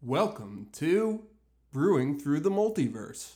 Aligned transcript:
Welcome 0.00 0.68
to 0.74 1.24
Brewing 1.72 2.20
Through 2.20 2.40
the 2.40 2.50
Multiverse. 2.50 3.32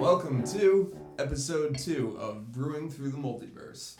Welcome 0.00 0.42
to 0.44 0.96
episode 1.18 1.78
two 1.78 2.16
of 2.18 2.50
Brewing 2.50 2.90
Through 2.90 3.10
the 3.10 3.18
Multiverse. 3.18 3.94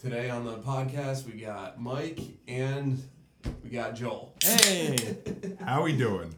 Today 0.00 0.30
on 0.30 0.44
the 0.44 0.58
podcast, 0.58 1.26
we 1.26 1.40
got 1.40 1.80
Mike 1.80 2.20
and 2.46 3.02
we 3.64 3.70
got 3.70 3.96
Joel. 3.96 4.34
Hey, 4.42 5.16
How 5.64 5.82
we 5.82 5.96
doing? 5.96 6.34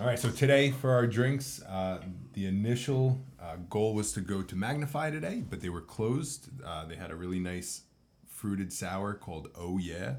All 0.00 0.06
right, 0.06 0.18
so 0.18 0.30
today 0.30 0.70
for 0.70 0.92
our 0.92 1.06
drinks, 1.06 1.62
uh, 1.64 1.98
the 2.32 2.46
initial 2.46 3.20
uh, 3.38 3.56
goal 3.68 3.92
was 3.92 4.14
to 4.14 4.22
go 4.22 4.40
to 4.40 4.56
Magnify 4.56 5.10
today, 5.10 5.44
but 5.46 5.60
they 5.60 5.68
were 5.68 5.82
closed. 5.82 6.48
Uh, 6.64 6.86
they 6.86 6.96
had 6.96 7.10
a 7.10 7.14
really 7.14 7.38
nice 7.38 7.82
fruited 8.26 8.72
sour 8.72 9.12
called 9.12 9.50
Oh 9.54 9.76
Yeah, 9.76 10.14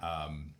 um, 0.00 0.54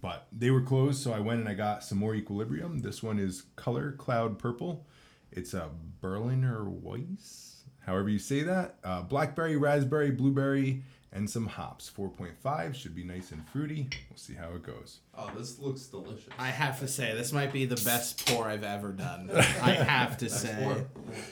but 0.00 0.28
they 0.30 0.52
were 0.52 0.60
closed, 0.60 1.02
so 1.02 1.12
I 1.12 1.18
went 1.18 1.40
and 1.40 1.48
I 1.48 1.54
got 1.54 1.82
some 1.82 1.98
more 1.98 2.14
Equilibrium. 2.14 2.82
This 2.82 3.02
one 3.02 3.18
is 3.18 3.46
Color 3.56 3.90
Cloud 3.98 4.38
Purple. 4.38 4.86
It's 5.32 5.52
a 5.52 5.70
Berliner 6.00 6.70
Weiss, 6.70 7.64
however 7.84 8.10
you 8.10 8.20
say 8.20 8.44
that. 8.44 8.76
Uh, 8.84 9.02
blackberry, 9.02 9.56
raspberry, 9.56 10.12
blueberry, 10.12 10.84
and 11.14 11.30
some 11.30 11.46
hops. 11.46 11.90
4.5 11.96 12.74
should 12.74 12.94
be 12.94 13.04
nice 13.04 13.30
and 13.30 13.46
fruity. 13.48 13.88
We'll 14.10 14.18
see 14.18 14.34
how 14.34 14.50
it 14.50 14.62
goes. 14.64 14.98
Oh, 15.16 15.30
this 15.36 15.58
looks 15.58 15.82
delicious. 15.86 16.28
I 16.38 16.48
have 16.48 16.80
to 16.80 16.88
say 16.88 17.14
this 17.14 17.32
might 17.32 17.52
be 17.52 17.64
the 17.64 17.80
best 17.84 18.26
pour 18.26 18.46
I've 18.48 18.64
ever 18.64 18.92
done. 18.92 19.30
I 19.34 19.70
have 19.72 20.18
to 20.18 20.24
Nice 20.26 20.40
say, 20.42 20.56
pour. 20.60 20.84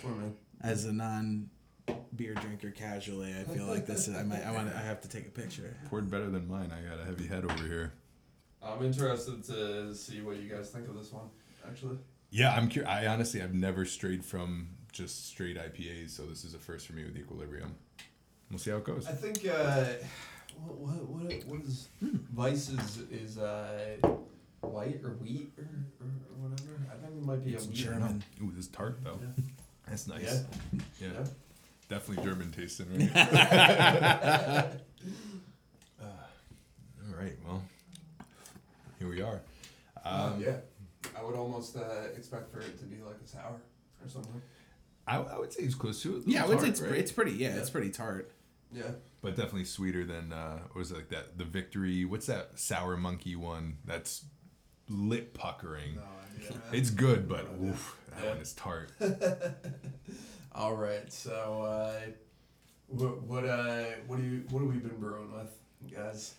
Pour, 0.03 0.33
as 0.63 0.85
a 0.85 0.93
non 0.93 1.51
beer 2.15 2.35
drinker 2.35 2.71
casually, 2.71 3.35
I 3.39 3.43
feel 3.43 3.67
like 3.67 3.85
this 3.85 4.07
is 4.07 4.17
I 4.17 4.23
might 4.23 4.47
I 4.47 4.53
want 4.53 4.73
I 4.73 4.81
have 4.81 5.01
to 5.03 5.09
take 5.09 5.27
a 5.27 5.31
picture. 5.31 5.77
Poured 5.91 6.11
better 6.11 6.31
than 6.31 6.47
mine. 6.49 6.73
I 6.73 6.89
got 6.89 7.01
a 7.01 7.05
heavy 7.05 7.27
head 7.27 7.45
over 7.45 7.65
here. 7.65 7.93
I'm 8.63 8.85
interested 8.85 9.43
to 9.45 9.93
see 9.95 10.21
what 10.21 10.37
you 10.37 10.49
guys 10.49 10.71
think 10.71 10.89
of 10.89 10.97
this 10.97 11.13
one, 11.13 11.27
actually. 11.69 11.99
Yeah, 12.31 12.55
I'm 12.55 12.69
curious. 12.69 12.89
I 12.89 13.07
honestly, 13.09 13.43
I've 13.43 13.55
never 13.55 13.85
strayed 13.85 14.25
from 14.25 14.69
just 14.93 15.27
straight 15.27 15.57
IPAs, 15.59 16.11
so 16.11 16.23
this 16.23 16.45
is 16.45 16.55
a 16.55 16.59
first 16.59 16.87
for 16.87 16.93
me 16.93 17.03
with 17.03 17.17
Equilibrium. 17.17 17.75
We'll 18.53 18.59
see 18.59 18.71
how 18.71 18.77
it 18.77 18.85
goes. 18.85 19.07
I 19.09 19.13
think 19.13 19.39
uh, 19.51 19.85
what 20.67 20.77
what 20.79 21.09
what, 21.09 21.45
what 21.47 21.61
is 21.63 21.89
Vice 22.03 22.69
is 22.69 22.99
is 23.11 23.39
uh, 23.39 23.97
white 24.61 25.01
or 25.03 25.15
wheat 25.23 25.53
or, 25.59 25.65
or, 26.01 26.07
or 26.07 26.49
whatever. 26.51 26.79
I 26.93 26.97
think 27.05 27.17
it 27.17 27.25
might 27.25 27.43
be 27.45 27.55
It's 27.55 27.65
a 27.65 27.69
wheat. 27.69 27.77
German. 27.79 28.23
Ooh, 28.43 28.51
this 28.55 28.67
is 28.67 28.71
tart 28.71 28.99
though. 29.03 29.19
Yeah. 29.23 29.45
That's 29.89 30.07
nice. 30.07 30.23
Yeah. 30.23 30.81
Yeah, 31.01 31.09
Yeah. 31.15 31.25
definitely 31.89 32.25
German 32.25 32.53
tasting, 32.53 32.89
right? 33.15 34.69
Uh, 36.01 36.05
all 36.05 37.17
right, 37.19 37.37
well, 37.47 37.63
here 38.99 39.09
we 39.09 39.23
are. 39.23 39.41
Um, 40.05 40.21
Um, 40.35 40.41
yeah. 40.43 40.57
I 41.19 41.23
would 41.25 41.35
almost 41.37 41.77
uh, 41.77 41.81
expect 42.17 42.53
for 42.53 42.61
it 42.61 42.79
to 42.81 42.85
be 42.85 42.97
like 43.03 43.17
a 43.25 43.27
sour 43.29 43.61
or 44.05 44.09
something. 44.09 44.41
I, 45.07 45.17
I 45.19 45.39
would 45.39 45.53
say 45.53 45.63
it's 45.65 45.75
close 45.75 46.03
to 46.03 46.17
it. 46.19 46.23
Yeah, 46.27 46.45
Little 46.47 46.65
it's 46.65 46.81
it's, 46.81 46.89
right? 46.91 46.99
it's 46.99 47.13
pretty. 47.13 47.33
Yeah, 47.33 47.51
Yeah. 47.55 47.61
it's 47.61 47.71
pretty 47.71 47.91
tart. 47.91 48.31
Yeah. 48.75 48.83
but 49.21 49.37
definitely 49.37 49.65
sweeter 49.65 50.05
than 50.05 50.33
uh, 50.33 50.59
what 50.59 50.77
was 50.77 50.91
it 50.91 50.97
like 50.97 51.09
that? 51.11 51.39
The 51.39 51.45
Victory. 51.45 52.05
What's 52.05 52.27
that 52.27 52.59
sour 52.59 52.97
monkey 52.97 53.37
one? 53.37 53.77
That's 53.85 54.25
lip 54.89 55.35
puckering. 55.35 55.99
It's 56.73 56.91
good, 56.91 57.29
but 57.29 57.49
oof, 57.63 57.97
that 58.11 58.25
Yeah. 58.25 58.29
one 58.31 58.39
is 58.39 58.53
tart. 58.55 58.93
All 60.55 60.75
right. 60.75 61.11
So, 61.13 61.63
uh, 61.63 62.01
what 62.89 63.23
what 63.23 63.45
uh 63.45 63.85
what 64.07 64.19
do 64.19 64.25
you 64.25 64.45
what 64.51 64.61
have 64.61 64.69
we 64.69 64.79
been 64.79 64.99
brewing 64.99 65.33
with, 65.33 65.51
guys? 65.95 66.35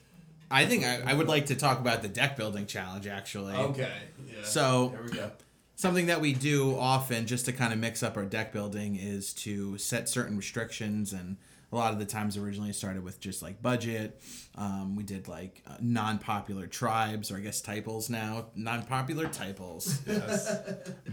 I 0.51 0.65
think 0.65 0.83
I, 0.83 1.01
I 1.07 1.13
would 1.13 1.27
like 1.27 1.47
to 1.47 1.55
talk 1.55 1.79
about 1.79 2.01
the 2.03 2.07
deck 2.07 2.37
building 2.37 2.67
challenge 2.67 3.07
actually. 3.07 3.55
Okay. 3.55 3.91
Yeah. 4.27 4.43
So- 4.43 4.89
here 4.89 5.03
we 5.03 5.11
go. 5.11 5.31
Something 5.75 6.05
that 6.05 6.21
we 6.21 6.33
do 6.33 6.77
often 6.77 7.25
just 7.25 7.45
to 7.45 7.51
kind 7.51 7.73
of 7.73 7.79
mix 7.79 8.03
up 8.03 8.15
our 8.15 8.25
deck 8.25 8.53
building 8.53 8.95
is 8.95 9.33
to 9.33 9.75
set 9.79 10.07
certain 10.07 10.37
restrictions 10.37 11.11
and 11.11 11.37
a 11.73 11.75
lot 11.75 11.91
of 11.91 11.99
the 11.99 12.05
times 12.05 12.37
originally 12.37 12.71
started 12.71 13.03
with 13.03 13.19
just 13.19 13.41
like 13.41 13.61
budget. 13.61 14.21
Um, 14.55 14.95
we 14.95 15.03
did 15.03 15.27
like 15.27 15.63
uh, 15.67 15.75
non-popular 15.81 16.67
tribes 16.67 17.31
or 17.31 17.37
I 17.37 17.39
guess 17.39 17.61
typals 17.61 18.09
now, 18.09 18.45
non-popular 18.55 19.27
typals. 19.27 19.99
Yes. 20.13 20.55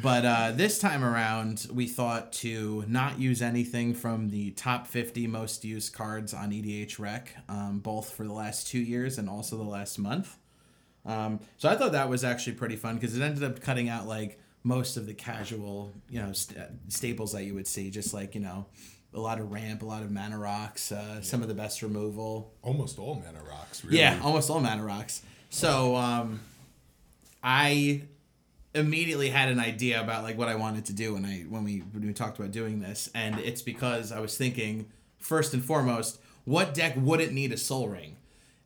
But 0.03 0.25
uh, 0.27 0.53
this 0.53 0.79
time 0.79 1.03
around, 1.03 1.67
we 1.73 1.87
thought 1.87 2.33
to 2.35 2.85
not 2.87 3.19
use 3.19 3.41
anything 3.41 3.95
from 3.95 4.29
the 4.29 4.51
top 4.51 4.87
50 4.87 5.27
most 5.27 5.65
used 5.65 5.95
cards 5.95 6.35
on 6.35 6.51
EDHREC, 6.51 7.29
um, 7.49 7.79
both 7.79 8.13
for 8.13 8.25
the 8.25 8.33
last 8.33 8.67
two 8.67 8.79
years 8.79 9.17
and 9.17 9.29
also 9.29 9.57
the 9.57 9.63
last 9.63 9.99
month. 9.99 10.37
Um, 11.07 11.41
so 11.57 11.69
I 11.69 11.77
thought 11.77 11.93
that 11.93 12.11
was 12.11 12.25
actually 12.25 12.55
pretty 12.55 12.77
fun 12.77 12.97
because 12.97 13.17
it 13.17 13.23
ended 13.23 13.43
up 13.43 13.61
cutting 13.61 13.89
out 13.89 14.07
like 14.07 14.39
most 14.63 14.99
of 14.99 15.07
the 15.07 15.15
casual, 15.15 15.95
you 16.11 16.21
know, 16.21 16.33
st- 16.33 16.59
staples 16.89 17.33
that 17.33 17.45
you 17.45 17.55
would 17.55 17.67
see, 17.67 17.91
just 17.91 18.13
like 18.13 18.35
you 18.35 18.43
know, 18.43 18.67
a 19.13 19.21
lot 19.21 19.41
of 19.41 19.51
ramp, 19.51 19.83
a 19.83 19.85
lot 19.85 20.03
of 20.03 20.11
mana 20.11 20.39
rocks, 20.39 20.93
uh, 20.93 21.21
some 21.21 21.43
of 21.43 21.49
the 21.49 21.55
best 21.55 21.83
removal. 21.83 22.53
Almost 22.63 22.99
all 22.99 23.15
mana 23.15 23.43
rocks. 23.49 23.85
Really. 23.85 23.99
Yeah, 23.99 24.21
almost 24.23 24.51
all 24.51 24.61
mana 24.61 24.85
rocks. 24.85 25.23
So 25.51 25.97
um, 25.97 26.41
I 27.43 28.03
immediately 28.75 29.31
had 29.31 29.49
an 29.49 29.59
idea 29.59 30.01
about 30.01 30.23
like 30.23 30.39
what 30.39 30.49
I 30.49 30.55
wanted 30.55 30.85
to 30.87 30.93
do 30.93 31.15
when 31.15 31.25
I 31.25 31.41
when 31.49 31.65
we 31.65 31.79
when 31.79 32.07
we 32.07 32.13
talked 32.13 32.39
about 32.39 32.53
doing 32.53 32.81
this, 32.81 33.11
and 33.15 33.39
it's 33.39 33.63
because 33.63 34.13
I 34.13 34.21
was 34.21 34.37
thinking 34.37 34.87
first 35.19 35.55
and 35.55 35.65
foremost, 35.65 36.21
what 36.45 36.75
deck 36.75 36.95
wouldn't 36.97 37.33
need 37.33 37.53
a 37.53 37.57
Sol 37.57 37.89
Ring, 37.89 38.17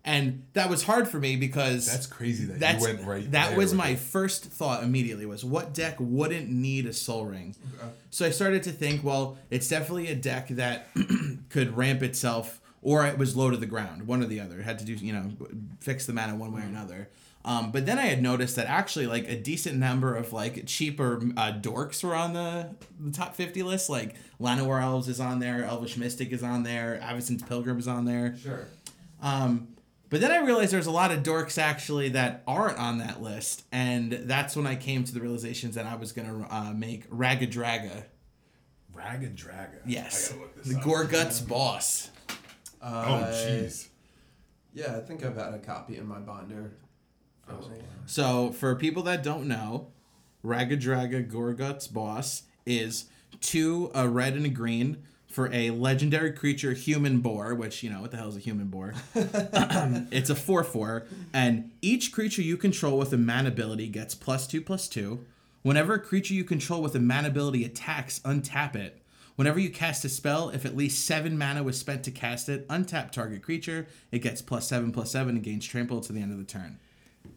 and 0.05 0.45
that 0.53 0.69
was 0.69 0.83
hard 0.83 1.09
for 1.09 1.19
me 1.19 1.37
because 1.37 1.91
That's 1.91 2.07
crazy 2.07 2.45
that 2.47 2.61
that's 2.61 2.87
you 2.87 2.95
went 2.95 3.07
right. 3.07 3.31
that 3.33 3.57
was 3.57 3.73
my 3.73 3.91
it. 3.91 3.99
first 3.99 4.45
thought 4.45 4.83
immediately 4.85 5.27
was 5.27 5.45
what 5.45 5.73
deck 5.73 5.97
wouldn't 5.99 6.51
need 6.51 6.87
a 6.87 6.93
sol 6.93 7.25
ring 7.25 7.55
so 8.11 8.27
i 8.27 8.31
started 8.31 8.63
to 8.65 8.71
think 8.73 9.03
well 9.03 9.39
it's 9.51 9.69
definitely 9.69 10.09
a 10.09 10.15
deck 10.15 10.49
that 10.49 10.89
could 11.49 11.77
ramp 11.77 12.03
itself 12.03 12.61
or 12.83 13.07
it 13.07 13.17
was 13.17 13.35
low 13.35 13.51
to 13.51 13.57
the 13.57 13.67
ground 13.67 14.07
one 14.07 14.23
or 14.23 14.27
the 14.27 14.41
other 14.41 14.61
it 14.61 14.65
had 14.65 14.79
to 14.79 14.85
do 14.85 14.93
you 14.95 15.13
know 15.13 15.31
fix 15.81 16.07
the 16.07 16.13
mana 16.13 16.35
one 16.37 16.53
way 16.53 16.61
or 16.61 16.67
another 16.67 17.09
um, 17.47 17.73
but 17.73 17.85
then 17.85 17.99
I 17.99 18.07
had 18.07 18.23
noticed 18.23 18.57
that 18.57 18.69
actually, 18.69 19.07
like 19.07 19.29
a 19.29 19.37
decent 19.37 19.77
number 19.77 20.15
of 20.15 20.33
like 20.33 20.65
cheaper 20.67 21.17
uh, 21.37 21.53
dorks 21.53 22.03
were 22.03 22.15
on 22.15 22.33
the, 22.33 22.71
the 22.99 23.11
top 23.13 23.35
fifty 23.35 23.63
list. 23.63 23.91
Like 23.91 24.15
Llanowar 24.41 24.81
Elves 24.81 25.09
is 25.09 25.21
on 25.21 25.41
there, 25.41 25.63
Elvish 25.65 25.99
Mystic 25.99 26.33
is 26.33 26.43
on 26.43 26.63
there, 26.63 26.99
Avacyn's 27.03 27.43
Pilgrim 27.43 27.79
is 27.79 27.87
on 27.87 28.07
there. 28.07 28.35
Sure. 28.43 28.67
Um, 29.21 29.69
but 30.11 30.21
then 30.21 30.31
I 30.31 30.39
realized 30.45 30.73
there's 30.73 30.87
a 30.87 30.91
lot 30.93 31.11
of 31.11 31.23
dorks 31.23 31.59
actually 31.59 32.11
that 32.11 32.43
aren't 32.47 32.79
on 32.79 32.99
that 32.99 33.21
list, 33.23 33.65
and 33.73 34.13
that's 34.13 34.55
when 34.57 34.67
I 34.67 34.77
came 34.77 35.05
to 35.05 35.13
the 35.15 35.21
realizations 35.21 35.75
that 35.75 35.87
I 35.87 35.97
was 35.97 36.13
gonna 36.13 36.47
uh, 36.51 36.73
make 36.73 37.09
Raggadragga. 37.11 38.05
Raga 38.93 39.29
Draga. 39.29 39.81
Yes, 39.87 40.31
I 40.31 40.35
gotta 40.35 40.43
look 40.43 40.55
this 40.57 40.69
the 40.69 40.79
up. 40.79 40.85
Goreguts 40.85 41.49
boss. 41.49 42.11
Oh 42.81 42.87
Uh, 42.87 43.33
jeez. 43.33 43.89
Yeah, 44.73 44.97
I 44.97 45.01
think 45.01 45.25
I've 45.25 45.37
had 45.37 45.55
a 45.55 45.59
copy 45.59 45.97
in 45.97 46.07
my 46.07 46.19
binder. 46.19 46.73
Oh, 47.49 47.61
So 48.07 48.51
for 48.53 48.75
people 48.77 49.03
that 49.05 49.23
don't 49.23 49.47
know, 49.47 49.89
Raga 50.43 50.77
Draga 50.77 51.29
Goreguts 51.31 51.93
boss 51.93 52.43
is 52.67 53.07
two 53.41 53.91
a 53.95 54.09
red 54.09 54.35
and 54.35 54.47
a 54.47 54.49
green 54.49 55.05
for 55.35 55.53
a 55.53 55.71
legendary 55.71 56.31
creature 56.31 56.75
human 56.75 57.19
boar, 57.19 57.57
which 57.57 57.83
you 57.83 57.91
know 57.91 58.01
what 58.01 58.13
the 58.13 58.17
hell 58.17 58.29
is 58.29 58.37
a 58.37 58.41
human 58.41 58.69
boar? 58.69 58.95
it's 59.15 60.31
a 60.31 60.35
four 60.35 60.63
four, 60.63 61.07
and 61.33 61.73
each 61.83 62.13
creature 62.13 62.41
you 62.41 62.57
control 62.57 62.97
with 62.97 63.13
a 63.13 63.19
mana 63.19 63.49
ability 63.49 63.89
gets 63.89 64.15
plus 64.15 64.47
two 64.47 64.61
plus 64.61 64.89
two. 64.89 65.27
Whenever 65.63 65.95
a 65.95 65.99
creature 65.99 66.35
you 66.35 66.45
control 66.45 66.81
with 66.81 66.95
a 66.95 67.01
mana 67.01 67.29
ability 67.29 67.65
attacks, 67.65 68.21
untap 68.21 68.77
it. 68.77 69.03
Whenever 69.35 69.59
you 69.59 69.71
cast 69.71 70.05
a 70.05 70.09
spell, 70.09 70.51
if 70.51 70.65
at 70.65 70.77
least 70.77 71.05
seven 71.05 71.37
mana 71.37 71.65
was 71.65 71.77
spent 71.77 72.05
to 72.05 72.13
cast 72.13 72.49
it, 72.49 72.69
untap 72.69 73.11
target 73.11 73.43
creature. 73.43 73.89
It 74.13 74.21
gets 74.21 74.41
plus 74.41 74.69
seven 74.69 74.93
plus 74.93 75.11
seven 75.11 75.35
and 75.35 75.45
gains 75.45 75.67
trample 75.67 76.01
to 76.03 76.13
the 76.13 76.21
end 76.21 76.31
of 76.31 76.39
the 76.39 76.45
turn. 76.45 76.79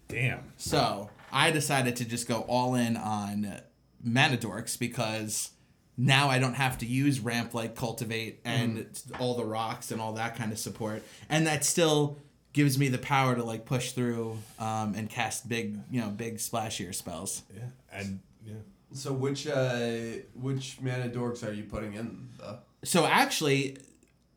Damn. 0.08 0.52
So 0.58 1.10
I 1.32 1.50
decided 1.50 1.96
to 1.96 2.06
just 2.06 2.28
go 2.28 2.42
all 2.42 2.76
in 2.76 2.96
on 2.96 3.60
mana 4.04 4.38
dorks 4.38 4.78
because 4.78 5.52
now 5.98 6.30
I 6.30 6.38
don't 6.40 6.54
have 6.54 6.78
to 6.80 6.86
use 6.86 7.20
ramp 7.20 7.54
like 7.54 7.76
cultivate 7.76 8.40
and 8.46 8.86
all 9.20 9.36
the 9.36 9.46
rocks 9.46 9.92
and 9.92 10.00
all 10.00 10.14
that 10.14 10.36
kind 10.36 10.52
of 10.52 10.60
support, 10.60 11.04
and 11.30 11.48
that 11.48 11.66
still 11.66 12.18
gives 12.54 12.78
me 12.80 12.88
the 12.88 12.98
power 12.98 13.36
to 13.36 13.44
like 13.44 13.66
push 13.66 13.92
through 13.92 14.38
um, 14.60 14.94
and 14.96 15.10
cast 15.10 15.48
big, 15.50 15.78
you 15.92 16.02
know, 16.02 16.10
big 16.10 16.38
splashier 16.38 16.94
spells. 16.94 17.44
Yeah. 17.56 17.64
And 17.92 18.20
yeah. 18.46 18.54
So 18.94 19.12
which 19.14 19.48
uh 19.48 19.90
which 20.34 20.78
mana 20.82 21.10
dorks 21.10 21.48
are 21.48 21.52
you 21.52 21.64
putting 21.64 21.94
in 21.94 22.30
though? 22.40 22.60
So 22.84 23.06
actually, 23.06 23.78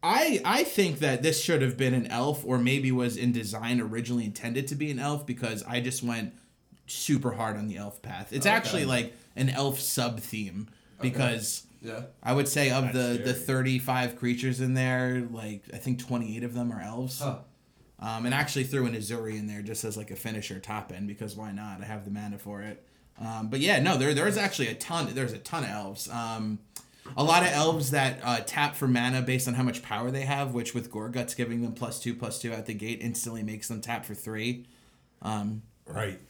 I 0.02 0.40
I 0.44 0.64
think 0.64 0.98
that 1.00 1.22
this 1.22 1.42
should 1.42 1.62
have 1.62 1.76
been 1.76 1.94
an 1.94 2.06
elf, 2.08 2.44
or 2.44 2.58
maybe 2.58 2.90
was 2.90 3.16
in 3.16 3.32
design 3.32 3.80
originally 3.80 4.24
intended 4.24 4.66
to 4.68 4.74
be 4.74 4.90
an 4.90 4.98
elf 4.98 5.26
because 5.26 5.62
I 5.64 5.80
just 5.80 6.02
went 6.02 6.34
super 6.86 7.30
hard 7.32 7.56
on 7.56 7.68
the 7.68 7.76
elf 7.76 8.02
path. 8.02 8.32
It's 8.32 8.46
Okay. 8.46 8.54
actually 8.54 8.84
like 8.86 9.14
an 9.36 9.48
elf 9.50 9.78
sub 9.78 10.20
theme 10.20 10.68
because 11.00 11.66
Yeah. 11.82 12.02
I 12.22 12.32
would 12.32 12.48
say 12.48 12.70
of 12.70 12.92
That's 12.92 13.18
the 13.18 13.22
the 13.24 13.34
35 13.34 14.16
creatures 14.16 14.60
in 14.60 14.74
there, 14.74 15.26
like 15.30 15.62
I 15.72 15.78
think 15.78 15.98
28 15.98 16.44
of 16.44 16.54
them 16.54 16.72
are 16.72 16.80
elves. 16.80 17.20
Huh. 17.20 17.38
Um, 17.98 18.24
and 18.24 18.34
actually 18.34 18.64
threw 18.64 18.86
an 18.86 18.94
Ezuri 18.94 19.38
in 19.38 19.46
there 19.46 19.60
just 19.62 19.84
as 19.84 19.96
like 19.96 20.10
a 20.10 20.16
finisher 20.16 20.58
top 20.58 20.90
end 20.92 21.06
because 21.06 21.36
why 21.36 21.52
not? 21.52 21.82
I 21.82 21.84
have 21.84 22.04
the 22.06 22.10
mana 22.10 22.38
for 22.38 22.62
it. 22.62 22.82
Um, 23.20 23.48
but 23.48 23.60
yeah, 23.60 23.78
no, 23.80 23.98
there 23.98 24.14
there's 24.14 24.38
actually 24.38 24.68
a 24.68 24.74
ton. 24.74 25.08
There's 25.14 25.32
a 25.34 25.38
ton 25.38 25.64
of 25.64 25.70
elves. 25.70 26.08
Um, 26.08 26.60
a 27.16 27.24
lot 27.24 27.42
of 27.42 27.48
elves 27.50 27.90
that 27.90 28.20
uh, 28.22 28.40
tap 28.46 28.74
for 28.76 28.86
mana 28.88 29.20
based 29.20 29.48
on 29.48 29.54
how 29.54 29.62
much 29.62 29.82
power 29.82 30.10
they 30.10 30.22
have, 30.22 30.54
which 30.54 30.74
with 30.74 30.90
Goreguts 30.90 31.36
giving 31.36 31.60
them 31.62 31.72
plus 31.72 31.98
two 32.00 32.14
plus 32.14 32.38
two 32.40 32.52
at 32.52 32.66
the 32.66 32.74
gate 32.74 33.00
instantly 33.02 33.42
makes 33.42 33.68
them 33.68 33.80
tap 33.80 34.04
for 34.04 34.14
three. 34.14 34.66
Um, 35.22 35.62
Right. 35.86 36.20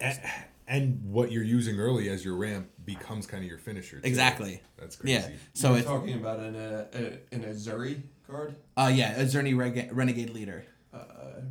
And, 0.00 0.18
and 0.66 1.00
what 1.04 1.30
you're 1.32 1.42
using 1.44 1.78
early 1.78 2.08
as 2.08 2.24
your 2.24 2.36
ramp 2.36 2.68
becomes 2.84 3.26
kind 3.26 3.42
of 3.44 3.48
your 3.48 3.58
finisher. 3.58 4.00
Too. 4.00 4.06
exactly. 4.06 4.60
That's 4.78 4.96
crazy. 4.96 5.12
Yeah. 5.14 5.28
So 5.54 5.70
You're 5.70 5.78
it's 5.78 5.86
talking 5.86 6.14
about 6.14 6.40
an 6.40 6.56
uh, 6.56 6.86
a, 6.92 7.34
an 7.34 7.42
Ezuri 7.44 8.02
card, 8.26 8.54
uh 8.76 8.90
yeah, 8.94 9.14
Ezuri 9.22 9.56
Reg- 9.56 9.90
Renegade 9.92 10.30
Leader. 10.30 10.64
uh, 10.92 10.98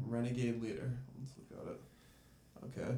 Renegade 0.07 0.61
Leader. 0.61 0.91
Let's 1.19 1.33
look 1.37 1.61
at 1.61 1.71
it. 1.73 2.81
Okay. 2.81 2.97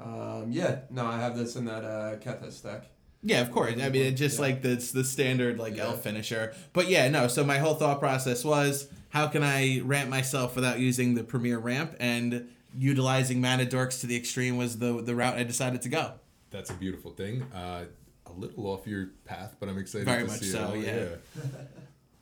Um, 0.00 0.52
yeah. 0.52 0.80
No, 0.90 1.06
I 1.06 1.18
have 1.18 1.36
this 1.36 1.56
in 1.56 1.64
that 1.64 1.84
uh, 1.84 2.16
Kethis 2.16 2.62
deck. 2.62 2.84
Yeah, 3.22 3.40
of 3.40 3.50
course. 3.50 3.72
I 3.80 3.88
mean, 3.88 4.02
it's 4.06 4.18
just 4.20 4.36
Yeah. 4.36 4.42
like 4.42 4.62
the 4.62 4.76
the 4.94 5.02
standard 5.04 5.58
like 5.58 5.76
Yeah. 5.76 5.84
elf 5.86 6.02
finisher. 6.02 6.54
But 6.72 6.88
yeah, 6.88 7.08
no. 7.08 7.26
So 7.26 7.42
my 7.44 7.58
whole 7.58 7.74
thought 7.74 7.98
process 7.98 8.44
was, 8.44 8.88
how 9.08 9.26
can 9.26 9.42
I 9.42 9.80
ramp 9.80 10.08
myself 10.08 10.54
without 10.54 10.78
using 10.78 11.14
the 11.14 11.24
premier 11.24 11.58
ramp? 11.58 11.96
And 11.98 12.48
utilizing 12.76 13.40
mana 13.40 13.66
dorks 13.66 14.00
to 14.00 14.06
the 14.06 14.16
extreme 14.16 14.56
was 14.56 14.78
the 14.78 15.02
the 15.02 15.14
route 15.14 15.36
I 15.36 15.42
decided 15.44 15.82
to 15.82 15.88
go. 15.88 16.12
That's 16.50 16.70
a 16.70 16.74
beautiful 16.74 17.10
thing. 17.12 17.42
Uh, 17.54 17.84
a 18.26 18.32
little 18.32 18.66
off 18.66 18.86
your 18.86 19.10
path, 19.24 19.56
but 19.60 19.68
I'm 19.68 19.78
excited 19.78 20.06
Very 20.06 20.22
to 20.24 20.28
much 20.28 20.40
see 20.40 20.50
so, 20.50 20.72
it. 20.74 21.20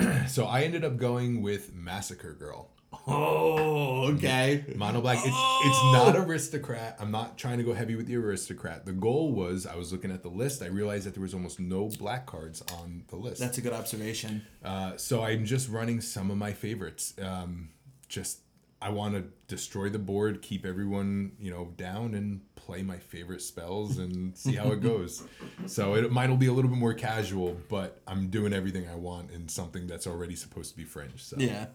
yeah. 0.00 0.26
so 0.28 0.46
I 0.46 0.62
ended 0.62 0.84
up 0.84 0.96
going 0.96 1.42
with 1.42 1.74
Massacre 1.74 2.32
Girl. 2.34 2.70
Oh, 3.08 4.12
okay. 4.14 4.64
Mono 4.74 5.00
black. 5.00 5.18
It's, 5.18 5.26
Oh! 5.30 5.60
it's 5.64 6.14
not 6.16 6.16
aristocrat. 6.26 6.96
I'm 6.98 7.10
not 7.10 7.36
trying 7.36 7.58
to 7.58 7.64
go 7.64 7.72
heavy 7.72 7.94
with 7.94 8.06
the 8.06 8.16
aristocrat. 8.16 8.86
The 8.86 8.92
goal 8.92 9.32
was 9.32 9.66
I 9.66 9.76
was 9.76 9.92
looking 9.92 10.10
at 10.10 10.22
the 10.22 10.28
list. 10.28 10.62
I 10.62 10.66
realized 10.66 11.06
that 11.06 11.14
there 11.14 11.22
was 11.22 11.34
almost 11.34 11.60
no 11.60 11.88
black 11.98 12.26
cards 12.26 12.62
on 12.78 13.04
the 13.08 13.16
list. 13.16 13.40
That's 13.40 13.58
a 13.58 13.60
good 13.60 13.72
observation. 13.72 14.42
Uh, 14.64 14.96
so 14.96 15.22
I'm 15.22 15.44
just 15.44 15.68
running 15.68 16.00
some 16.00 16.30
of 16.30 16.36
my 16.36 16.52
favorites. 16.52 17.14
Um, 17.20 17.70
just 18.08 18.38
I 18.80 18.90
want 18.90 19.14
to 19.14 19.24
destroy 19.48 19.88
the 19.88 19.98
board, 19.98 20.42
keep 20.42 20.66
everyone 20.66 21.32
you 21.40 21.50
know 21.50 21.72
down, 21.76 22.14
and 22.14 22.40
play 22.56 22.82
my 22.82 22.98
favorite 22.98 23.40
spells 23.42 23.98
and 23.98 24.36
see 24.36 24.54
how 24.54 24.70
it 24.72 24.82
goes. 24.82 25.22
So 25.66 25.94
it 25.94 26.10
will 26.12 26.36
be 26.36 26.46
a 26.46 26.52
little 26.52 26.70
bit 26.70 26.78
more 26.78 26.94
casual, 26.94 27.56
but 27.68 28.00
I'm 28.06 28.28
doing 28.28 28.52
everything 28.52 28.86
I 28.88 28.94
want 28.96 29.30
in 29.30 29.48
something 29.48 29.86
that's 29.86 30.06
already 30.06 30.36
supposed 30.36 30.70
to 30.72 30.76
be 30.76 30.84
fringe. 30.84 31.22
So 31.24 31.36
Yeah. 31.38 31.66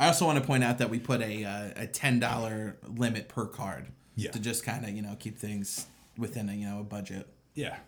I 0.00 0.06
also 0.06 0.26
want 0.26 0.38
to 0.40 0.46
point 0.46 0.62
out 0.62 0.78
that 0.78 0.90
we 0.90 1.00
put 1.00 1.20
a 1.22 1.44
uh, 1.44 1.70
a 1.74 1.86
ten 1.88 2.20
dollar 2.20 2.76
limit 2.86 3.28
per 3.28 3.46
card. 3.46 3.88
Yeah. 4.14 4.30
To 4.32 4.38
just 4.38 4.64
kind 4.64 4.84
of 4.84 4.90
you 4.90 5.02
know 5.02 5.16
keep 5.18 5.38
things 5.38 5.86
within 6.16 6.48
a 6.48 6.52
you 6.52 6.66
know 6.66 6.80
a 6.80 6.84
budget. 6.84 7.26
yeah, 7.54 7.78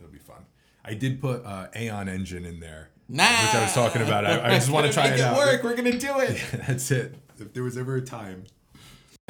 it'll 0.00 0.10
be 0.12 0.18
fun. 0.18 0.44
I 0.84 0.94
did 0.94 1.20
put 1.20 1.44
uh, 1.44 1.68
Aeon 1.76 2.08
Engine 2.08 2.44
in 2.44 2.58
there, 2.60 2.88
Nah. 3.08 3.22
which 3.24 3.54
I 3.54 3.62
was 3.62 3.72
talking 3.74 4.02
about. 4.02 4.24
I, 4.26 4.48
I 4.48 4.54
just 4.54 4.70
want 4.70 4.86
to 4.86 4.92
try 4.94 5.10
Make 5.10 5.18
it 5.18 5.24
out. 5.24 5.36
work. 5.36 5.62
We're 5.62 5.76
gonna 5.76 5.98
do 5.98 6.20
it. 6.20 6.36
Yeah, 6.52 6.60
That's 6.68 6.90
it. 6.90 7.14
If 7.42 7.52
there 7.52 7.62
was 7.62 7.76
ever 7.76 7.96
a 7.96 8.02
time. 8.02 8.44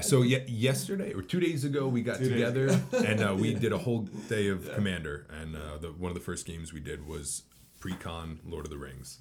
So 0.00 0.22
ye- 0.22 0.44
yesterday 0.48 1.12
or 1.12 1.22
two 1.22 1.38
days 1.40 1.64
ago, 1.64 1.86
we 1.88 2.02
got 2.02 2.18
Two 2.18 2.28
together 2.30 2.68
and 2.92 3.20
uh, 3.22 3.34
we 3.38 3.54
did 3.54 3.72
a 3.72 3.78
whole 3.78 4.02
day 4.28 4.48
of 4.48 4.72
Commander. 4.74 5.26
And 5.30 5.54
uh, 5.54 5.78
the, 5.80 5.88
one 5.88 6.10
of 6.10 6.14
the 6.14 6.22
first 6.22 6.46
games 6.46 6.72
we 6.72 6.80
did 6.80 7.06
was 7.06 7.42
pre-con 7.78 8.40
Lord 8.46 8.64
of 8.64 8.70
the 8.70 8.78
Rings. 8.78 9.18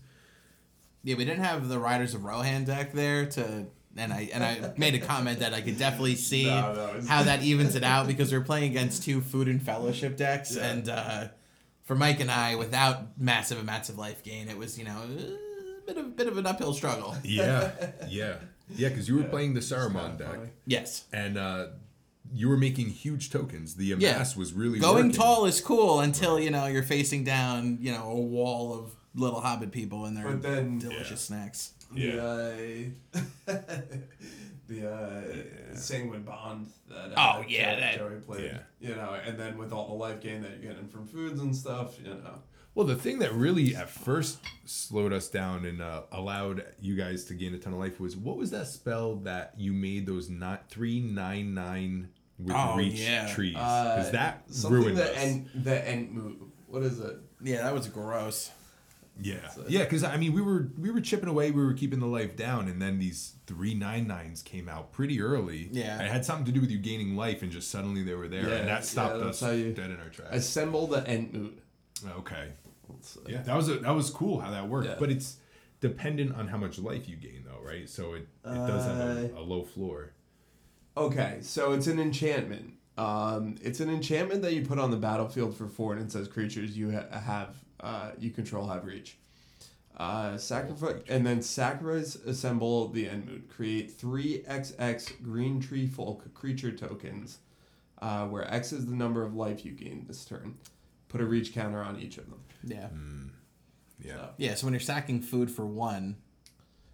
Yeah, 1.04 1.16
we 1.16 1.26
didn't 1.26 1.44
have 1.44 1.68
the 1.68 1.78
Riders 1.80 2.14
of 2.14 2.24
Rohan 2.24 2.64
deck 2.64 2.94
there 2.94 3.26
to, 3.26 3.66
and 3.98 4.14
I 4.14 4.30
and 4.34 4.44
I 4.44 4.74
made 4.78 4.94
a 4.96 5.00
comment 5.00 5.40
that 5.40 5.52
I 5.54 5.62
could 5.62 5.78
definitely 5.80 6.16
see 6.30 6.46
No, 6.46 6.74
no, 6.74 7.02
how 7.08 7.24
that 7.24 7.42
evens 7.52 7.76
it 7.76 7.84
out 7.84 8.08
because 8.08 8.32
we're 8.32 8.42
playing 8.42 8.70
against 8.72 9.04
two 9.04 9.20
Food 9.20 9.48
and 9.48 9.62
Fellowship 9.62 10.16
decks, 10.16 10.56
Yeah. 10.56 10.68
and 10.68 10.90
uh, 10.90 11.28
for 11.84 11.96
Mike 11.96 12.20
and 12.20 12.30
I, 12.32 12.56
without 12.56 13.20
massive 13.20 13.60
amounts 13.60 13.90
of 13.90 13.98
life 13.98 14.24
gain, 14.24 14.48
it 14.48 14.58
was 14.58 14.78
you 14.78 14.86
know 14.86 15.02
a 15.02 15.86
bit 15.88 15.98
of 15.98 16.16
bit 16.16 16.28
of 16.28 16.38
an 16.38 16.46
uphill 16.46 16.74
struggle. 16.74 17.16
Yeah, 17.24 17.72
yeah, 18.08 18.36
yeah. 18.70 18.90
Because 18.90 19.08
you 19.08 19.16
were 19.16 19.22
Yeah, 19.22 19.28
playing 19.30 19.54
the 19.54 19.60
Saruman 19.62 20.10
kinda 20.18 20.18
deck, 20.24 20.36
funny. 20.36 20.50
Yes, 20.66 21.06
and 21.14 21.38
uh, 21.38 21.68
you 22.34 22.48
were 22.50 22.58
making 22.58 22.88
huge 22.90 23.30
tokens. 23.30 23.76
The 23.76 23.86
Yeah. 23.88 23.96
amass 23.96 24.36
was 24.38 24.54
really 24.54 24.80
going 24.80 24.96
working. 25.08 25.12
tall 25.12 25.46
is 25.46 25.60
cool 25.62 26.00
until 26.00 26.40
you 26.40 26.50
know 26.52 26.68
you're 26.68 26.84
facing 26.84 27.24
down 27.24 27.78
you 27.82 27.92
know 27.92 28.10
a 28.10 28.20
wall 28.20 28.74
of 28.78 28.92
little 29.16 29.42
Hobbit 29.42 29.72
people 29.72 30.06
and 30.06 30.16
their 30.16 30.24
But 30.24 30.42
then 30.42 30.80
delicious 30.80 31.30
Yeah. 31.30 31.38
snacks. 31.52 31.74
the 31.94 32.94
uh, 33.14 33.52
the 34.68 34.90
uh, 34.90 35.76
Sanguine 35.76 36.24
Bond 36.24 36.68
that 36.90 37.12
uh, 37.12 37.16
Oh, 37.40 37.44
yeah, 37.48 37.72
Joey- 37.74 37.80
that- 37.82 37.98
Joey 37.98 38.16
played. 38.22 38.44
Yeah. 38.46 38.60
You 38.90 38.96
know, 38.96 39.14
and 39.26 39.38
then 39.38 39.58
with 39.58 39.74
all 39.74 39.88
the 39.90 39.94
life 39.96 40.22
gain 40.22 40.42
that 40.44 40.52
you're 40.62 40.72
getting 40.72 40.88
from 40.88 41.08
foods 41.08 41.40
and 41.42 41.56
stuff, 41.56 41.98
you 42.02 42.10
know. 42.14 42.36
Well, 42.74 42.86
the 42.88 42.96
thing 42.96 43.20
that 43.20 43.34
really 43.34 43.76
at 43.76 43.90
first 43.90 44.40
slowed 44.66 45.12
us 45.12 45.28
down 45.28 45.66
and 45.66 45.82
uh, 45.82 46.04
allowed 46.12 46.64
you 46.80 46.96
guys 46.96 47.26
to 47.26 47.34
gain 47.34 47.54
a 47.54 47.58
ton 47.58 47.74
of 47.74 47.80
life 47.80 48.00
was 48.00 48.16
what 48.16 48.38
was 48.38 48.52
that 48.52 48.68
spell 48.68 49.16
that 49.18 49.54
you 49.58 49.74
made 49.74 50.06
those 50.06 50.30
not 50.30 50.70
three 50.70 51.02
nine 51.02 51.54
nine 51.54 52.10
with 52.40 52.56
Oh, 52.58 52.78
reach 52.78 52.94
yeah. 53.02 53.34
trees 53.34 53.56
Uh, 53.58 53.96
because 53.98 54.12
that 54.12 54.44
something 54.50 54.80
ruined 54.82 54.98
the 54.98 55.12
us. 55.12 55.18
end 55.18 55.50
the 55.54 55.88
end 55.88 56.12
move. 56.12 56.38
What 56.68 56.84
is 56.84 57.00
it? 57.02 57.18
Yeah, 57.44 57.64
that 57.64 57.74
was 57.74 57.88
gross. 57.90 58.52
yeah, 59.22 59.50
So- 59.50 59.66
yeah, 59.68 59.84
because 59.84 60.06
I 60.06 60.16
mean 60.16 60.32
we 60.32 60.42
were 60.42 60.70
we 60.80 60.92
were 60.92 61.02
chipping 61.02 61.28
away, 61.28 61.52
we 61.52 61.62
were 61.64 61.74
keeping 61.74 62.00
the 62.00 62.08
life 62.08 62.38
down, 62.38 62.70
and 62.70 62.82
then 62.82 63.00
these 63.00 63.34
three 63.48 63.74
nine 63.74 64.08
nines 64.08 64.42
came 64.42 64.70
out 64.70 64.94
pretty 64.94 65.22
early. 65.22 65.68
Yeah. 65.74 66.02
it 66.02 66.10
had 66.10 66.24
something 66.24 66.46
to 66.46 66.52
do 66.54 66.62
with 66.62 66.72
you 66.72 66.78
gaining 66.80 67.18
life, 67.18 67.42
and 67.44 67.52
just 67.52 67.70
suddenly 67.70 68.02
they 68.04 68.14
were 68.16 68.30
there, 68.30 68.48
Yeah, 68.48 68.56
and 68.56 68.68
that 68.70 68.86
stopped 68.86 69.18
yeah, 69.20 69.26
us 69.26 69.42
you- 69.42 69.74
dead 69.74 69.92
in 69.92 70.00
our 70.00 70.08
tracks. 70.10 70.34
Assemble 70.38 70.88
the 70.88 71.02
Entmoot. 71.02 71.58
Okay, 72.10 72.50
yeah, 73.28 73.42
that 73.44 73.56
was 73.56 73.70
a, 73.70 73.78
that 73.80 73.92
was 73.92 74.10
cool 74.10 74.40
how 74.40 74.52
that 74.52 74.68
worked, 74.68 74.88
Yeah. 74.88 74.96
but 75.00 75.10
it's 75.10 75.38
dependent 75.80 76.36
on 76.36 76.48
how 76.48 76.58
much 76.58 76.78
life 76.80 77.08
you 77.10 77.16
gain 77.16 77.44
though, 77.46 77.62
right? 77.66 77.88
So 77.90 78.14
it 78.14 78.28
it 78.46 78.68
does 78.68 78.86
have 78.86 78.98
a, 78.98 79.36
Uh, 79.36 79.40
a 79.40 79.44
low 79.44 79.64
floor. 79.64 80.14
Okay, 80.98 81.40
so 81.42 81.72
it's 81.74 81.88
an 81.88 82.00
enchantment. 82.00 82.74
Um, 82.98 83.56
it's 83.64 83.80
an 83.80 83.90
enchantment 83.90 84.42
that 84.42 84.54
you 84.54 84.64
put 84.66 84.78
on 84.78 84.92
the 84.92 84.98
battlefield 84.98 85.56
for 85.56 85.68
four, 85.68 85.94
and 85.94 86.02
it 86.02 86.12
says 86.12 86.28
creatures 86.28 86.78
you 86.78 86.92
ha- 86.92 87.18
have 87.20 87.56
uh, 87.80 88.12
you 88.20 88.30
control 88.32 88.68
have 88.68 88.86
reach. 88.86 89.18
Uh, 89.98 90.36
sacrifice 90.38 91.02
and 91.10 91.26
then 91.26 91.42
sacrifice 91.42 92.16
assemble 92.16 92.88
the 92.90 93.06
Entmoot. 93.06 93.48
Create 93.50 93.92
three 93.92 94.44
XX 94.50 95.22
Green 95.24 95.60
Tree 95.60 95.88
Folk 95.88 96.34
creature 96.34 96.72
tokens, 96.72 97.40
uh, 98.02 98.26
where 98.28 98.52
X 98.54 98.72
is 98.74 98.86
the 98.88 98.96
number 98.96 99.24
of 99.24 99.36
life 99.36 99.64
you 99.66 99.72
gain 99.72 100.06
this 100.08 100.26
turn. 100.26 100.56
Put 101.12 101.22
a 101.22 101.26
reach 101.26 101.54
counter 101.54 101.82
on 101.82 102.00
each 102.00 102.18
of 102.18 102.30
them. 102.30 102.40
Yeah. 102.64 102.88
Yeah. 104.00 104.14
So- 104.16 104.30
Yeah, 104.38 104.56
so 104.56 104.66
when 104.66 104.74
you're 104.74 104.80
sacking 104.80 105.22
food 105.22 105.52
for 105.52 105.66
one, 105.66 106.16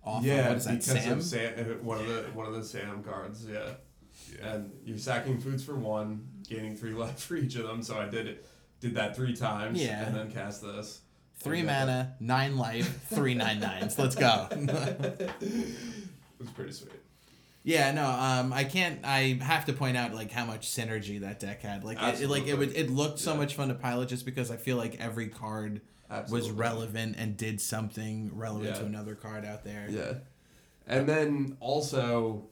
off 0.04 0.24
yeah, 0.24 0.36
of, 0.40 0.48
what 0.48 0.58
is 0.58 0.66
that, 0.66 0.72
because 0.80 1.04
Sam? 1.04 1.18
of 1.18 1.24
Sam, 1.24 1.54
uh, 1.60 1.64
one 1.84 2.00
of 2.00 2.08
the 2.08 2.22
one 2.34 2.46
of 2.48 2.54
the 2.54 2.64
Sam 2.64 3.04
cards. 3.04 3.46
Yeah. 3.46 3.70
Yeah. 4.40 4.56
and 4.56 4.72
you're 4.84 4.98
sacking 4.98 5.40
foods 5.40 5.64
for 5.64 5.76
one, 5.76 6.28
gaining 6.50 6.76
three 6.76 6.92
life 7.04 7.20
for 7.20 7.36
each 7.36 7.56
of 7.56 7.68
them. 7.68 7.84
So 7.84 7.98
I 8.00 8.08
did 8.10 8.26
it, 8.28 8.46
did 8.80 8.96
that 8.96 9.16
three 9.16 9.36
times, 9.36 9.82
Yeah. 9.82 10.06
and 10.08 10.16
then 10.16 10.32
cast 10.32 10.62
this. 10.64 11.02
Three 11.40 11.60
And 11.60 11.70
then- 11.70 11.88
mana, 11.88 12.16
nine 12.20 12.58
life, 12.58 13.04
three 13.10 13.36
nine 13.36 13.60
nines. 13.60 14.00
Let's 14.00 14.16
go. 14.16 14.48
It 15.40 16.40
was 16.40 16.50
pretty 16.52 16.72
sweet. 16.72 16.92
Yeah, 17.68 17.92
no, 17.92 18.06
um, 18.06 18.54
I 18.54 18.64
can't. 18.64 19.02
I 19.04 19.38
have 19.42 19.66
to 19.66 19.74
point 19.74 19.98
out 19.98 20.14
like 20.14 20.32
how 20.32 20.46
much 20.46 20.68
synergy 20.70 21.20
that 21.20 21.42
deck 21.42 21.62
had. 21.62 21.84
Like, 21.84 22.02
it, 22.02 22.22
it- 22.22 22.30
like 22.30 22.48
it 22.48 22.58
would. 22.58 22.74
It 22.76 22.90
looked 22.90 23.20
so 23.20 23.34
Yeah. 23.34 23.40
much 23.40 23.56
fun 23.56 23.68
to 23.68 23.74
pilot 23.74 24.08
just 24.08 24.24
because 24.26 24.50
I 24.50 24.56
feel 24.56 24.78
like 24.78 24.96
every 25.02 25.28
card 25.28 25.82
Absolutely. 26.10 26.50
was 26.50 26.58
relevant 26.58 27.16
and 27.18 27.36
did 27.36 27.60
something 27.60 28.32
relevant 28.34 28.78
to 28.78 28.86
another 28.86 29.16
card 29.16 29.44
out 29.44 29.66
there. 29.66 29.88
Yeah, 29.90 30.14
and 30.88 31.10
then 31.10 31.58
also, 31.60 32.48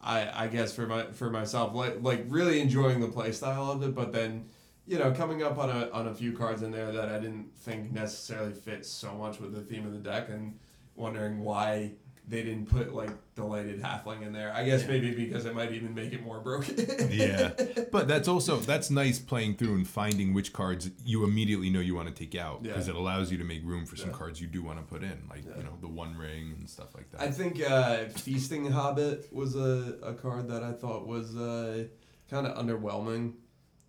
I 0.00 0.44
I 0.44 0.48
guess 0.48 0.74
for 0.74 0.86
my 0.86 1.04
for 1.12 1.28
myself, 1.28 1.74
like 1.74 1.98
like 2.00 2.24
really 2.28 2.60
enjoying 2.60 3.00
the 3.00 3.08
play 3.08 3.32
style 3.32 3.70
of 3.70 3.82
it, 3.82 3.94
but 3.94 4.12
then. 4.12 4.46
You 4.90 4.98
know, 4.98 5.12
coming 5.12 5.42
up 5.42 5.58
on 5.58 5.68
a 5.68 5.90
on 5.90 6.08
a 6.08 6.14
few 6.14 6.32
cards 6.32 6.62
in 6.62 6.70
there 6.70 6.90
that 6.92 7.10
I 7.10 7.18
didn't 7.18 7.54
think 7.54 7.92
necessarily 7.92 8.54
fit 8.54 8.86
so 8.86 9.12
much 9.12 9.38
with 9.38 9.52
the 9.54 9.60
theme 9.60 9.84
of 9.84 9.92
the 9.92 9.98
deck, 9.98 10.30
and 10.30 10.58
wondering 10.96 11.40
why 11.40 11.92
they 12.28 12.42
didn't 12.42 12.66
put 12.66 12.92
like 12.94 13.10
delighted 13.34 13.80
halfling 13.82 14.20
in 14.22 14.32
there. 14.34 14.52
I 14.52 14.64
guess 14.64 14.82
Yeah. 14.82 14.88
maybe 14.88 15.14
because 15.14 15.46
it 15.46 15.54
might 15.54 15.72
even 15.72 15.94
make 15.94 16.12
it 16.12 16.22
more 16.22 16.40
broken. 16.40 16.76
yeah 17.10 17.52
but 17.90 18.06
that's 18.06 18.28
also 18.28 18.58
that's 18.58 18.90
nice 18.90 19.18
playing 19.18 19.54
through 19.56 19.74
and 19.74 19.88
finding 19.88 20.34
which 20.34 20.52
cards 20.52 20.90
you 21.06 21.24
immediately 21.24 21.70
know 21.70 21.80
you 21.80 21.94
want 21.94 22.08
to 22.08 22.14
take 22.14 22.34
out 22.34 22.62
because 22.62 22.86
Yeah. 22.86 22.94
it 22.94 22.98
allows 22.98 23.32
you 23.32 23.38
to 23.38 23.44
make 23.44 23.64
room 23.64 23.86
for 23.86 23.96
some 23.96 24.10
Yeah. 24.10 24.16
cards 24.16 24.40
you 24.40 24.46
do 24.46 24.62
want 24.62 24.78
to 24.78 24.84
put 24.84 25.02
in 25.02 25.22
like 25.30 25.44
you 25.44 25.62
know 25.62 25.76
the 25.80 25.88
one 25.88 26.16
ring 26.18 26.54
and 26.58 26.68
stuff 26.68 26.94
like 26.94 27.10
that 27.12 27.20
I 27.22 27.30
think 27.30 27.62
uh, 27.62 28.04
Feasting 28.06 28.70
Hobbit 28.70 29.32
was 29.32 29.56
a, 29.56 29.96
a 30.02 30.12
card 30.14 30.48
that 30.48 30.62
I 30.62 30.72
thought 30.72 31.06
was 31.06 31.34
uh, 31.36 31.84
kind 32.30 32.46
of 32.46 32.58
underwhelming 32.62 33.34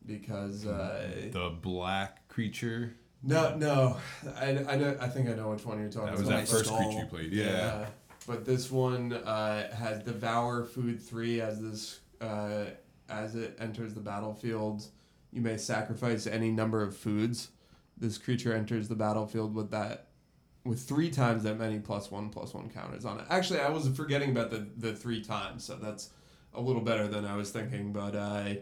because 0.06 0.66
uh, 0.66 1.30
the 1.32 1.50
black 1.62 2.28
creature 2.30 2.96
No, 3.22 3.56
no, 3.56 3.98
I, 4.38 4.64
I 4.68 4.76
know. 4.78 4.96
I 5.00 5.08
think 5.08 5.28
I 5.30 5.34
know 5.34 5.50
which 5.50 5.66
one 5.66 5.80
you're 5.82 5.90
talking 5.90 6.08
That 6.16 6.20
was 6.20 6.28
about. 6.28 6.40
that 6.46 6.48
first 6.48 6.66
Skull. 6.66 6.78
creature 6.78 7.00
you 7.00 7.06
played. 7.06 7.34
Yeah. 7.34 7.86
But 8.30 8.46
this 8.46 8.70
one 8.70 9.12
uh, 9.12 9.76
has 9.76 10.04
devour 10.04 10.64
food 10.64 11.02
three 11.02 11.42
as 11.42 11.60
this 11.60 12.00
uh, 12.22 12.66
as 13.10 13.34
it 13.34 13.58
enters 13.60 13.96
the 13.96 14.02
battlefield. 14.02 14.86
You 15.34 15.42
may 15.42 15.58
sacrifice 15.58 16.28
any 16.28 16.52
number 16.52 16.84
of 16.84 16.96
foods. 16.96 17.50
This 17.98 18.20
creature 18.20 18.54
enters 18.54 18.88
the 18.88 18.94
battlefield 18.94 19.56
with 19.56 19.72
that 19.72 20.10
with 20.64 20.80
three 20.80 21.10
times 21.10 21.42
that 21.42 21.58
many 21.58 21.80
plus 21.80 22.12
one 22.12 22.30
plus 22.30 22.54
one 22.54 22.70
counters 22.70 23.04
on 23.04 23.20
it. 23.20 23.26
Actually, 23.32 23.62
I 23.62 23.70
was 23.72 23.88
forgetting 23.88 24.30
about 24.30 24.52
the 24.52 24.68
the 24.78 24.94
three 24.94 25.24
times, 25.24 25.64
so 25.64 25.78
that's 25.78 26.12
a 26.54 26.62
little 26.62 26.84
better 26.84 27.08
than 27.08 27.26
I 27.26 27.36
was 27.36 27.50
thinking. 27.50 27.92
But 27.92 28.16
uh, 28.16 28.54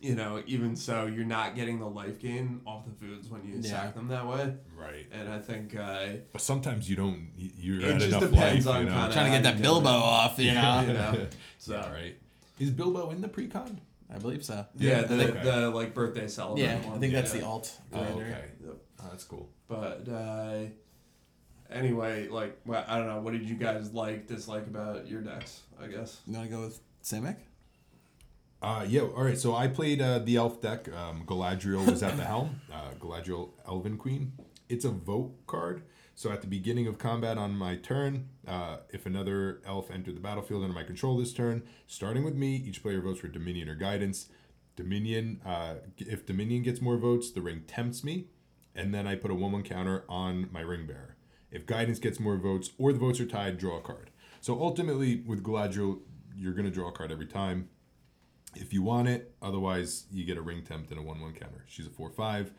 you 0.00 0.14
know, 0.14 0.42
even 0.46 0.76
so, 0.76 1.06
you're 1.06 1.24
not 1.24 1.54
getting 1.56 1.78
the 1.78 1.88
life 1.88 2.18
gain 2.20 2.60
off 2.66 2.84
the 2.86 2.92
foods 2.92 3.28
when 3.28 3.44
you 3.44 3.56
Yeah. 3.60 3.70
sack 3.70 3.94
them 3.94 4.08
that 4.08 4.26
way. 4.26 4.54
Right. 4.76 5.06
And 5.12 5.28
I 5.28 5.38
think 5.40 5.74
uh, 5.76 6.06
But 6.32 6.40
sometimes 6.42 6.88
you 6.88 6.96
don't. 6.96 7.30
You're 7.36 7.80
It 7.80 7.84
at 7.84 7.94
just 8.00 8.06
enough 8.08 8.30
depends 8.30 8.66
life, 8.66 8.76
on 8.76 8.82
you 8.84 8.88
know? 8.90 8.96
kinda- 8.96 9.12
Trying 9.14 9.32
to 9.32 9.38
get 9.38 9.42
that 9.54 9.62
Bilbo 9.62 9.88
off, 9.88 10.38
you 10.38 10.52
know. 10.54 10.80
you 10.86 10.92
know, 10.92 11.26
so. 11.58 11.74
Yeah, 11.74 11.92
right. 11.92 12.16
Is 12.58 12.70
Bilbo 12.70 13.10
in 13.10 13.20
the 13.20 13.28
precon? 13.28 13.78
I 14.12 14.18
believe 14.18 14.44
so. 14.44 14.64
Yeah, 14.76 15.02
the, 15.02 15.30
Okay. 15.32 15.42
the 15.42 15.70
like 15.70 15.92
birthday 15.92 16.28
celebration. 16.28 16.82
Yeah, 16.82 16.94
I 16.94 16.98
think 16.98 17.12
that's 17.12 17.34
Yeah. 17.34 17.40
the 17.40 17.46
alt. 17.46 17.78
Oh, 17.92 17.98
okay. 18.00 18.44
Yep. 18.64 18.76
Oh, 19.02 19.04
that's 19.10 19.24
cool. 19.24 19.50
But 19.68 20.08
uh, 20.08 20.58
anyway, 21.70 22.28
like 22.28 22.60
well, 22.64 22.84
I 22.86 22.98
don't 22.98 23.08
know. 23.08 23.20
What 23.20 23.32
did 23.32 23.48
you 23.48 23.56
guys 23.56 23.92
like, 23.92 24.26
dislike 24.26 24.66
about 24.66 25.08
your 25.08 25.22
decks? 25.22 25.62
I 25.82 25.88
guess. 25.88 26.20
You 26.26 26.34
want 26.34 26.48
to 26.50 26.56
go 26.56 26.62
with 26.62 26.80
Simic? 27.02 27.36
Uh, 28.66 28.84
yeah, 28.88 29.02
all 29.02 29.22
right. 29.22 29.38
So 29.38 29.54
I 29.54 29.68
played 29.68 30.02
uh, 30.02 30.18
the 30.18 30.34
elf 30.34 30.60
deck. 30.60 30.92
Um, 30.92 31.22
Galadriel 31.24 31.88
was 31.88 32.02
at 32.02 32.16
the 32.16 32.24
helm. 32.32 32.62
Uh, 32.72 32.94
Galadriel, 32.98 33.50
Elven 33.64 33.96
Queen. 33.96 34.32
It's 34.68 34.84
a 34.84 34.90
vote 34.90 35.46
card. 35.46 35.82
So 36.16 36.32
at 36.32 36.40
the 36.40 36.48
beginning 36.48 36.88
of 36.88 36.98
combat 36.98 37.38
on 37.38 37.54
my 37.54 37.76
turn, 37.76 38.28
uh, 38.44 38.78
if 38.90 39.06
another 39.06 39.60
elf 39.64 39.88
entered 39.88 40.16
the 40.16 40.20
battlefield 40.20 40.64
under 40.64 40.74
my 40.74 40.82
control 40.82 41.16
this 41.16 41.32
turn, 41.32 41.62
starting 41.86 42.24
with 42.24 42.34
me, 42.34 42.56
each 42.56 42.82
player 42.82 43.00
votes 43.00 43.20
for 43.20 43.28
Dominion 43.28 43.68
or 43.68 43.76
Guidance. 43.76 44.30
Dominion, 44.74 45.40
uh, 45.46 45.74
if 45.98 46.26
Dominion 46.26 46.64
gets 46.64 46.80
more 46.80 46.96
votes, 46.96 47.30
the 47.30 47.42
ring 47.42 47.62
tempts 47.68 48.02
me, 48.02 48.26
and 48.74 48.92
then 48.92 49.06
I 49.06 49.14
put 49.14 49.30
a 49.30 49.34
one-one 49.34 49.62
counter 49.62 50.02
on 50.08 50.48
my 50.50 50.60
ring 50.60 50.88
bearer. 50.88 51.14
If 51.52 51.66
Guidance 51.66 52.00
gets 52.00 52.18
more 52.18 52.36
votes 52.36 52.70
or 52.78 52.92
the 52.92 52.98
votes 52.98 53.20
are 53.20 53.26
tied, 53.26 53.58
draw 53.58 53.78
a 53.78 53.80
card. 53.80 54.10
So 54.40 54.60
ultimately, 54.60 55.22
with 55.24 55.44
Galadriel, 55.44 56.00
you're 56.34 56.52
gonna 56.52 56.70
draw 56.70 56.88
a 56.88 56.92
card 56.92 57.12
every 57.12 57.26
time 57.26 57.68
if 58.56 58.72
you 58.72 58.82
want 58.82 59.08
it. 59.08 59.34
Otherwise, 59.42 60.04
you 60.10 60.24
get 60.24 60.36
a 60.36 60.42
ring 60.42 60.62
tempt 60.62 60.90
and 60.90 60.98
a 60.98 61.02
1 61.02 61.20
1 61.20 61.32
counter. 61.34 61.64
She's 61.66 61.86
a 61.86 61.90
4 61.90 62.10
5. 62.10 62.52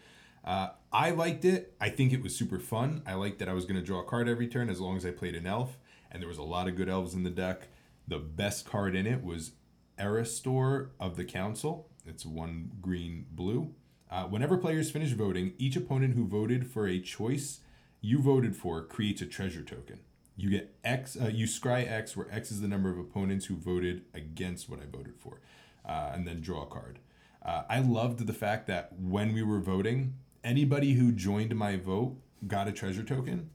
Uh, 0.43 0.69
I 0.93 1.11
liked 1.11 1.43
it. 1.43 1.75
I 1.81 1.89
think 1.89 2.13
it 2.13 2.23
was 2.23 2.35
super 2.35 2.59
fun. 2.59 3.01
I 3.05 3.15
liked 3.15 3.39
that 3.39 3.49
I 3.49 3.53
was 3.53 3.65
going 3.65 3.79
to 3.79 3.85
draw 3.85 3.99
a 3.99 4.05
card 4.05 4.29
every 4.29 4.47
turn 4.47 4.69
as 4.69 4.79
long 4.79 4.95
as 4.95 5.05
I 5.05 5.11
played 5.11 5.35
an 5.35 5.45
elf. 5.45 5.77
And 6.09 6.21
there 6.21 6.29
was 6.29 6.37
a 6.37 6.43
lot 6.43 6.67
of 6.67 6.75
good 6.75 6.87
elves 6.87 7.13
in 7.13 7.23
the 7.23 7.29
deck. 7.29 7.67
The 8.07 8.19
best 8.19 8.65
card 8.65 8.95
in 8.95 9.05
it 9.05 9.23
was 9.23 9.51
Erestor 9.99 10.89
of 10.99 11.17
the 11.17 11.25
Council. 11.25 11.89
It's 12.05 12.25
one 12.25 12.71
green 12.81 13.25
blue. 13.31 13.73
Uh, 14.09 14.23
whenever 14.23 14.57
players 14.57 14.89
finish 14.89 15.11
voting, 15.11 15.53
each 15.57 15.75
opponent 15.75 16.13
who 16.13 16.25
voted 16.25 16.65
for 16.65 16.87
a 16.87 16.99
choice 16.99 17.59
you 17.99 18.19
voted 18.19 18.55
for 18.55 18.83
creates 18.83 19.21
a 19.21 19.25
treasure 19.25 19.63
token. 19.63 19.99
You 20.35 20.51
get 20.51 20.75
X, 20.83 21.17
uh, 21.19 21.27
you 21.27 21.45
scry 21.45 21.89
X, 21.89 22.15
where 22.15 22.31
X 22.31 22.51
is 22.51 22.61
the 22.61 22.67
number 22.67 22.89
of 22.89 22.97
opponents 22.97 23.47
who 23.47 23.55
voted 23.55 24.03
against 24.13 24.69
what 24.69 24.79
I 24.79 24.85
voted 24.85 25.15
for, 25.17 25.41
uh, 25.87 26.11
and 26.13 26.27
then 26.27 26.41
draw 26.41 26.63
a 26.63 26.65
card. 26.65 26.99
Uh, 27.43 27.63
I 27.69 27.79
loved 27.79 28.27
the 28.27 28.33
fact 28.33 28.67
that 28.67 28.91
when 28.99 29.33
we 29.33 29.41
were 29.41 29.59
voting, 29.59 30.15
anybody 30.43 30.93
who 30.93 31.11
joined 31.11 31.55
my 31.55 31.77
vote 31.77 32.17
got 32.45 32.67
a 32.67 32.71
treasure 32.71 33.03
token, 33.03 33.49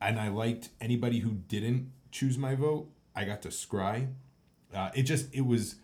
and 0.00 0.18
I 0.18 0.28
liked 0.28 0.70
anybody 0.80 1.20
who 1.20 1.30
didn't 1.30 1.92
choose 2.10 2.36
my 2.36 2.54
vote. 2.54 2.88
I 3.14 3.24
got 3.24 3.42
to 3.42 3.48
scry. 3.48 4.08
Uh, 4.74 4.90
it 4.94 5.02
just 5.02 5.32
it 5.32 5.46
was 5.46 5.76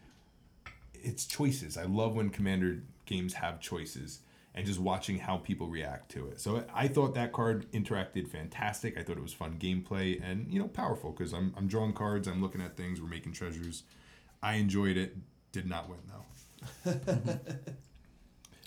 it's 0.95 1.25
choices. 1.25 1.77
I 1.77 1.85
love 1.85 2.15
when 2.15 2.31
commander 2.31 2.83
games 3.07 3.35
have 3.35 3.61
choices 3.61 4.21
and 4.55 4.67
just 4.67 4.79
watching 4.79 5.19
how 5.19 5.39
people 5.39 5.67
react 5.67 6.11
to 6.11 6.29
it. 6.29 6.41
So 6.41 6.65
I 6.75 6.89
thought 6.89 7.15
that 7.15 7.33
card 7.33 7.71
interacted 7.73 8.29
fantastic. 8.29 8.99
I 8.99 9.03
thought 9.03 9.17
it 9.17 9.23
was 9.23 9.33
fun 9.33 9.57
gameplay 9.59 10.21
and 10.23 10.53
you 10.53 10.59
know 10.59 10.69
powerful 10.69 11.11
because 11.13 11.33
I'm 11.33 11.55
I'm 11.57 11.69
drawing 11.69 11.93
cards, 11.93 12.29
I'm 12.29 12.43
looking 12.43 12.61
at 12.61 12.77
things, 12.77 13.01
we're 13.01 13.09
making 13.09 13.33
treasures. 13.33 13.85
I 14.43 14.55
enjoyed 14.55 14.97
it. 14.97 15.17
Did 15.53 15.69
not 15.69 15.89
win 15.89 15.99
though. 16.09 16.93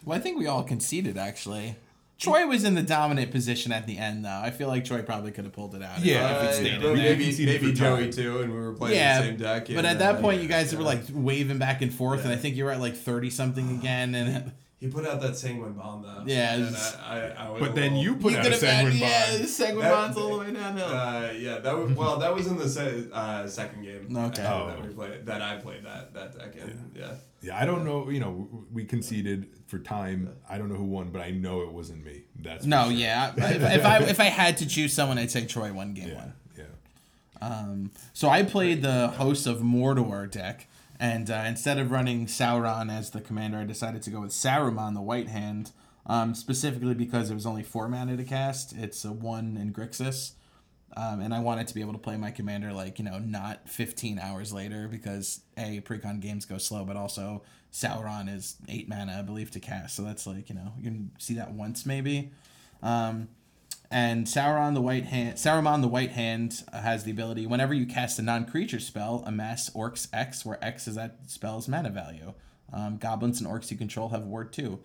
Well, 0.05 0.15
I 0.15 0.21
think 0.21 0.37
we 0.37 0.45
all 0.45 0.63
conceded 0.63 1.17
actually. 1.17 1.75
Troy 2.19 2.45
was 2.47 2.63
in 2.63 2.75
the 2.75 2.83
dominant 2.83 3.31
position 3.31 3.71
at 3.73 3.87
the 3.87 3.97
end, 3.97 4.23
though. 4.23 4.39
I 4.41 4.49
feel 4.51 4.69
like 4.69 4.85
Troy 4.85 5.01
probably 5.01 5.31
could 5.31 5.43
have 5.43 5.51
pulled 5.53 5.75
it 5.75 5.81
out. 5.81 5.99
Yeah, 5.99 6.29
if 6.29 6.37
Uh, 6.43 6.47
he 6.47 6.53
stayed 6.53 6.81
but 6.81 6.91
in 6.91 6.97
maybe 6.97 7.25
Conceded 7.25 7.61
maybe 7.61 7.73
Joey 7.73 8.01
time. 8.03 8.11
too, 8.11 8.39
and 8.41 8.53
we 8.53 8.59
were 8.59 8.71
playing 8.73 8.95
Yeah, 8.95 9.19
the 9.19 9.27
same 9.27 9.37
deck. 9.37 9.65
But 9.67 9.77
and, 9.79 9.87
at 9.87 9.99
that 9.99 10.15
uh, 10.15 10.21
point, 10.21 10.41
you 10.41 10.47
guys 10.47 10.73
were 10.73 10.83
like 10.83 11.01
waving 11.11 11.57
back 11.57 11.81
and 11.81 11.93
forth, 11.93 12.23
and 12.23 12.31
I 12.31 12.37
think 12.37 12.55
you 12.55 12.63
were 12.65 12.71
at 12.71 12.79
like 12.79 12.95
thirty 12.95 13.29
something 13.29 13.69
again. 13.79 14.15
And 14.15 14.53
He 14.85 14.91
put 14.91 15.05
out 15.07 15.19
that 15.21 15.35
sanguine 15.35 15.73
bond 15.73 16.03
though. 16.05 16.23
Yeah, 16.25 16.55
and 16.55 16.75
I, 16.75 17.33
I, 17.37 17.45
I 17.45 17.49
was 17.49 17.59
But 17.61 17.75
then 17.75 17.93
little- 17.95 18.03
you 18.03 18.15
put 18.15 18.31
you 18.33 18.37
out 18.37 18.43
could 18.43 18.51
a 18.53 18.55
have 18.55 18.63
had 18.63 18.69
sanguine 18.85 18.97
yeah, 18.99 19.31
bond. 19.31 19.43
the 19.43 19.47
Sanguine 19.47 19.83
That- 19.83 19.91
bonds 19.91 20.17
all 20.17 20.31
the 20.31 20.37
way 20.45 20.53
downhill. 20.53 20.85
Uh, 20.85 21.31
yeah, 21.37 21.57
that 21.59 21.77
was 21.77 21.91
well. 21.93 22.17
That 22.19 22.33
was 22.35 22.47
in 22.47 22.57
the 22.57 22.69
se- 22.69 23.07
uh, 23.11 23.47
second 23.47 23.83
game. 23.83 24.15
Okay. 24.15 24.43
uh, 24.43 24.67
that 24.67 24.77
Oh. 24.79 24.81
we 24.87 24.93
played. 24.93 25.25
That 25.25 25.41
I 25.41 25.57
played 25.57 25.83
that 25.85 26.13
that 26.13 26.37
deck 26.37 26.55
in. 26.55 26.91
Yeah. 26.95 27.11
Yeah, 27.41 27.57
I 27.61 27.65
don't 27.65 27.85
know. 27.85 28.09
You 28.09 28.19
know, 28.19 28.65
we 28.73 28.85
conceded 28.85 29.47
for 29.67 29.77
time. 29.77 30.29
I 30.49 30.57
don't 30.57 30.67
know 30.69 30.75
who 30.75 30.85
won, 30.85 31.09
but 31.11 31.21
I 31.21 31.29
know 31.31 31.61
it 31.61 31.71
wasn't 31.71 32.03
me. 32.03 32.23
That's 32.41 32.65
no, 32.65 32.85
sure. 32.85 32.93
yeah. 32.93 33.33
if, 33.37 33.61
if 33.61 33.85
I 33.85 33.97
if 34.03 34.19
I 34.19 34.25
had 34.25 34.57
to 34.57 34.67
choose 34.67 34.93
someone, 34.93 35.17
I'd 35.19 35.29
say 35.31 35.45
Troy 35.45 35.71
won 35.73 35.93
game 35.93 36.09
yeah, 36.09 36.15
one. 36.15 36.33
yeah. 36.57 36.63
Um, 37.41 37.91
so 38.13 38.29
I 38.29 38.43
played 38.43 38.81
the 38.81 39.09
Host 39.09 39.45
of 39.47 39.59
Mordor 39.59 40.29
deck, 40.31 40.67
and 40.99 41.29
uh, 41.29 41.43
instead 41.47 41.77
of 41.77 41.91
running 41.91 42.25
Sauron 42.25 42.91
as 42.91 43.09
the 43.09 43.21
commander, 43.21 43.59
I 43.59 43.65
decided 43.65 44.01
to 44.03 44.09
go 44.09 44.21
with 44.21 44.31
Saruman, 44.31 44.93
the 44.93 45.01
White 45.01 45.27
Hand, 45.27 45.71
um, 46.05 46.33
specifically 46.35 46.93
because 46.93 47.29
it 47.29 47.33
was 47.33 47.45
only 47.45 47.63
four 47.63 47.87
mana 47.87 48.15
to 48.15 48.23
cast. 48.23 48.73
It's 48.73 49.03
a 49.03 49.11
one 49.11 49.57
in 49.57 49.73
Grixis, 49.73 50.33
um, 50.95 51.19
and 51.19 51.33
I 51.33 51.39
wanted 51.39 51.67
to 51.67 51.73
be 51.73 51.81
able 51.81 51.93
to 51.93 51.99
play 51.99 52.15
my 52.15 52.31
commander 52.31 52.71
like 52.71 52.99
you 52.99 53.05
know 53.05 53.19
not 53.19 53.67
15 53.67 54.19
hours 54.19 54.53
later 54.53 54.87
because 54.87 55.41
a 55.57 55.81
precon 55.81 56.19
games 56.19 56.45
go 56.45 56.57
slow, 56.57 56.85
but 56.85 56.95
also 56.95 57.43
Sauron 57.73 58.33
is 58.33 58.55
eight 58.69 58.87
mana 58.87 59.17
I 59.19 59.21
believe 59.21 59.51
to 59.51 59.59
cast, 59.59 59.95
so 59.95 60.03
that's 60.03 60.25
like 60.25 60.49
you 60.49 60.55
know 60.55 60.73
you 60.77 60.83
can 60.83 61.11
see 61.17 61.33
that 61.35 61.51
once 61.51 61.85
maybe. 61.85 62.31
Um, 62.81 63.29
and 63.91 64.25
Sauron 64.25 64.73
the 64.73 64.81
White 64.81 65.05
Hand, 65.05 65.37
Saruman 65.37 65.81
the 65.81 65.87
White 65.87 66.11
Hand 66.11 66.63
has 66.73 67.03
the 67.03 67.11
ability 67.11 67.45
whenever 67.47 67.73
you 67.73 67.85
cast 67.85 68.19
a 68.19 68.21
non-creature 68.21 68.79
spell, 68.79 69.23
amass 69.25 69.69
Orcs 69.71 70.07
X, 70.13 70.45
where 70.45 70.63
X 70.63 70.87
is 70.87 70.95
that 70.95 71.17
spell's 71.27 71.67
mana 71.67 71.89
value. 71.89 72.33
Um, 72.73 72.97
goblins 72.97 73.39
and 73.39 73.49
orcs 73.49 73.71
you 73.71 73.77
control 73.77 74.09
have 74.09 74.25
ward 74.25 74.51
too. 74.51 74.79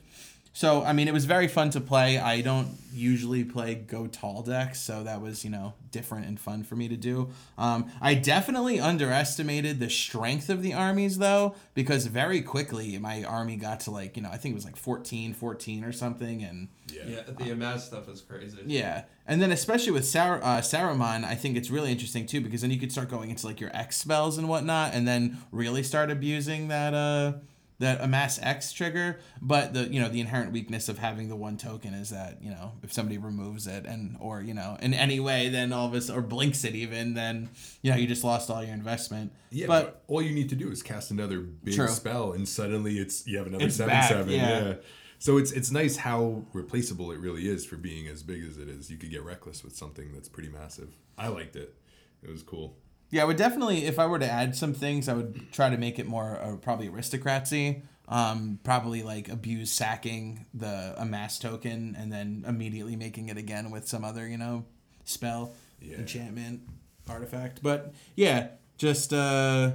So 0.52 0.82
I 0.82 0.92
mean, 0.92 1.06
it 1.06 1.14
was 1.14 1.26
very 1.26 1.46
fun 1.46 1.70
to 1.70 1.80
play. 1.80 2.18
I 2.18 2.40
don't 2.40 2.76
usually 2.92 3.44
play 3.44 3.76
go 3.76 4.08
tall 4.08 4.42
decks, 4.42 4.80
so 4.80 5.04
that 5.04 5.20
was 5.20 5.44
you 5.44 5.50
know 5.50 5.74
different 5.92 6.26
and 6.26 6.40
fun 6.40 6.64
for 6.64 6.74
me 6.74 6.88
to 6.88 6.96
do. 6.96 7.30
Um, 7.56 7.90
I 8.00 8.14
definitely 8.14 8.80
underestimated 8.80 9.78
the 9.78 9.88
strength 9.88 10.50
of 10.50 10.62
the 10.62 10.74
armies 10.74 11.18
though, 11.18 11.54
because 11.74 12.06
very 12.06 12.42
quickly 12.42 12.98
my 12.98 13.22
army 13.22 13.56
got 13.56 13.80
to 13.80 13.92
like 13.92 14.16
you 14.16 14.22
know 14.24 14.30
I 14.30 14.38
think 14.38 14.52
it 14.52 14.56
was 14.56 14.64
like 14.64 14.76
14, 14.76 15.34
14 15.34 15.84
or 15.84 15.92
something, 15.92 16.42
and 16.42 16.68
Yeah. 16.92 17.02
Yeah. 17.06 17.22
The 17.38 17.50
amass 17.52 17.86
stuff 17.86 18.08
is 18.08 18.20
crazy. 18.20 18.58
yeah, 18.66 19.04
and 19.28 19.40
then 19.40 19.52
especially 19.52 19.92
with 19.92 20.04
Sar- 20.04 20.42
uh, 20.42 20.58
Saruman, 20.60 21.24
I 21.24 21.36
think 21.36 21.56
it's 21.56 21.70
really 21.70 21.92
interesting 21.92 22.26
too 22.26 22.40
because 22.40 22.62
then 22.62 22.72
you 22.72 22.80
could 22.80 22.90
start 22.90 23.08
going 23.08 23.30
into 23.30 23.46
like 23.46 23.60
your 23.60 23.74
X 23.74 23.98
spells 23.98 24.36
and 24.36 24.48
whatnot, 24.48 24.94
and 24.94 25.06
then 25.06 25.38
really 25.52 25.84
start 25.84 26.10
abusing 26.10 26.66
that 26.68 26.92
uh 26.92 27.34
that 27.80 28.00
amass 28.00 28.38
X 28.40 28.72
trigger. 28.72 29.18
But 29.42 29.74
the 29.74 29.88
you 29.88 30.00
know 30.00 30.08
the 30.08 30.20
inherent 30.20 30.52
weakness 30.52 30.88
of 30.88 30.98
having 30.98 31.28
the 31.28 31.36
one 31.36 31.56
token 31.56 31.92
is 31.92 32.10
that 32.10 32.40
you 32.40 32.50
know 32.50 32.72
if 32.82 32.92
somebody 32.92 33.18
removes 33.18 33.66
it 33.66 33.84
and 33.84 34.16
or 34.20 34.40
you 34.40 34.54
know 34.54 34.76
in 34.80 34.94
any 34.94 35.18
way, 35.18 35.48
then 35.48 35.72
all 35.72 35.86
of 35.86 35.94
us 35.94 36.08
or 36.08 36.20
blinks 36.22 36.64
it 36.64 36.74
even, 36.74 37.14
then 37.14 37.50
you 37.82 37.90
know 37.90 37.96
you 37.96 38.06
just 38.06 38.22
lost 38.22 38.50
all 38.50 38.62
your 38.62 38.74
investment. 38.74 39.32
Yeah, 39.50 39.66
but 39.66 39.80
but, 39.84 40.02
all 40.06 40.22
you 40.22 40.32
need 40.32 40.48
to 40.50 40.56
do 40.56 40.70
is 40.70 40.82
cast 40.82 41.10
another 41.10 41.40
big 41.40 41.74
True. 41.74 41.88
spell, 41.88 42.32
and 42.32 42.48
suddenly 42.48 42.98
it's 42.98 43.26
you 43.26 43.38
have 43.38 43.46
another 43.48 43.64
It's 43.66 43.76
seven 43.76 43.90
back, 43.94 44.08
seven. 44.08 44.30
yeah. 44.30 44.64
Yeah. 44.68 44.74
So 45.18 45.36
it's 45.36 45.52
it's 45.52 45.70
nice 45.70 45.96
how 45.96 46.44
replaceable 46.52 47.10
it 47.12 47.18
really 47.18 47.48
is 47.48 47.66
for 47.66 47.76
being 47.76 48.06
as 48.08 48.22
big 48.22 48.42
as 48.44 48.56
it 48.56 48.68
is. 48.68 48.90
You 48.90 48.96
could 48.96 49.10
get 49.10 49.22
reckless 49.22 49.62
with 49.64 49.76
something 49.76 50.12
that's 50.14 50.28
pretty 50.28 50.48
massive. 50.48 50.96
I 51.18 51.28
liked 51.28 51.56
it. 51.56 51.74
It 52.22 52.30
was 52.30 52.42
cool. 52.42 52.76
Yeah, 53.10 53.22
I 53.22 53.24
would 53.24 53.36
definitely, 53.36 53.86
if 53.86 53.98
I 53.98 54.06
were 54.06 54.18
to 54.20 54.30
add 54.30 54.54
some 54.54 54.72
things, 54.72 55.08
I 55.08 55.14
would 55.14 55.52
try 55.52 55.68
to 55.70 55.76
make 55.76 55.98
it 55.98 56.06
more 56.06 56.38
uh, 56.40 56.56
probably 56.56 56.88
aristocracy. 56.88 57.82
Um, 58.08 58.58
probably 58.64 59.04
like 59.04 59.28
abuse 59.28 59.70
sacking 59.70 60.44
the 60.52 60.94
amass 60.98 61.38
token 61.38 61.94
and 61.96 62.12
then 62.12 62.44
immediately 62.46 62.96
making 62.96 63.28
it 63.28 63.36
again 63.36 63.70
with 63.70 63.86
some 63.86 64.04
other, 64.04 64.26
you 64.26 64.36
know, 64.36 64.64
spell, 65.04 65.52
Yeah. 65.80 65.98
enchantment, 65.98 66.62
artifact. 67.08 67.62
But 67.62 67.94
yeah, 68.16 68.48
just 68.78 69.12
uh, 69.12 69.74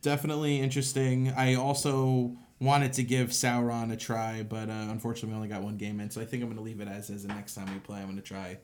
definitely 0.00 0.60
interesting. 0.60 1.30
I 1.36 1.56
also 1.56 2.36
wanted 2.58 2.94
to 2.94 3.02
give 3.02 3.30
Sauron 3.30 3.92
a 3.92 3.96
try, 3.98 4.42
but 4.42 4.70
uh, 4.70 4.86
unfortunately 4.88 5.30
we 5.30 5.36
only 5.36 5.48
got 5.48 5.62
one 5.62 5.76
game 5.76 6.00
in, 6.00 6.08
so 6.10 6.22
I 6.22 6.24
think 6.24 6.42
I'm 6.42 6.48
gonna 6.48 6.62
leave 6.62 6.80
it 6.80 6.88
as 6.88 7.10
is. 7.10 7.24
And 7.24 7.34
next 7.34 7.54
time 7.54 7.70
we 7.70 7.80
play, 7.80 8.00
I'm 8.00 8.08
gonna 8.08 8.22
try 8.22 8.56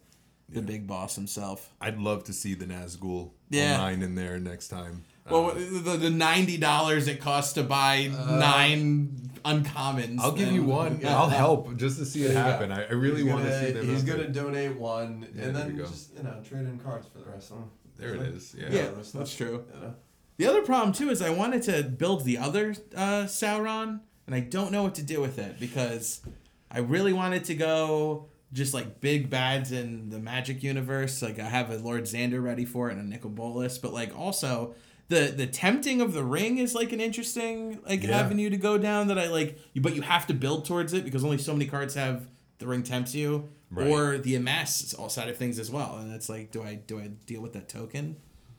the 0.52 0.62
big 0.62 0.86
boss 0.86 1.14
himself. 1.16 1.70
I'd 1.80 1.98
love 1.98 2.24
to 2.24 2.32
see 2.32 2.54
the 2.54 2.64
Nazgul 2.66 3.30
Yeah. 3.50 3.74
online 3.76 4.02
in 4.02 4.14
there 4.14 4.38
next 4.38 4.68
time. 4.68 5.04
Well, 5.30 5.50
Uh, 5.52 5.54
the, 5.54 5.96
the 5.96 6.10
ninety 6.10 6.56
dollars 6.56 7.06
it 7.06 7.20
costs 7.20 7.52
to 7.52 7.62
buy 7.62 8.08
nine 8.54 9.30
uncommons. 9.44 10.18
I'll 10.18 10.32
give 10.32 10.50
you 10.52 10.60
then- 10.62 10.66
one. 10.68 11.00
I'll 11.06 11.28
help 11.28 11.76
just 11.76 11.98
to 11.98 12.04
see 12.04 12.24
it 12.24 12.28
There 12.28 12.36
you 12.38 12.42
go. 12.44 12.50
happen. 12.50 12.72
I, 12.72 12.84
I 12.86 12.92
really 12.92 13.22
He's 13.22 13.30
want 13.32 13.44
to 13.44 13.50
gonna- 13.50 13.66
see 13.66 13.72
them. 13.72 13.86
He's 13.88 14.02
gonna 14.02 14.22
there. 14.24 14.32
donate 14.44 14.76
one, 14.78 15.26
Yeah, 15.34 15.44
and 15.44 15.56
then 15.56 15.76
we 15.76 15.82
just 15.82 16.14
you 16.16 16.22
know 16.22 16.40
trade 16.42 16.66
in 16.66 16.78
cards 16.78 17.06
for 17.12 17.18
the 17.18 17.30
rest 17.30 17.50
of 17.52 17.58
them. 17.58 17.70
There 17.96 18.14
it 18.14 18.22
is. 18.22 18.54
Yeah. 18.58 18.68
Yeah, 18.70 18.80
other 18.88 19.04
stuff, 19.04 19.20
that's 19.20 19.34
true. 19.36 19.64
You 19.74 19.80
know? 19.80 19.94
The 20.38 20.46
other 20.46 20.62
problem 20.62 20.92
too 20.94 21.10
is 21.10 21.20
I 21.20 21.30
wanted 21.30 21.62
to 21.64 21.82
build 21.84 22.24
the 22.24 22.38
other 22.38 22.74
uh, 22.96 23.24
Sauron, 23.26 24.00
and 24.26 24.34
I 24.34 24.40
don't 24.40 24.72
know 24.72 24.82
what 24.82 24.94
to 24.96 25.02
do 25.02 25.20
with 25.20 25.38
it 25.38 25.60
because 25.60 26.22
I 26.70 26.78
really 26.78 27.12
wanted 27.12 27.44
to 27.44 27.54
go 27.54 28.29
just 28.52 28.74
like 28.74 29.00
big 29.00 29.30
bads 29.30 29.72
in 29.72 30.10
the 30.10 30.18
Magic 30.18 30.62
universe. 30.62 31.22
Like 31.22 31.38
I 31.38 31.44
have 31.44 31.70
a 31.70 31.76
Lord 31.76 32.04
Xander 32.04 32.42
ready 32.42 32.64
for 32.64 32.88
it 32.90 32.96
and 32.96 33.00
a 33.00 33.04
Nicol 33.08 33.30
Bolas, 33.30 33.78
but 33.78 33.92
like 33.92 34.16
also 34.18 34.74
the 35.08 35.32
the 35.36 35.46
tempting 35.46 36.00
of 36.00 36.12
the 36.12 36.24
ring 36.24 36.58
is 36.58 36.74
like 36.74 36.92
an 36.92 37.00
interesting 37.00 37.80
like 37.86 38.02
Yeah. 38.02 38.18
avenue 38.20 38.50
to 38.50 38.56
go 38.56 38.78
down 38.78 39.08
that 39.08 39.18
I 39.18 39.28
like. 39.28 39.58
You 39.72 39.80
But 39.80 39.94
you 39.94 40.02
have 40.02 40.26
to 40.28 40.34
build 40.34 40.64
towards 40.64 40.92
it 40.92 41.04
because 41.04 41.24
only 41.24 41.38
so 41.38 41.52
many 41.52 41.66
cards 41.66 41.94
have 41.94 42.28
the 42.58 42.66
ring 42.66 42.82
tempts 42.82 43.14
you. 43.14 43.48
Right. 43.72 43.86
Or 43.86 44.18
the 44.18 44.34
amass 44.34 44.92
all 44.94 45.08
side 45.08 45.28
of 45.28 45.36
things 45.36 45.60
as 45.60 45.70
well, 45.70 45.98
and 45.98 46.12
it's 46.12 46.28
like, 46.28 46.50
do 46.50 46.60
I 46.60 46.74
do 46.74 46.98
I 46.98 47.06
deal 47.06 47.40
with 47.40 47.52
that 47.52 47.68
token? 47.68 48.16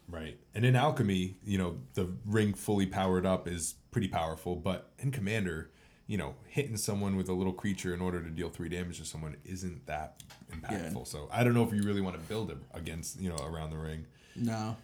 Right. 0.08 0.40
And 0.56 0.66
in 0.66 0.74
alchemy, 0.76 1.36
you 1.44 1.58
know, 1.58 1.80
the 1.96 2.10
ring 2.26 2.54
fully 2.54 2.86
powered 2.86 3.26
up 3.26 3.46
is 3.48 3.76
pretty 3.92 4.08
powerful, 4.08 4.56
but 4.56 4.92
in 5.00 5.12
commander, 5.12 5.70
you 6.08 6.18
know, 6.18 6.36
hitting 6.48 6.78
someone 6.78 7.16
with 7.16 7.30
a 7.30 7.34
little 7.34 7.54
creature 7.54 7.94
in 7.94 8.02
order 8.02 8.22
to 8.22 8.30
deal 8.30 8.50
three 8.50 8.70
damage 8.70 9.00
to 9.00 9.06
someone 9.06 9.36
isn't 9.46 9.86
that 9.88 10.22
impactful. 10.52 10.96
Yeah. 10.98 11.04
So 11.06 11.30
I 11.32 11.44
don't 11.44 11.54
know 11.54 11.64
if 11.64 11.74
you 11.74 11.84
really 11.84 12.02
want 12.02 12.16
to 12.16 12.22
build 12.28 12.52
it 12.52 12.58
against, 12.74 13.20
you 13.20 13.30
know, 13.30 13.38
around 13.38 13.70
the 13.70 13.78
ring. 13.78 14.06
No, 14.36 14.76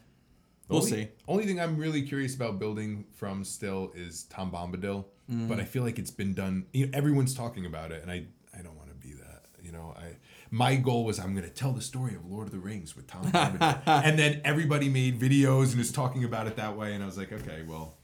The 0.67 0.73
we'll 0.73 0.79
only, 0.83 0.91
see. 0.91 1.07
Only 1.27 1.45
thing 1.45 1.59
I'm 1.59 1.77
really 1.77 2.01
curious 2.01 2.35
about 2.35 2.59
building 2.59 3.05
from 3.13 3.43
still 3.43 3.91
is 3.95 4.23
Tom 4.23 4.51
Bombadil, 4.51 5.05
Mm. 5.29 5.49
but 5.49 5.59
I 5.59 5.65
feel 5.65 5.83
like 5.83 5.99
it's 5.99 6.11
been 6.11 6.33
done. 6.33 6.67
You 6.71 6.85
know, 6.85 6.91
everyone's 6.97 7.33
talking 7.35 7.65
about 7.65 7.91
it, 7.91 8.01
and 8.01 8.09
I 8.09 8.25
I 8.57 8.61
don't 8.61 8.77
want 8.77 8.87
to 8.89 8.95
be 8.95 9.13
that. 9.15 9.43
You 9.61 9.73
know, 9.73 9.93
I 9.97 10.15
my 10.51 10.77
goal 10.77 11.03
was 11.03 11.19
I'm 11.19 11.33
going 11.35 11.43
to 11.45 11.53
tell 11.53 11.73
the 11.73 11.81
story 11.81 12.15
of 12.15 12.25
Lord 12.25 12.47
of 12.47 12.53
the 12.53 12.59
Rings 12.59 12.95
with 12.95 13.07
Tom 13.07 13.25
Bombadil, 13.31 13.81
and 14.05 14.17
then 14.17 14.39
everybody 14.45 14.87
made 14.87 15.19
videos 15.19 15.73
and 15.73 15.81
is 15.81 15.91
talking 15.91 16.23
about 16.23 16.47
it 16.47 16.55
that 16.55 16.77
way, 16.77 16.93
and 16.93 17.03
I 17.03 17.05
was 17.05 17.17
like, 17.17 17.33
okay, 17.33 17.63
well, 17.67 17.97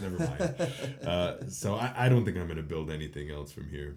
never 0.00 0.18
mind. 0.18 1.06
uh, 1.06 1.48
so 1.48 1.74
I, 1.74 1.92
I 1.96 2.08
don't 2.08 2.24
think 2.24 2.36
I'm 2.36 2.44
going 2.46 2.56
to 2.56 2.62
build 2.62 2.90
anything 2.90 3.30
else 3.30 3.50
from 3.52 3.68
here. 3.70 3.96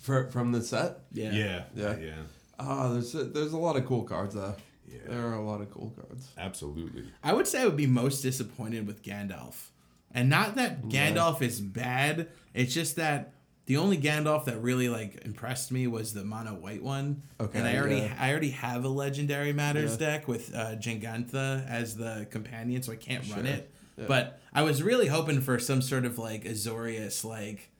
For 0.00 0.28
from 0.30 0.52
the 0.52 0.62
set. 0.62 1.00
Yeah. 1.12 1.32
Yeah, 1.32 1.64
Yeah. 1.74 1.96
yeah, 1.98 2.12
Ah, 2.58 2.92
there's 2.92 3.14
a, 3.14 3.24
there's 3.24 3.52
a 3.52 3.58
lot 3.58 3.76
of 3.76 3.86
cool 3.86 4.04
cards 4.04 4.34
though. 4.34 4.54
Yeah. 4.88 4.98
There 5.08 5.26
are 5.26 5.34
a 5.34 5.42
lot 5.44 5.60
of 5.60 5.70
cool 5.70 5.92
cards. 5.96 6.28
absolutely. 6.38 7.04
I 7.22 7.32
would 7.32 7.46
say 7.46 7.62
I 7.62 7.64
would 7.66 7.76
be 7.76 7.86
most 7.86 8.20
disappointed 8.22 8.86
with 8.86 9.02
Gandalf. 9.02 9.68
And 10.12 10.28
not 10.30 10.54
that 10.54 10.84
Gandalf 10.84 11.42
is 11.42 11.60
bad, 11.60 12.28
it's 12.54 12.72
just 12.72 12.96
that 12.96 13.32
the 13.66 13.78
only 13.78 13.98
Gandalf 13.98 14.44
that 14.44 14.62
really 14.62 14.88
like 14.88 15.22
impressed 15.24 15.72
me 15.72 15.86
was 15.88 16.14
the 16.14 16.24
mono 16.24 16.54
white 16.54 16.82
one. 16.84 17.22
Okay, 17.40 17.58
And 17.58 17.66
I 17.66 17.76
already 17.76 17.96
yeah. 17.96 18.14
I 18.18 18.30
already 18.30 18.50
have 18.50 18.84
a 18.84 18.88
legendary 18.88 19.52
matters 19.52 19.92
Yeah. 19.92 20.06
deck 20.10 20.28
with 20.28 20.54
uh 20.54 20.76
Jegantha 20.76 21.66
as 21.68 21.96
the 21.96 22.26
companion, 22.30 22.82
so 22.82 22.92
I 22.92 22.96
can't 22.96 23.28
run 23.34 23.46
it. 23.46 23.72
Yeah. 23.96 24.04
But 24.08 24.40
I 24.52 24.62
was 24.62 24.82
really 24.82 25.06
hoping 25.06 25.40
for 25.40 25.58
some 25.58 25.80
sort 25.82 26.04
of 26.04 26.18
like 26.18 26.44
Azorius 26.44 27.24
like 27.24 27.70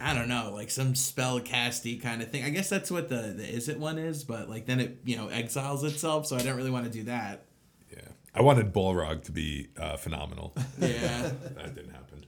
I 0.00 0.14
don't 0.14 0.28
know, 0.28 0.50
like 0.52 0.70
some 0.70 0.94
spell 0.94 1.40
casty 1.40 2.00
kind 2.00 2.20
of 2.22 2.30
thing. 2.30 2.44
I 2.44 2.50
guess 2.50 2.68
that's 2.68 2.90
what 2.90 3.08
the 3.08 3.34
the 3.36 3.48
is 3.48 3.68
it 3.68 3.78
one 3.78 3.98
is, 3.98 4.22
but 4.24 4.48
like 4.48 4.66
then 4.66 4.80
it 4.80 4.98
you 5.04 5.16
know 5.16 5.28
exiles 5.28 5.82
itself, 5.84 6.26
so 6.26 6.36
I 6.36 6.40
don't 6.42 6.56
really 6.56 6.70
want 6.70 6.84
to 6.84 6.90
do 6.90 7.04
that. 7.04 7.44
Yeah, 7.90 8.00
I 8.34 8.42
wanted 8.42 8.72
Balrog 8.72 9.24
to 9.24 9.32
be 9.32 9.68
uh, 9.78 9.96
phenomenal. 9.96 10.54
Yeah. 10.78 11.30
that 11.56 11.74
didn't 11.74 11.92
happen. 11.92 12.26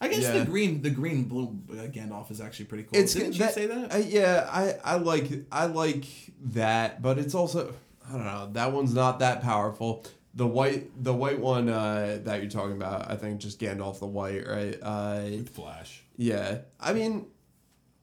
I 0.00 0.08
guess 0.08 0.22
Yeah. 0.22 0.38
the 0.38 0.44
green, 0.44 0.82
the 0.82 0.90
green 0.90 1.24
blue 1.24 1.58
uh, 1.70 1.74
Gandalf 1.88 2.30
is 2.30 2.40
actually 2.40 2.66
pretty 2.66 2.84
cool. 2.84 3.00
It's 3.00 3.14
Didn't 3.14 3.34
you 3.36 3.48
say 3.48 3.66
that? 3.66 3.92
I, 3.92 3.98
yeah, 3.98 4.48
I 4.50 4.74
I 4.84 4.96
like 4.96 5.28
I 5.50 5.66
like 5.66 6.04
that, 6.52 7.02
but 7.02 7.18
it's 7.18 7.34
also 7.34 7.74
I 8.08 8.12
don't 8.12 8.24
know. 8.24 8.48
That 8.52 8.72
one's 8.72 8.94
not 8.94 9.18
that 9.20 9.42
powerful. 9.42 10.04
The 10.38 10.46
white 10.46 11.02
the 11.02 11.12
white 11.12 11.40
one 11.40 11.68
uh, 11.68 12.20
that 12.22 12.40
you're 12.40 12.50
talking 12.50 12.76
about, 12.76 13.10
I 13.10 13.16
think 13.16 13.40
just 13.40 13.58
Gandalf 13.60 13.98
the 13.98 14.06
White, 14.06 14.46
right? 14.46 14.78
Uh, 14.80 15.22
With 15.24 15.48
Flash. 15.48 16.02
yeah, 16.16 16.58
I 16.78 16.92
mean, 16.92 17.26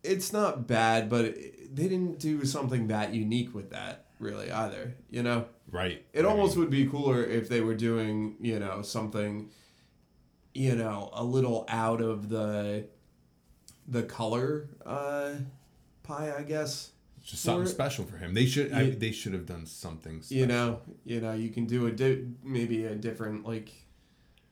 it's 0.04 0.34
not 0.34 0.68
bad, 0.68 1.10
but 1.10 1.24
it, 1.26 1.74
they 1.76 1.88
didn't 1.88 2.20
do 2.20 2.44
something 2.46 2.88
that 2.88 3.14
unique 3.14 3.56
with 3.56 3.70
that 3.72 4.06
really 4.20 4.52
either. 4.52 4.96
You 5.10 5.24
know, 5.24 5.46
Right. 5.72 6.04
it 6.12 6.26
I 6.26 6.28
almost 6.28 6.56
mean, 6.56 6.66
would 6.66 6.72
be 6.72 6.86
cooler 6.88 7.24
if 7.24 7.48
they 7.48 7.62
were 7.62 7.74
doing 7.76 8.36
you 8.42 8.60
know 8.60 8.82
something, 8.82 9.50
you 10.54 10.76
know, 10.76 11.10
a 11.14 11.24
little 11.24 11.66
out 11.70 12.02
of 12.02 12.28
the 12.30 12.86
the 13.88 14.04
color 14.04 14.68
uh, 14.86 15.36
pie, 16.04 16.34
I 16.38 16.44
guess. 16.44 16.92
Just 17.26 17.44
something 17.44 17.68
special 17.68 18.06
for 18.06 18.18
him. 18.18 18.34
They 18.34 18.46
should. 18.46 18.72
I, 18.72 18.92
they 18.92 19.12
should 19.12 19.34
have 19.34 19.46
done 19.46 19.66
something. 19.66 20.22
Special. 20.22 20.40
You 20.42 20.48
know, 20.48 20.82
you 21.06 21.22
know, 21.22 21.34
you 21.34 21.50
can 21.50 21.66
do 21.66 21.88
a 21.88 21.92
di- 21.92 22.26
maybe 22.44 22.86
a 22.86 22.96
different 22.96 23.46
like, 23.48 23.72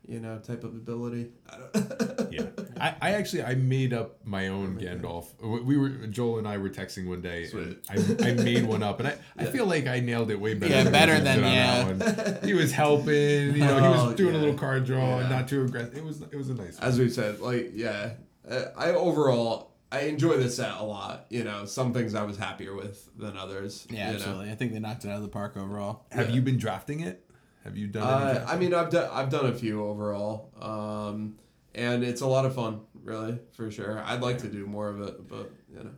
you 0.08 0.20
know, 0.20 0.40
type 0.40 0.64
of 0.64 0.72
ability. 0.74 1.32
I 1.50 1.58
don't 1.80 2.34
yeah. 2.34 2.48
I, 2.82 2.96
I 3.02 3.10
actually 3.12 3.44
I 3.44 3.54
made 3.56 3.94
up 3.94 4.26
my 4.26 4.48
own 4.48 4.80
Gandalf. 4.80 5.28
We 5.42 5.78
were 5.78 5.90
Joel 6.08 6.40
and 6.40 6.48
I 6.48 6.58
were 6.58 6.70
texting 6.70 7.08
one 7.08 7.22
day. 7.22 7.48
I, 7.90 8.28
I 8.30 8.34
made 8.34 8.66
one 8.66 8.82
up, 8.82 9.00
and 9.00 9.08
I, 9.10 9.18
I 9.38 9.46
feel 9.56 9.68
like 9.68 9.86
I 9.88 10.00
nailed 10.00 10.32
it 10.32 10.40
way 10.40 10.56
better. 10.56 10.74
Yeah, 10.74 10.84
than 10.84 10.92
better 10.92 11.20
than- 11.20 11.40
yeah. 11.44 11.94
that 11.94 12.36
one. 12.42 12.44
He 12.48 12.54
was 12.56 12.72
helping. 12.72 13.54
You 13.54 13.60
know, 13.60 13.80
he 13.80 13.86
Oh, 14.00 14.08
was 14.08 14.16
doing 14.16 14.34
a 14.36 14.40
little 14.40 14.56
card 14.58 14.86
draw, 14.86 15.20
and 15.20 15.30
Yeah. 15.30 15.38
not 15.38 15.48
too 15.48 15.64
aggressive. 15.64 15.96
It 15.96 16.04
was 16.04 16.22
it 16.22 16.36
was 16.36 16.50
a 16.50 16.56
nice. 16.56 16.80
One. 16.80 16.90
As 16.90 16.98
we 17.00 17.08
said, 17.10 17.40
like 17.40 17.72
yeah, 17.76 18.14
uh, 18.50 18.64
I 18.76 18.90
overall 18.90 19.73
I 19.94 20.02
enjoy 20.06 20.38
this 20.38 20.56
set 20.56 20.74
a 20.80 20.84
lot. 20.84 21.28
You 21.30 21.44
know, 21.44 21.66
some 21.66 21.94
things 21.94 22.16
I 22.16 22.24
was 22.24 22.36
happier 22.36 22.76
with 22.76 23.08
than 23.16 23.38
others. 23.38 23.88
yeah, 23.92 23.98
you 23.98 24.06
know. 24.06 24.16
absolutely. 24.16 24.52
I 24.52 24.56
think 24.56 24.74
they 24.74 24.80
knocked 24.80 25.06
it 25.06 25.10
out 25.10 25.18
of 25.18 25.22
the 25.22 25.30
park 25.30 25.56
overall. 25.56 26.06
Have 26.12 26.30
yeah. 26.30 26.36
you 26.36 26.42
been 26.42 26.58
drafting 26.58 27.02
it? 27.02 27.24
Have 27.64 27.78
you 27.78 27.88
done? 27.88 28.28
any 28.28 28.40
Uh. 28.40 28.52
I 28.52 28.58
mean, 28.58 28.74
I've 28.74 28.90
done 28.90 29.10
I've 29.14 29.30
done 29.30 29.46
a 29.46 29.54
few 29.54 29.86
overall, 29.86 30.50
um, 30.60 31.36
and 31.76 32.04
it's 32.04 32.22
a 32.22 32.28
lot 32.28 32.46
of 32.46 32.56
fun, 32.56 32.82
really, 33.04 33.38
for 33.52 33.70
sure. 33.70 34.02
I'd 34.04 34.22
like 34.22 34.40
to 34.40 34.48
do 34.48 34.66
more 34.66 34.90
of 34.90 35.00
it, 35.02 35.28
but 35.28 35.52
you 35.72 35.84
know, 35.84 35.92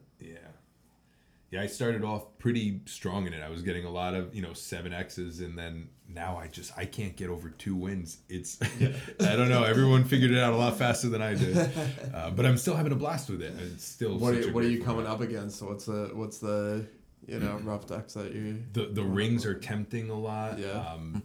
Yeah. 1.52 1.60
Yeah, 1.60 1.64
I 1.64 1.68
started 1.68 2.04
off 2.04 2.38
pretty 2.38 2.82
strong 2.86 3.28
in 3.28 3.34
it. 3.34 3.42
I 3.42 3.50
was 3.50 3.62
getting 3.62 3.86
a 3.86 3.90
lot 3.90 4.14
of, 4.16 4.34
you 4.36 4.42
know, 4.42 4.54
seven 4.54 4.94
X's 4.94 5.40
and 5.40 5.58
then 5.58 5.90
now 6.10 6.38
I 6.38 6.48
just 6.48 6.72
I 6.78 6.86
can't 6.86 7.16
get 7.16 7.30
over 7.30 7.50
two 7.50 7.76
wins. 7.76 8.18
It's 8.30 8.60
I 9.20 9.36
don't 9.36 9.50
know, 9.50 9.64
everyone 9.64 10.04
figured 10.04 10.32
it 10.32 10.38
out 10.40 10.54
a 10.54 10.58
lot 10.58 10.78
faster 10.78 11.08
than 11.10 11.22
I 11.22 11.34
did. 11.36 11.56
Uh, 12.14 12.30
but 12.32 12.46
I'm 12.46 12.58
still 12.58 12.76
having 12.76 12.92
a 12.94 12.96
blast 12.96 13.30
with 13.30 13.42
it. 13.42 13.54
It's 13.60 13.86
still 13.86 14.18
what 14.18 14.34
are, 14.34 14.40
you- 14.42 14.54
what 14.54 14.64
are 14.64 14.68
great 14.68 14.80
you 14.80 14.84
coming 14.84 15.06
up 15.08 15.22
against? 15.22 15.62
What's 15.62 15.86
the 15.86 16.12
what's 16.14 16.38
the 16.40 16.86
you 17.28 17.40
know 17.40 17.60
rough 17.64 17.88
decks 17.88 18.14
that 18.14 18.34
you 18.34 18.64
The 18.74 18.86
the 18.88 19.04
rings 19.04 19.46
are 19.46 19.54
tempting 19.56 20.10
a 20.10 20.18
lot. 20.20 20.60
Yeah. 20.60 20.72
Um 20.94 21.24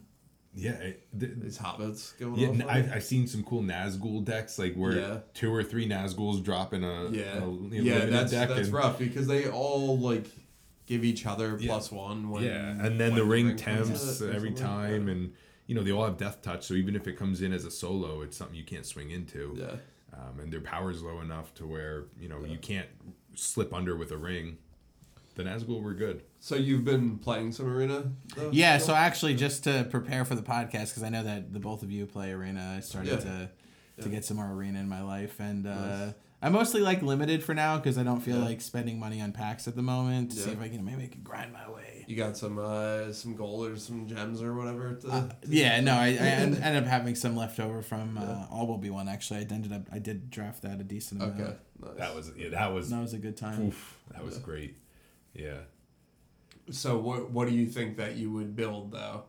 yeah, 0.55 0.73
it, 0.73 1.07
the, 1.13 1.27
these 1.27 1.59
hobbits 1.59 2.19
going 2.19 2.35
yeah, 2.37 2.49
off? 2.49 2.55
n- 2.55 2.63
on? 2.63 2.69
I've, 2.71 2.93
I've 2.93 3.05
seen 3.05 3.27
some 3.27 3.43
cool 3.45 3.63
Nazgul 3.63 4.25
decks, 4.25 4.59
like 4.59 4.75
where 4.75 4.99
Yeah. 4.99 5.19
two 5.35 5.55
or 5.55 5.63
three 5.63 5.89
Nazguls 5.89 6.43
drop 6.43 6.73
in 6.75 6.83
a, 6.85 7.09
yeah, 7.11 7.39
a 7.39 7.51
you 7.51 7.83
know, 7.83 7.97
yeah, 7.99 8.05
that's 8.07 8.33
deck 8.33 8.49
that's 8.49 8.63
and- 8.69 8.73
rough 8.73 8.99
because 8.99 9.27
they 9.27 9.49
all 9.49 9.99
like 9.99 10.27
give 10.87 11.05
each 11.05 11.25
other 11.27 11.57
Yeah. 11.61 11.69
plus 11.69 11.93
one. 11.93 12.31
When, 12.31 12.43
yeah, 12.43 12.71
and 12.85 12.99
then 12.99 13.15
the 13.15 13.25
ring 13.25 13.57
comes 13.57 13.89
temps 13.89 14.21
every 14.23 14.53
time, 14.53 15.07
Yeah. 15.07 15.13
and 15.15 15.33
you 15.67 15.75
know 15.77 15.83
they 15.83 15.93
all 15.93 16.05
have 16.05 16.17
death 16.19 16.43
touch. 16.43 16.67
So 16.67 16.75
even 16.75 16.97
if 16.97 17.07
it 17.07 17.17
comes 17.17 17.43
in 17.43 17.53
as 17.53 17.65
a 17.65 17.71
solo, 17.71 18.23
it's 18.23 18.37
something 18.37 18.57
you 18.57 18.65
can't 18.65 18.87
swing 18.87 19.11
into. 19.11 19.57
yeah. 19.59 19.77
Um, 20.13 20.41
and 20.41 20.53
their 20.53 20.61
power 20.61 20.91
is 20.91 21.01
low 21.03 21.21
enough 21.21 21.55
to 21.55 21.67
where 21.67 22.07
you 22.21 22.29
know 22.29 22.45
you 22.45 22.59
can't 22.59 22.89
slip 23.37 23.73
under 23.73 23.95
with 23.97 24.11
a 24.11 24.17
ring. 24.17 24.59
The 25.37 25.45
Nazgul 25.45 25.81
were 25.81 25.95
good. 25.95 26.25
So 26.43 26.55
you've 26.57 26.85
been 26.85 27.19
playing 27.19 27.53
some 27.53 27.67
arena? 27.69 28.11
Though, 28.35 28.51
Yeah, 28.53 28.79
still? 28.79 28.89
so 28.89 28.95
actually, 28.95 29.35
just 29.35 29.65
to 29.65 29.87
prepare 29.91 30.25
for 30.25 30.35
the 30.35 30.43
podcast, 30.43 30.89
because 30.89 31.03
I 31.03 31.11
know 31.11 31.23
that 31.23 31.53
the 31.53 31.61
both 31.61 31.83
of 31.83 31.91
you 31.91 32.07
play 32.07 32.33
arena, 32.33 32.75
I 32.77 32.81
started 32.81 33.11
Yeah. 33.11 33.17
to 33.19 33.51
to 33.99 34.09
Yeah. 34.09 34.15
get 34.15 34.25
some 34.25 34.39
more 34.39 34.51
arena 34.51 34.79
in 34.81 34.89
my 34.89 35.03
life, 35.03 35.39
and 35.41 35.67
uh, 35.67 36.07
Nice. 36.07 36.15
I 36.41 36.49
mostly 36.49 36.81
like 36.81 37.03
limited 37.03 37.43
for 37.45 37.53
now 37.55 37.77
because 37.77 37.99
I 37.99 38.03
don't 38.03 38.21
feel 38.23 38.39
Yeah. 38.39 38.45
like 38.47 38.63
spending 38.63 38.99
money 38.99 39.21
on 39.21 39.33
packs 39.33 39.69
at 39.69 39.77
the 39.77 39.83
moment. 39.83 40.31
To 40.31 40.39
see 40.39 40.51
if 40.53 40.59
I 40.63 40.71
can 40.71 40.83
maybe 40.83 41.03
I 41.05 41.09
can 41.09 41.21
grind 41.23 41.53
my 41.53 41.69
way. 41.71 42.07
you 42.09 42.17
got 42.17 42.35
some 42.39 42.59
uh, 42.59 43.13
some 43.13 43.37
gold 43.37 43.67
or 43.69 43.77
some 43.77 44.09
gems 44.09 44.41
or 44.43 44.55
whatever. 44.55 44.95
To, 44.95 45.09
Uh, 45.09 45.29
to- 45.29 45.35
yeah, 45.49 45.79
no, 45.83 45.93
I, 45.93 46.07
I 46.07 46.09
en- 46.17 46.55
ended 46.63 46.83
up 46.83 46.89
having 46.89 47.15
some 47.15 47.37
left 47.37 47.61
over 47.61 47.83
from 47.83 48.17
uh, 48.17 48.47
All 48.51 48.67
Will 48.67 48.79
Be 48.79 48.89
One. 48.89 49.07
Actually, 49.07 49.41
I 49.41 49.43
ended 49.53 49.73
up 49.75 49.83
I 49.93 49.99
did 49.99 50.31
draft 50.31 50.63
that 50.63 50.81
a 50.81 50.85
decent 50.85 51.21
amount. 51.23 51.39
Okay. 51.43 51.57
Nice. 51.83 51.97
That 51.99 52.15
was 52.17 52.33
yeah, 52.39 52.49
that 52.49 52.73
was 52.73 52.89
That 52.89 53.03
was 53.03 53.13
a 53.13 53.19
good 53.19 53.37
time. 53.37 53.67
oof, 53.67 53.99
that 54.13 54.25
was 54.25 54.37
Yeah. 54.37 54.43
great. 54.43 54.77
Yeah. 55.35 55.59
So 56.71 56.99
what 56.99 57.31
what 57.31 57.49
do 57.49 57.55
you 57.55 57.67
think 57.67 57.97
that 57.97 58.17
you 58.17 58.31
would 58.33 58.55
build 58.57 58.93
though, 58.93 59.25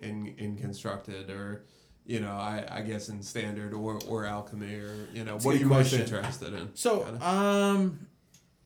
in 0.00 0.34
in 0.38 0.56
constructed 0.56 1.30
or, 1.30 1.62
you 2.06 2.20
know, 2.20 2.32
I, 2.32 2.64
I 2.70 2.80
guess 2.82 3.08
in 3.08 3.22
standard 3.22 3.72
or, 3.74 3.98
or 4.08 4.24
alchemy 4.26 4.74
or 4.74 4.94
you 5.14 5.24
know, 5.24 5.38
what 5.38 5.54
are 5.54 5.58
you 5.58 5.66
most 5.66 5.92
interested 5.92 6.52
in? 6.54 6.70
So, 6.74 7.00
Kinda. 7.00 7.26
um, 7.26 8.06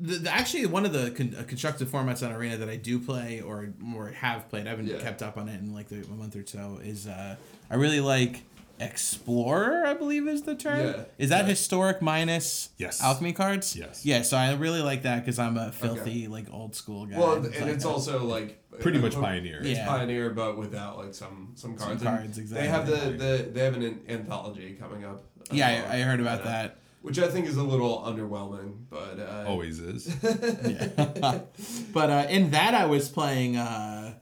the, 0.00 0.16
the, 0.18 0.30
actually 0.30 0.66
one 0.66 0.84
of 0.86 0.92
the 0.92 1.10
con- 1.12 1.36
uh, 1.38 1.42
constructive 1.44 1.88
formats 1.88 2.24
on 2.26 2.32
Arena 2.32 2.56
that 2.56 2.68
I 2.68 2.76
do 2.76 2.98
play 2.98 3.40
or 3.40 3.68
or 3.96 4.08
have 4.08 4.48
played, 4.48 4.66
I 4.66 4.70
haven't 4.70 4.86
Yeah. 4.88 4.98
kept 5.00 5.22
up 5.22 5.36
on 5.36 5.48
it 5.48 5.60
in 5.60 5.72
like 5.72 5.88
the, 5.88 6.02
a 6.04 6.08
month 6.14 6.34
or 6.36 6.44
so. 6.46 6.80
Is 6.82 7.06
uh, 7.06 7.36
I 7.70 7.74
really 7.76 8.00
like 8.00 8.42
Explorer. 8.80 9.86
I 9.86 9.94
believe 9.94 10.26
is 10.26 10.42
the 10.42 10.54
term. 10.54 10.86
Yeah, 10.86 11.04
Is 11.18 11.28
that 11.30 11.42
yeah. 11.44 11.50
historic 11.50 12.02
minus 12.02 12.70
Yes. 12.78 13.02
alchemy 13.02 13.32
cards? 13.32 13.76
Yes. 13.76 14.04
Yeah. 14.04 14.22
So 14.22 14.36
I 14.36 14.52
really 14.54 14.82
like 14.82 15.02
that 15.02 15.20
because 15.24 15.38
I'm 15.38 15.56
a 15.56 15.70
filthy 15.72 16.26
like 16.28 16.46
old 16.52 16.74
school 16.74 17.06
guy. 17.06 17.18
Well, 17.18 17.44
It's 17.44 17.56
and 17.56 17.66
like 17.66 17.74
it's 17.74 17.84
that. 17.84 17.90
also 17.90 18.24
like 18.24 18.60
Pretty 18.80 18.98
much 18.98 19.14
Pioneer. 19.14 19.60
It's 19.60 19.78
Yeah. 19.78 19.86
Pioneer, 19.86 20.30
but 20.30 20.58
without 20.58 20.98
like 20.98 21.14
some 21.14 21.52
some 21.54 21.76
cards. 21.76 22.02
And 22.02 22.10
cards, 22.10 22.50
They 22.50 22.66
have 22.66 22.86
the, 22.86 22.96
the 23.12 23.48
they 23.52 23.64
have 23.64 23.74
an 23.76 23.82
an 23.82 24.00
anthology 24.08 24.72
coming 24.80 25.04
up. 25.04 25.24
yeah. 25.52 25.84
uh, 25.88 25.92
I, 25.92 25.98
I 25.98 26.00
heard 26.00 26.20
about 26.20 26.40
uh, 26.40 26.44
that. 26.44 26.78
which 27.02 27.18
I 27.20 27.28
think 27.28 27.46
is 27.46 27.56
a 27.56 27.62
little 27.62 28.02
underwhelming, 28.02 28.74
but 28.90 29.20
uh, 29.20 29.44
Always 29.46 29.78
is. 29.78 30.06
But 31.92 32.10
uh, 32.10 32.26
in 32.28 32.50
that, 32.50 32.74
I 32.74 32.86
was 32.86 33.08
playing 33.08 33.56
uh, 33.56 34.14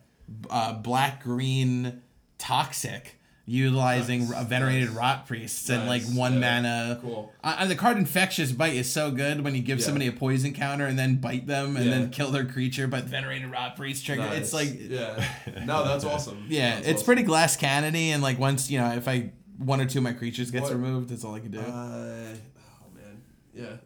uh, 0.50 0.74
black 0.74 1.22
green 1.22 2.02
toxic, 2.38 3.18
utilizing 3.44 4.28
Nice, 4.30 4.40
a 4.40 4.44
venerated 4.44 4.88
nice. 4.90 4.96
rot 4.96 5.26
priests 5.26 5.68
and 5.68 5.88
like 5.88 6.02
one 6.04 6.34
yeah. 6.34 6.38
mana. 6.62 6.98
Cool. 7.02 7.32
Uh, 7.42 7.56
and 7.58 7.70
the 7.70 7.74
card 7.74 7.96
infectious 7.96 8.52
bite 8.52 8.74
is 8.74 8.90
so 8.90 9.10
good 9.10 9.42
when 9.42 9.54
you 9.54 9.62
give 9.62 9.78
Yeah. 9.80 9.84
somebody 9.84 10.06
a 10.06 10.12
poison 10.12 10.54
counter 10.54 10.86
and 10.86 10.98
then 10.98 11.16
bite 11.16 11.46
them 11.46 11.76
and 11.76 11.86
Yeah. 11.86 11.90
then 11.92 12.10
kill 12.10 12.30
their 12.30 12.44
creature, 12.46 12.86
but 12.86 13.04
venerated 13.04 13.50
rot 13.50 13.76
priest 13.76 14.06
trigger. 14.06 14.28
It's 14.32 14.52
like 14.52 14.70
yeah, 14.78 15.24
no, 15.64 15.84
that's 15.84 16.04
awesome. 16.12 16.46
yeah, 16.48 16.76
That's 16.76 16.86
it's 16.86 16.96
awesome. 16.98 17.06
pretty 17.06 17.22
glass 17.24 17.56
cannony 17.56 18.12
and 18.12 18.22
like 18.22 18.38
once 18.38 18.70
you 18.70 18.78
know 18.78 18.92
if 18.92 19.08
I 19.08 19.32
one 19.58 19.80
or 19.80 19.86
two 19.86 19.98
of 19.98 20.04
my 20.04 20.12
creatures 20.12 20.50
gets 20.50 20.64
What- 20.64 20.72
removed, 20.74 21.08
that's 21.10 21.24
all 21.24 21.34
I 21.34 21.40
can 21.40 21.50
do. 21.50 21.58
Uh, 21.60 21.62
oh 21.64 22.86
man, 22.94 23.22
yeah. 23.54 23.76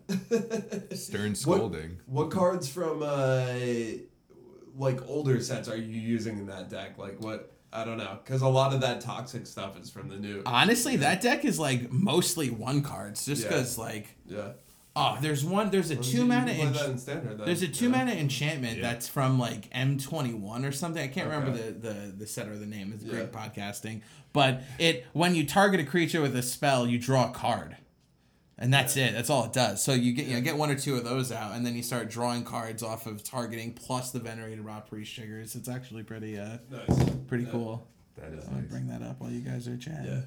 Stern 0.94 1.30
What- 1.30 1.36
scolding. 1.38 1.98
What 2.06 2.30
cards 2.30 2.68
from 2.68 3.02
uh, 3.02 3.46
like 4.76 5.00
older 5.08 5.40
sets 5.40 5.68
are 5.68 5.76
you 5.76 5.98
using 6.00 6.38
in 6.38 6.46
that 6.48 6.68
deck? 6.68 6.98
Like 6.98 7.22
what? 7.22 7.52
I 7.76 7.84
don't 7.84 7.98
know, 7.98 8.18
because 8.24 8.42
a 8.42 8.48
lot 8.48 8.72
of 8.74 8.80
that 8.80 9.00
toxic 9.00 9.46
stuff 9.46 9.78
is 9.80 9.90
from 9.90 10.08
the 10.08 10.16
new. 10.16 10.42
Honestly, 10.46 10.96
that 10.96 11.20
deck 11.20 11.44
is 11.44 11.58
like 11.58 11.90
mostly 11.92 12.50
one 12.50 12.82
cards, 12.82 13.24
just 13.26 13.42
Yeah. 13.42 13.48
because 13.48 13.76
like 13.78 14.16
yeah. 14.26 14.52
oh, 14.96 15.18
there's 15.20 15.44
one, 15.44 15.70
there's 15.70 15.90
a 15.90 15.94
Well, 15.96 16.02
two 16.04 16.24
mana 16.24 16.54
can 16.54 16.68
ench- 16.68 16.78
that 16.78 16.90
in 16.90 16.98
standard. 16.98 17.38
There's 17.44 17.62
a 17.62 17.68
two 17.68 17.86
yeah. 17.86 17.90
mana 17.98 18.12
enchantment 18.12 18.78
Yeah. 18.78 18.82
that's 18.82 19.08
from 19.08 19.38
like 19.38 19.68
M21 19.74 20.64
or 20.66 20.72
something. 20.72 21.02
I 21.02 21.08
can't 21.08 21.28
remember 21.28 21.50
the, 21.56 21.72
the 21.72 22.12
the 22.18 22.26
set 22.26 22.48
or 22.48 22.56
the 22.56 22.66
name. 22.66 22.92
It's 22.94 23.04
great 23.04 23.28
Yeah. 23.32 23.48
podcasting. 23.48 24.00
But 24.32 24.62
it 24.78 25.04
when 25.12 25.34
you 25.34 25.44
target 25.46 25.80
a 25.80 25.84
creature 25.84 26.20
with 26.22 26.34
a 26.36 26.42
spell, 26.42 26.86
you 26.86 26.98
draw 26.98 27.28
a 27.30 27.32
card. 27.32 27.76
And 28.58 28.72
that's 28.72 28.96
it. 28.96 29.12
That's 29.12 29.28
all 29.28 29.44
it 29.44 29.52
does. 29.52 29.82
So 29.84 29.92
you 29.92 30.12
get 30.14 30.26
you 30.26 30.34
know, 30.34 30.40
get 30.40 30.56
one 30.56 30.70
or 30.70 30.76
two 30.76 30.96
of 30.96 31.04
those 31.04 31.30
out, 31.30 31.54
and 31.54 31.64
then 31.66 31.74
you 31.76 31.82
start 31.82 32.08
drawing 32.08 32.42
cards 32.42 32.82
off 32.82 33.06
of 33.06 33.22
targeting 33.22 33.74
plus 33.74 34.12
the 34.12 34.18
venerated 34.18 34.60
rot 34.64 34.88
priest 34.88 35.14
triggers. 35.14 35.54
It's 35.56 35.68
actually 35.68 36.02
pretty 36.04 36.38
uh 36.38 36.58
Nice. 36.70 37.10
pretty 37.28 37.44
Yeah. 37.44 37.50
cool. 37.50 37.86
That 38.16 38.32
is 38.32 38.46
I'm 38.48 38.62
nice. 38.62 38.70
bring 38.70 38.86
that 38.88 39.02
up 39.02 39.20
while 39.20 39.30
you 39.30 39.40
guys 39.40 39.68
are 39.68 39.76
chatting. 39.76 40.06
Yeah. 40.06 40.20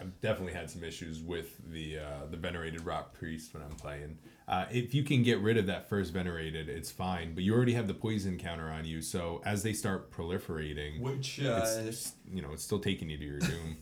I've 0.00 0.18
definitely 0.22 0.54
had 0.54 0.68
some 0.70 0.82
issues 0.82 1.20
with 1.20 1.56
the 1.70 1.98
uh, 1.98 2.26
the 2.30 2.36
venerated 2.38 2.80
rot 2.86 3.12
priest 3.12 3.52
when 3.54 3.62
I'm 3.62 3.76
playing. 3.76 4.18
Uh, 4.48 4.64
if 4.70 4.92
you 4.94 5.04
can 5.04 5.22
get 5.22 5.38
rid 5.40 5.56
of 5.56 5.66
that 5.66 5.88
first 5.88 6.12
venerated, 6.12 6.68
it's 6.68 6.90
fine. 6.90 7.32
But 7.34 7.44
you 7.44 7.54
already 7.54 7.74
have 7.74 7.86
the 7.86 7.94
poison 7.94 8.36
counter 8.38 8.68
on 8.70 8.84
you, 8.86 9.00
so 9.02 9.40
as 9.44 9.62
they 9.62 9.72
start 9.72 10.10
proliferating, 10.10 11.00
Which 11.00 11.40
uh, 11.40 11.64
it's, 11.84 12.12
you 12.30 12.42
know 12.42 12.52
it's 12.52 12.64
still 12.64 12.80
taking 12.80 13.08
you 13.10 13.18
to 13.18 13.24
your 13.24 13.38
doom. 13.38 13.76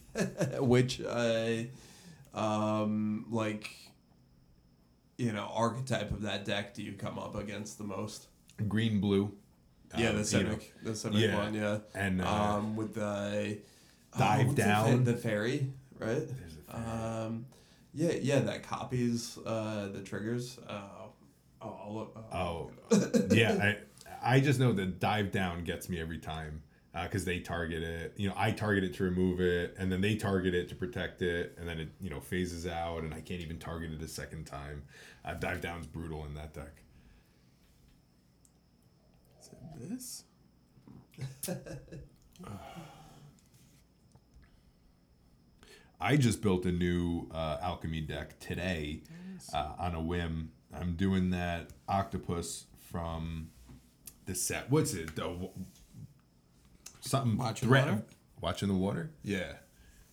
which 0.68 1.00
uh, 1.00 1.62
um, 2.34 3.26
like 3.30 3.70
you 5.22 5.32
know 5.32 5.50
archetype 5.54 6.10
of 6.10 6.22
that 6.22 6.44
deck 6.44 6.74
do 6.74 6.82
you 6.82 6.92
come 6.92 7.18
up 7.18 7.36
against 7.36 7.78
the 7.78 7.84
most? 7.84 8.26
Green 8.68 9.00
blue. 9.00 9.32
yeah, 9.96 10.10
um, 10.10 10.16
the 10.16 10.22
Simic, 10.22 10.62
the 10.82 10.90
Simic 10.90 11.20
yeah. 11.20 11.36
one, 11.36 11.54
yeah. 11.54 11.78
and 11.94 12.20
uh, 12.20 12.28
um, 12.28 12.76
with 12.76 12.94
the 12.94 13.58
Dive 14.18 14.48
what's 14.48 14.58
down. 14.58 15.04
the, 15.04 15.16
fairy, 15.16 15.72
right? 15.98 16.26
there's 16.28 16.56
a 16.68 16.72
fairy. 16.72 17.24
Um, 17.24 17.46
yeah, 17.94 18.12
yeah, 18.20 18.40
that 18.40 18.62
copies 18.62 19.38
uh, 19.46 19.88
the 19.92 20.02
triggers. 20.02 20.58
Uh, 20.68 20.82
oh, 21.62 21.80
I'll 21.84 21.94
look. 21.94 22.16
Oh, 22.32 22.70
yeah. 23.30 23.76
I 24.22 24.34
I 24.36 24.40
just 24.40 24.60
know 24.60 24.72
the 24.72 24.86
dive 24.86 25.32
down 25.32 25.64
gets 25.64 25.88
me 25.88 26.00
every 26.00 26.18
time 26.18 26.62
because 26.92 27.24
they 27.24 27.40
target 27.40 27.82
it. 27.82 28.12
You 28.16 28.28
know, 28.28 28.34
I 28.36 28.50
target 28.50 28.84
it 28.84 28.94
to 28.94 29.04
remove 29.04 29.40
it, 29.40 29.74
and 29.78 29.90
then 29.90 30.00
they 30.00 30.14
target 30.14 30.54
it 30.54 30.68
to 30.68 30.74
protect 30.74 31.22
it, 31.22 31.56
and 31.58 31.66
then 31.68 31.80
it 31.80 31.88
you 32.00 32.10
know 32.10 32.20
phases 32.20 32.66
out, 32.66 33.02
and 33.02 33.14
I 33.14 33.20
can't 33.20 33.40
even 33.40 33.58
target 33.58 33.92
it 33.92 34.02
a 34.02 34.08
second 34.08 34.46
time. 34.46 34.82
Uh, 35.24 35.34
dive 35.34 35.60
down's 35.60 35.86
brutal 35.86 36.24
in 36.26 36.34
that 36.34 36.52
deck. 36.52 36.82
This? 39.76 40.24
I 46.00 46.16
just 46.16 46.42
built 46.42 46.66
a 46.66 46.72
new 46.72 47.28
uh, 47.32 47.58
alchemy 47.62 48.00
deck 48.00 48.38
today 48.40 49.02
uh, 49.52 49.72
on 49.78 49.94
a 49.94 50.00
whim. 50.00 50.50
I'm 50.74 50.94
doing 50.94 51.30
that 51.30 51.70
octopus 51.88 52.66
from 52.78 53.50
the 54.26 54.34
set. 54.34 54.70
What's 54.70 54.94
it? 54.94 55.14
The, 55.16 55.50
something 57.02 57.36
Watch 57.36 57.62
in 57.62 57.68
the 57.68 57.74
Water? 57.74 58.02
Watch 58.40 58.62
in 58.62 58.68
the 58.68 58.74
water. 58.74 59.10
Yeah. 59.22 59.52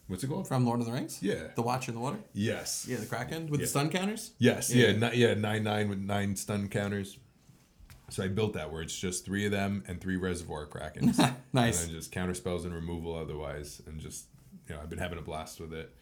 What's 0.08 0.24
it 0.24 0.28
called? 0.28 0.48
From 0.48 0.66
Lord 0.66 0.80
of 0.80 0.86
the 0.86 0.92
Rings? 0.92 1.20
Yeah. 1.22 1.48
The 1.56 1.62
Watch 1.62 1.88
in 1.88 1.94
the 1.94 2.00
Water? 2.00 2.18
Yes. 2.34 2.86
Yeah, 2.90 2.98
the 2.98 3.06
Kraken 3.06 3.48
with 3.48 3.60
Yeah. 3.60 3.66
the 3.66 3.70
stun 3.70 3.90
counters? 3.90 4.32
Yes. 4.38 4.74
Yeah. 4.74 4.88
Yeah. 4.90 5.10
ni- 5.10 5.18
yeah. 5.18 5.34
Nine 5.36 5.64
nine 5.64 5.88
with 5.90 6.00
nine 6.00 6.36
stun 6.36 6.68
counters. 6.68 7.18
So 8.10 8.24
I 8.24 8.28
built 8.28 8.54
that 8.54 8.72
where 8.72 8.82
it's 8.82 8.98
just 8.98 9.24
three 9.26 9.46
of 9.46 9.52
them 9.52 9.84
and 9.88 10.02
three 10.02 10.18
reservoir 10.18 10.66
krakens. 10.68 11.18
Nice. 11.54 11.82
And 11.82 11.90
then 11.92 11.96
just 12.00 12.12
counter 12.12 12.34
spells 12.34 12.66
and 12.66 12.74
removal 12.74 13.16
otherwise, 13.16 13.82
and 13.88 14.00
just 14.00 14.26
you 14.68 14.76
know 14.76 14.82
I've 14.82 14.90
been 14.90 15.00
having 15.00 15.18
a 15.18 15.22
blast 15.24 15.60
with 15.60 15.74
it. 15.74 15.96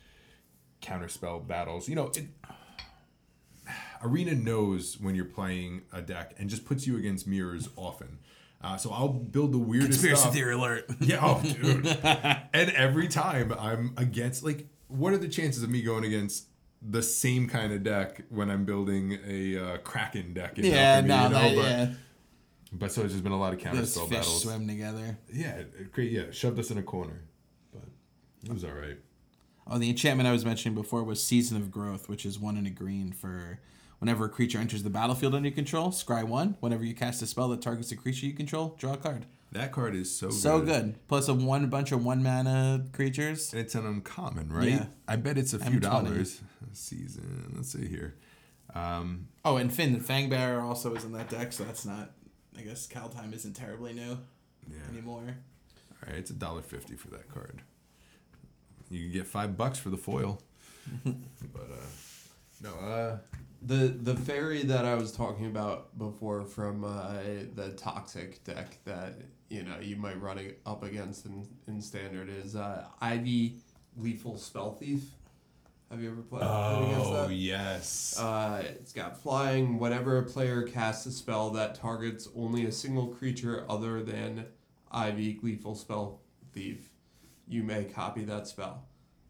Counter 0.81 1.07
spell 1.09 1.39
battles. 1.39 1.87
You 1.89 1.95
know, 1.95 2.07
it, 2.15 2.27
Arena 4.03 4.35
knows 4.35 4.99
when 4.99 5.15
you're 5.15 5.25
playing 5.25 5.81
a 5.91 6.01
deck 6.01 6.33
and 6.37 6.49
just 6.49 6.65
puts 6.65 6.85
you 6.87 6.97
against 6.97 7.27
mirrors 7.27 7.69
often. 7.75 8.19
Uh, 8.61 8.75
so 8.75 8.91
I'll 8.91 9.09
build 9.09 9.51
the 9.51 9.57
weirdest 9.57 9.99
Conspiracy 10.01 10.21
stuff. 10.21 10.33
theory 10.33 10.53
alert. 10.53 10.85
Yeah, 10.99 11.19
oh, 11.21 11.41
dude. 11.61 11.85
and 12.03 12.71
every 12.71 13.07
time 13.07 13.53
I'm 13.57 13.93
against, 13.97 14.43
like, 14.43 14.67
what 14.87 15.13
are 15.13 15.17
the 15.17 15.27
chances 15.27 15.63
of 15.63 15.69
me 15.69 15.81
going 15.81 16.03
against 16.03 16.47
the 16.81 17.03
same 17.03 17.47
kind 17.47 17.71
of 17.71 17.83
deck 17.83 18.23
when 18.29 18.49
I'm 18.49 18.65
building 18.65 19.19
a 19.27 19.57
uh, 19.57 19.77
Kraken 19.77 20.33
deck? 20.33 20.57
In 20.57 20.65
yeah, 20.65 20.95
Alchemy, 20.95 21.07
no, 21.07 21.15
you 21.15 21.29
know? 21.29 21.29
that, 21.29 21.55
but, 21.55 21.63
yeah. 21.63 21.93
but 22.73 22.91
so 22.91 23.03
it's 23.03 23.11
just 23.13 23.23
been 23.23 23.31
a 23.31 23.39
lot 23.39 23.53
of 23.53 23.59
counter 23.59 23.79
Those 23.79 23.93
spell 23.93 24.07
fish 24.07 24.17
battles. 24.17 24.41
swim 24.41 24.67
together. 24.67 25.17
Yeah, 25.31 25.51
it, 25.57 25.73
it 25.95 26.03
yeah, 26.11 26.31
shoved 26.31 26.57
us 26.57 26.71
in 26.71 26.79
a 26.79 26.83
corner, 26.83 27.21
but 27.71 27.83
it 28.43 28.51
was 28.51 28.63
all 28.63 28.71
right. 28.71 28.97
Oh, 29.69 29.77
the 29.77 29.89
enchantment 29.89 30.27
I 30.27 30.31
was 30.31 30.45
mentioning 30.45 30.75
before 30.75 31.03
was 31.03 31.23
Season 31.23 31.57
of 31.57 31.69
Growth, 31.69 32.07
which 32.09 32.25
is 32.25 32.39
one 32.39 32.57
in 32.57 32.65
a 32.65 32.69
green 32.69 33.11
for 33.11 33.59
whenever 33.99 34.25
a 34.25 34.29
creature 34.29 34.57
enters 34.59 34.83
the 34.83 34.89
battlefield 34.89 35.33
under 35.35 35.47
your 35.49 35.55
control, 35.55 35.89
scry 35.89 36.23
one. 36.23 36.55
Whenever 36.59 36.83
you 36.83 36.93
cast 36.93 37.21
a 37.21 37.27
spell 37.27 37.47
that 37.49 37.61
targets 37.61 37.91
a 37.91 37.95
creature 37.95 38.25
you 38.25 38.33
control, 38.33 38.75
draw 38.77 38.93
a 38.93 38.97
card. 38.97 39.25
That 39.53 39.71
card 39.71 39.95
is 39.95 40.13
so 40.13 40.29
So 40.29 40.59
good. 40.59 40.65
good. 40.67 41.07
Plus 41.07 41.27
a 41.29 41.33
one 41.33 41.67
bunch 41.69 41.91
of 41.93 42.03
one 42.03 42.21
mana 42.21 42.85
creatures. 42.91 43.53
And 43.53 43.61
it's 43.61 43.75
an 43.75 43.85
uncommon, 43.85 44.51
right? 44.51 44.67
Yeah. 44.67 44.85
I 45.07 45.15
bet 45.15 45.37
it's 45.37 45.53
a 45.53 45.59
few 45.59 45.79
M20. 45.79 45.81
dollars. 45.81 46.41
Season. 46.73 47.53
Let's 47.55 47.71
see 47.71 47.87
here. 47.87 48.15
Um, 48.75 49.29
Oh, 49.45 49.55
and 49.57 49.73
Fynn, 49.73 49.93
the 49.93 49.99
Fangbearer 49.99 50.61
also 50.61 50.93
is 50.95 51.05
in 51.05 51.13
that 51.13 51.29
deck, 51.29 51.53
so 51.53 51.63
that's 51.63 51.85
not. 51.85 52.11
I 52.57 52.61
guess 52.61 52.87
Kaldheim 52.87 53.33
isn't 53.33 53.53
terribly 53.55 53.93
new 53.93 54.17
yeah. 54.69 54.77
anymore. 54.91 55.37
All 55.91 56.09
right, 56.09 56.17
it's 56.17 56.29
a 56.29 56.33
dollar 56.33 56.61
fifty 56.61 56.95
for 56.95 57.07
that 57.11 57.31
card. 57.33 57.61
You 58.89 59.03
can 59.03 59.11
get 59.13 59.27
five 59.27 59.55
bucks 59.57 59.79
for 59.79 59.89
the 59.89 59.97
foil. 59.97 60.41
but 61.05 61.69
uh, 61.71 61.85
no, 62.61 62.69
uh, 62.75 63.17
The 63.67 63.89
the 63.89 64.15
fairy 64.15 64.63
that 64.63 64.85
I 64.85 64.95
was 64.95 65.11
talking 65.11 65.45
about 65.45 65.97
before 65.97 66.45
from 66.45 66.85
uh, 66.85 67.15
the 67.53 67.73
toxic 67.75 68.41
deck 68.45 68.77
that 68.85 69.15
you 69.49 69.63
know 69.63 69.75
you 69.81 69.97
might 69.97 70.21
run 70.21 70.39
up 70.65 70.83
against 70.83 71.25
in, 71.25 71.45
in 71.67 71.81
standard 71.81 72.29
is 72.29 72.55
uh, 72.55 72.85
Ivy 73.01 73.57
Gleeful 73.99 74.35
Spellthief. 74.35 75.01
Have 75.91 76.01
you 76.01 76.11
ever 76.11 76.21
played, 76.21 76.43
played 76.43 76.91
against 76.91 77.11
that? 77.11 77.25
oh 77.25 77.29
yes, 77.29 78.17
Uh, 78.17 78.63
it's 78.63 78.93
got 78.93 79.21
flying. 79.21 79.79
Whenever 79.79 80.17
a 80.17 80.23
player 80.23 80.63
casts 80.63 81.05
a 81.05 81.11
spell 81.11 81.49
that 81.49 81.75
targets 81.75 82.29
only 82.37 82.65
a 82.65 82.71
single 82.71 83.07
creature 83.07 83.65
other 83.69 84.01
than 84.01 84.45
Ivy 84.93 85.39
Lethal 85.43 85.75
Spell 85.75 86.21
Thief, 86.53 86.89
you 87.49 87.63
may 87.63 87.83
copy 87.83 88.23
that 88.23 88.47
spell. 88.47 88.85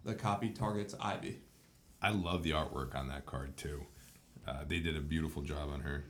The 0.05 0.13
copy 0.13 0.49
targets 0.51 0.93
Ivy. 1.01 1.41
I 2.03 2.11
love 2.11 2.43
the 2.43 2.51
artwork 2.51 2.95
on 2.95 3.07
that 3.07 3.25
card 3.25 3.57
too. 3.57 3.87
Uh, 4.47 4.63
they 4.67 4.79
did 4.79 4.95
a 4.95 5.01
beautiful 5.01 5.41
job 5.41 5.69
on 5.71 5.81
her. 5.81 6.05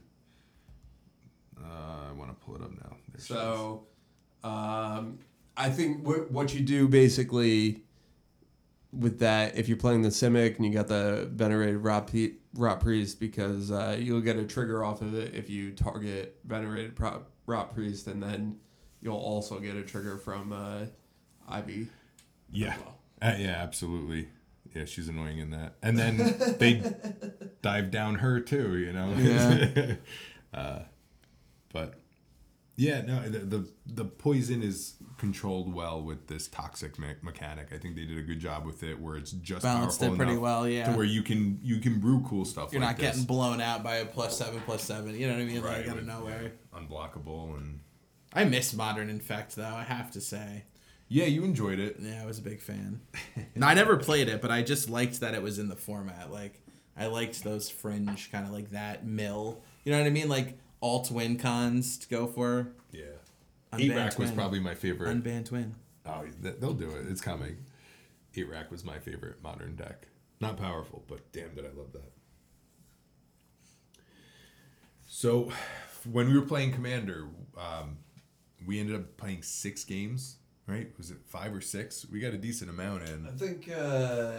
Uh, 1.60 2.10
I 2.10 2.13
want 2.13 2.30
to 2.30 2.45
pull 2.45 2.56
it 2.56 2.62
up 2.62 2.71
now. 2.71 2.97
There. 3.12 3.19
So, 3.19 3.88
um, 4.43 5.17
I 5.56 5.69
think 5.69 6.06
wh- 6.06 6.32
what 6.32 6.54
you 6.54 6.62
do 6.62 6.88
basically 6.88 7.82
with 8.93 9.19
that, 9.19 9.58
if 9.58 9.67
you're 9.67 9.78
playing 9.78 10.04
the 10.04 10.10
Simic 10.10 10.58
and 10.58 10.65
you 10.65 10.71
got 10.71 10.88
the 10.88 11.30
Venerated 11.34 11.78
Rot, 11.78 12.08
Pe- 12.08 12.34
Priest, 12.80 13.19
because 13.19 13.71
uh, 13.71 13.97
you'll 14.00 14.21
get 14.21 14.38
a 14.38 14.45
trigger 14.45 14.84
off 14.84 15.02
of 15.02 15.13
it 15.15 15.34
if 15.34 15.50
you 15.50 15.71
target 15.71 16.38
Venerated 16.45 16.95
Pro- 16.95 17.23
Rot 17.47 17.73
Priest, 17.73 18.08
and 18.08 18.21
then 18.21 18.58
you'll 19.02 19.17
also 19.17 19.60
get 19.60 19.76
a 19.76 19.82
trigger 19.84 20.17
from 20.17 20.52
uh, 20.54 20.86
Ivy. 21.50 21.88
Yeah. 22.52 22.73
as 22.73 22.80
well. 22.80 22.97
Uh, 23.21 23.36
yeah, 23.38 23.56
absolutely. 23.62 24.30
Yeah, 24.78 24.86
she's 24.86 25.08
annoying 25.08 25.40
in 25.40 25.50
that. 25.52 25.76
And 25.82 25.98
then 25.98 26.18
they 26.60 26.84
dive 27.62 27.92
down 27.92 28.16
her 28.16 28.40
too, 28.40 28.78
you 28.78 28.94
know. 28.94 29.13
Yeah. 29.18 29.96
uh, 30.54 30.80
but 31.74 31.96
yeah, 32.76 33.02
no, 33.02 33.28
the, 33.28 33.40
the 33.40 33.70
the 33.88 34.06
poison 34.06 34.62
is 34.62 34.96
controlled 35.18 35.74
well 35.74 36.02
with 36.02 36.28
this 36.28 36.48
toxic 36.48 37.00
me- 37.00 37.16
mechanic. 37.24 37.70
I 37.74 37.80
think 37.80 37.96
they 37.96 38.06
did 38.06 38.20
a 38.20 38.22
good 38.22 38.40
job 38.40 38.66
with 38.66 38.84
it, 38.84 39.02
where 39.02 39.16
it's 39.16 39.32
just 39.32 39.63
Balanced 39.63 40.04
it 40.04 40.16
pretty 40.16 40.38
well, 40.38 40.68
yeah. 40.68 40.92
to 40.92 40.96
where 40.96 41.06
you 41.06 41.24
can 41.24 41.60
you 41.63 41.80
can 41.80 42.00
brew 42.00 42.24
cool 42.28 42.46
stuff. 42.46 42.72
You're 42.72 42.82
like 42.82 42.98
not 42.98 43.00
getting 43.00 43.22
this. 43.22 43.26
blown 43.26 43.62
out 43.62 43.84
by 43.84 43.96
a 43.96 44.06
plus 44.06 44.38
seven, 44.38 44.62
plus 44.62 44.84
seven. 44.84 45.16
You 45.16 45.28
know 45.28 45.34
what 45.34 45.42
I 45.42 45.46
mean? 45.46 45.62
right 45.62 45.78
like 45.80 45.90
out 45.90 45.98
of 45.98 46.06
nowhere. 46.06 46.52
yeah, 46.74 46.80
unblockable 46.80 47.58
and 47.58 47.80
I 48.32 48.44
miss 48.46 48.74
Modern 48.76 49.10
Infect 49.10 49.56
though. 49.56 49.63
I 49.63 49.84
have 49.84 50.12
to 50.12 50.22
say. 50.22 50.66
Yeah, 51.10 51.26
you 51.26 51.43
enjoyed 51.43 51.80
it. 51.80 51.98
Yeah, 52.00 52.22
I 52.22 52.26
was 52.26 52.39
a 52.39 52.41
big 52.41 52.62
fan. 52.62 53.02
no, 53.56 53.67
I 53.67 53.74
never 53.74 53.98
played 53.98 54.28
it, 54.30 54.41
but 54.41 54.52
I 54.52 54.62
just 54.62 54.89
liked 54.89 55.20
that 55.22 55.34
it 55.34 55.41
was 55.41 55.60
in 55.60 55.70
the 55.70 55.76
format. 55.76 56.32
Like, 56.32 56.62
I 56.98 57.08
liked 57.08 57.43
those 57.43 57.70
fringe 57.70 58.32
kind 58.32 58.46
of 58.46 58.52
like 58.52 58.72
that 58.72 59.06
mill. 59.06 59.62
You 59.84 59.91
know 59.91 60.00
what 60.00 60.08
I 60.08 60.12
mean? 60.12 60.30
Like 60.30 60.58
alt 60.82 61.12
win 61.12 61.38
cons 61.38 61.98
to 62.00 62.08
go 62.10 62.28
for. 62.28 62.70
Yeah, 62.91 63.06
Unbanned 63.74 63.80
eight 63.82 63.96
rack 63.96 64.20
was 64.20 64.32
probably 64.32 64.60
my 64.60 64.76
favorite. 64.76 65.15
Unbanned 65.15 65.46
twin. 65.46 65.76
Oh, 66.06 66.26
th- 66.41 66.56
they'll 66.60 66.74
do 66.74 66.89
it. 66.89 67.06
It's 67.10 67.22
coming. 67.22 67.58
Eight 68.36 68.50
rack 68.50 68.72
was 68.72 68.84
my 68.84 69.00
favorite 69.00 69.41
modern 69.41 69.76
deck. 69.76 70.08
Not 70.39 70.58
powerful, 70.58 71.04
but 71.08 71.32
damn, 71.32 71.56
did 71.56 71.65
I 71.65 71.70
love 71.70 71.91
that. 71.93 72.12
So, 75.06 75.52
when 76.12 76.28
we 76.30 76.38
were 76.39 76.46
playing 76.46 76.74
Commander, 76.74 77.28
um, 77.58 77.98
we 78.65 78.80
ended 78.80 78.96
up 78.96 79.17
playing 79.17 79.43
six 79.43 79.84
games. 79.84 80.37
Right? 80.68 80.92
Was 80.98 81.12
it 81.12 81.18
five 81.26 81.54
or 81.54 81.62
six? 81.62 82.06
We 82.12 82.20
got 82.20 82.34
a 82.34 82.38
decent 82.38 82.70
amount 82.70 83.08
in. 83.10 83.26
I 83.26 83.32
think 83.32 83.70
uh, 83.70 84.32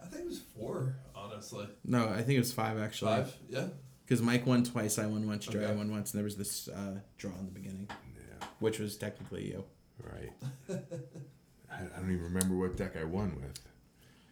I 0.00 0.06
think 0.06 0.22
it 0.24 0.28
was 0.28 0.38
four, 0.56 0.94
honestly. 1.16 1.66
No, 1.84 2.08
I 2.08 2.18
think 2.22 2.36
it 2.36 2.38
was 2.38 2.52
five 2.52 2.78
actually. 2.78 3.10
Five, 3.16 3.36
yeah. 3.48 3.66
Because 4.04 4.22
Mike 4.22 4.46
won 4.46 4.62
twice, 4.62 4.98
I 4.98 5.06
won 5.06 5.26
once, 5.26 5.46
Dre 5.46 5.64
Okay. 5.64 5.74
won 5.74 5.90
once, 5.90 6.12
and 6.12 6.18
there 6.18 6.24
was 6.24 6.36
this 6.36 6.68
uh, 6.68 6.96
draw 7.18 7.32
in 7.38 7.46
the 7.46 7.50
beginning, 7.52 7.88
Yeah, 8.16 8.46
which 8.60 8.78
was 8.78 8.96
technically 8.96 9.48
you. 9.48 9.64
right. 10.02 10.32
I, 11.70 11.76
I 11.76 12.00
don't 12.00 12.10
even 12.10 12.22
remember 12.24 12.56
what 12.56 12.76
deck 12.76 12.96
I 12.96 13.04
won 13.04 13.34
with. 13.40 13.58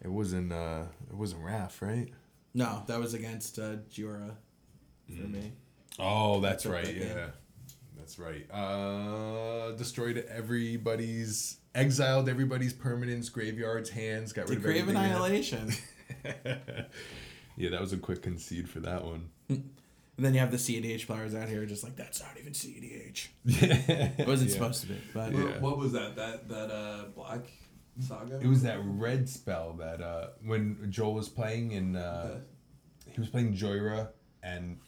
It 0.03 0.09
wasn't. 0.09 0.51
Uh, 0.53 0.83
it 1.09 1.15
wasn't 1.15 1.43
Raph, 1.43 1.81
right? 1.81 2.07
No, 2.53 2.83
that 2.87 2.99
was 2.99 3.13
against 3.13 3.59
uh, 3.59 3.77
Jura 3.89 4.37
for 5.07 5.27
me. 5.27 5.53
Oh, 5.99 6.39
that's 6.41 6.63
Took 6.63 6.73
right. 6.73 6.87
Yeah, 6.95 7.03
game. 7.13 7.31
That's 8.01 8.17
right. 8.17 8.47
Uh, 8.51 9.71
destroyed 9.73 10.25
everybody's, 10.27 11.57
exiled 11.75 12.27
everybody's 12.29 12.73
permanents, 12.73 13.31
graveyards, 13.31 13.91
hands, 13.91 14.33
got 14.33 14.49
rid 14.49 14.57
of 14.57 14.63
Decree 14.63 14.79
of 14.79 14.89
everything. 14.89 15.03
we. 15.03 15.09
Annihilation. 15.09 15.71
yeah, 17.57 17.69
that 17.69 17.79
was 17.79 17.93
a 17.93 17.97
quick 17.97 18.23
concede 18.23 18.67
for 18.67 18.79
that 18.79 19.05
one. 19.05 19.29
And 19.49 19.69
then 20.17 20.33
you 20.33 20.39
have 20.39 20.49
the 20.51 20.57
CEDH 20.57 21.05
players 21.05 21.35
out 21.35 21.47
here 21.47 21.63
just 21.67 21.83
like, 21.83 21.95
that's 21.95 22.21
not 22.21 22.31
even 22.39 22.53
CEDH. 22.53 23.27
It 23.45 24.27
wasn't 24.27 24.49
Yeah. 24.49 24.53
supposed 24.55 24.81
to 24.81 24.87
be, 24.87 24.97
but 25.13 25.31
Yeah. 25.31 25.39
What, 25.43 25.61
what 25.61 25.77
was 25.77 25.91
that? 25.93 26.15
That 26.15 26.49
that 26.49 26.71
uh 26.71 27.05
black 27.15 27.41
saga. 27.99 28.39
It 28.41 28.47
was 28.47 28.63
that 28.63 28.79
red 28.83 29.29
spell 29.29 29.73
that 29.79 30.01
uh, 30.01 30.27
when 30.43 30.87
Joel 30.89 31.13
was 31.13 31.29
playing 31.29 31.73
and 31.73 31.97
uh, 31.97 32.01
Okay. 32.31 32.41
he 33.13 33.19
was 33.21 33.29
playing 33.29 33.53
Jhoira 33.55 34.09
and 34.43 34.79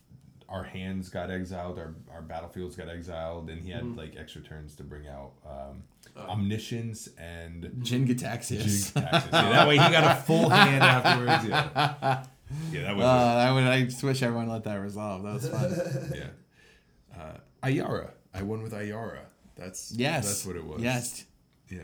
our 0.50 0.64
hands 0.64 1.10
got 1.10 1.32
exiled, 1.32 1.78
our, 1.80 1.96
our 2.14 2.22
battlefields 2.22 2.76
got 2.76 2.90
exiled, 2.90 3.50
and 3.50 3.62
he 3.62 3.72
had 3.72 3.84
Mhm. 3.84 3.98
like 3.98 4.16
extra 4.18 4.42
turns 4.42 4.76
to 4.76 4.84
bring 4.84 5.08
out 5.08 5.32
um, 5.46 5.84
Oh. 6.16 6.30
omniscience 6.30 7.10
and 7.18 7.80
Jin-Gitaxias. 7.82 8.96
Yeah, 8.96 9.22
that 9.32 9.68
way 9.68 9.74
he 9.76 9.80
got 9.92 10.18
a 10.18 10.22
full 10.22 10.48
hand 10.50 10.84
afterwards. 10.84 11.46
Yeah, 11.48 12.24
yeah 12.72 12.82
that 12.84 12.96
was 12.96 13.04
Uh, 13.06 13.08
I 13.08 13.52
would. 13.52 13.64
I 13.64 13.84
just 13.86 14.04
wish 14.04 14.22
everyone 14.22 14.48
let 14.48 14.64
that 14.66 14.76
resolve. 14.76 15.24
That 15.24 15.34
was 15.34 15.50
fun. 15.50 16.12
yeah. 16.16 17.20
Uh, 17.20 17.38
Ayara, 17.64 18.12
I 18.34 18.44
won 18.44 18.62
with 18.62 18.74
Ayara. 18.74 19.22
That's 19.56 19.92
Yes. 19.92 20.26
That's 20.28 20.46
what 20.46 20.56
it 20.56 20.66
was. 20.66 20.82
Yes. 20.82 21.26
Yeah. 21.70 21.80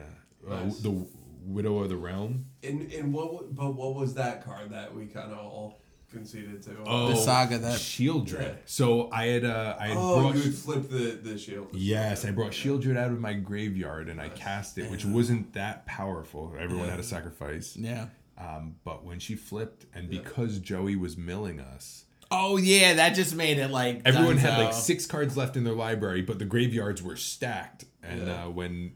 Uh, 0.47 0.65
the 0.81 1.07
Widow 1.45 1.79
of 1.79 1.89
the 1.89 1.95
Realm. 1.97 2.45
In 2.61 2.81
in 2.91 3.11
what? 3.11 3.55
But 3.55 3.73
what 3.73 3.95
was 3.95 4.13
that 4.15 4.43
card 4.45 4.69
that 4.71 4.93
we 4.93 5.07
kind 5.07 5.31
of 5.31 5.39
all 5.39 5.78
conceded 6.11 6.61
to? 6.63 6.71
Oh, 6.85 7.09
The 7.09 7.15
saga 7.15 7.57
that- 7.59 7.79
Sheoldred. 7.79 8.41
Yeah. 8.41 8.51
So 8.65 9.09
I 9.11 9.25
had 9.27 9.45
uh, 9.45 9.75
I 9.79 9.87
had 9.87 9.97
Oh, 9.97 10.21
brought. 10.21 10.35
you 10.35 10.43
would 10.43 10.55
flip 10.55 10.89
the 10.89 11.19
the 11.21 11.37
shield. 11.37 11.67
Yes, 11.73 12.25
I 12.25 12.31
brought 12.31 12.51
Sheoldred 12.51 12.97
out 12.97 13.11
of 13.11 13.19
my 13.19 13.33
graveyard 13.33 14.09
and 14.09 14.19
I 14.21 14.29
cast 14.29 14.77
it, 14.77 14.89
which 14.89 15.05
wasn't 15.05 15.53
that 15.53 15.85
powerful. 15.85 16.53
Everyone 16.59 16.89
had 16.89 16.99
a 16.99 17.03
sacrifice. 17.03 17.75
Yeah. 17.77 18.07
Um, 18.37 18.75
but 18.85 19.03
when 19.03 19.19
she 19.19 19.35
flipped, 19.35 19.85
and 19.93 20.11
Yeah. 20.11 20.21
because 20.21 20.59
Joey 20.59 20.95
was 20.95 21.17
milling 21.17 21.59
us, 21.59 22.05
Oh 22.31 22.57
yeah, 22.57 22.93
that 22.93 23.15
just 23.15 23.35
made 23.35 23.57
it 23.57 23.69
like 23.71 24.01
everyone 24.05 24.37
had 24.37 24.53
dunzo. 24.53 24.65
like 24.65 24.73
six 24.73 25.05
cards 25.07 25.35
left 25.35 25.57
in 25.57 25.63
their 25.63 25.73
library, 25.73 26.21
but 26.21 26.37
the 26.39 26.45
graveyards 26.45 27.01
were 27.01 27.15
stacked. 27.15 27.85
And 28.03 28.27
Yeah. 28.27 28.45
uh, 28.45 28.49
when 28.49 28.93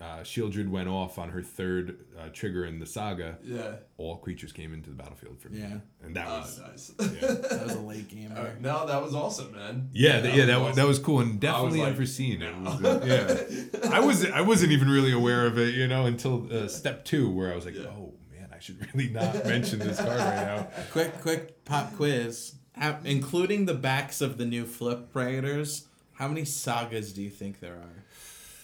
uh, 0.00 0.20
Sheoldred 0.20 0.68
went 0.70 0.88
off 0.88 1.18
on 1.18 1.28
her 1.28 1.42
third 1.42 2.04
uh, 2.18 2.28
trigger 2.32 2.64
in 2.64 2.78
the 2.78 2.86
saga, 2.86 3.36
Yeah. 3.44 3.72
all 3.98 4.16
creatures 4.16 4.50
came 4.52 4.72
into 4.72 4.88
the 4.90 4.96
battlefield 4.96 5.38
for 5.40 5.50
me. 5.50 5.60
Yeah. 5.60 5.78
and 6.02 6.16
that 6.16 6.26
Oh, 6.26 6.38
was 6.40 6.58
nice. 6.58 6.92
yeah, 6.98 7.06
That 7.50 7.64
was 7.64 7.74
a 7.74 7.80
late 7.80 8.08
game. 8.08 8.32
Uh, 8.34 8.46
no, 8.60 8.86
that 8.86 9.02
was 9.02 9.14
awesome, 9.14 9.52
man. 9.52 9.90
yeah, 9.92 10.22
th- 10.22 10.34
yeah, 10.34 10.46
that, 10.46 10.58
was 10.58 10.68
awesome. 10.70 10.76
that 10.76 10.86
was 10.86 10.98
cool 10.98 11.20
and 11.20 11.38
definitely 11.38 11.80
like, 11.80 11.88
unforeseen. 11.88 12.40
It 12.40 12.56
no. 12.58 12.70
was, 12.70 12.84
uh, 12.84 13.68
yeah, 13.82 13.90
I 13.92 14.00
was 14.00 14.24
I 14.30 14.40
wasn't 14.40 14.72
even 14.72 14.88
really 14.88 15.12
aware 15.12 15.46
of 15.46 15.58
it, 15.58 15.74
you 15.74 15.86
know, 15.86 16.06
until 16.06 16.48
uh, 16.50 16.66
step 16.68 17.04
two, 17.04 17.30
where 17.30 17.52
I 17.52 17.54
was 17.54 17.66
like, 17.66 17.74
Yeah. 17.74 17.88
oh 17.88 18.14
man, 18.32 18.48
I 18.54 18.58
should 18.58 18.78
really 18.94 19.10
not 19.10 19.44
mention 19.44 19.78
this 19.80 19.98
card 19.98 20.18
right 20.18 20.46
now. 20.46 20.68
Quick, 20.92 21.20
quick 21.20 21.64
pop 21.66 21.94
quiz. 21.96 22.54
How, 22.74 22.98
including 23.04 23.66
the 23.66 23.74
backs 23.74 24.22
of 24.22 24.38
the 24.38 24.46
new 24.46 24.64
flip 24.64 25.10
raiders, 25.14 25.86
how 26.14 26.28
many 26.28 26.46
sagas 26.46 27.12
do 27.12 27.20
you 27.22 27.28
think 27.28 27.60
there 27.60 27.74
are 27.74 28.04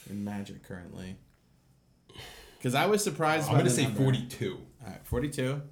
in 0.09 0.25
Magic 0.25 0.63
currently? 0.63 1.17
Because 2.67 2.75
I 2.75 2.87
was 2.87 3.05
surprised. 3.05 3.45
I'm 3.47 3.53
by 3.53 3.59
gonna 3.59 3.71
the 3.71 3.77
say 3.77 3.85
number. 3.85 4.03
42. 4.03 4.59
All 4.85 4.91
right, 4.91 4.99
forty-two. 5.07 5.63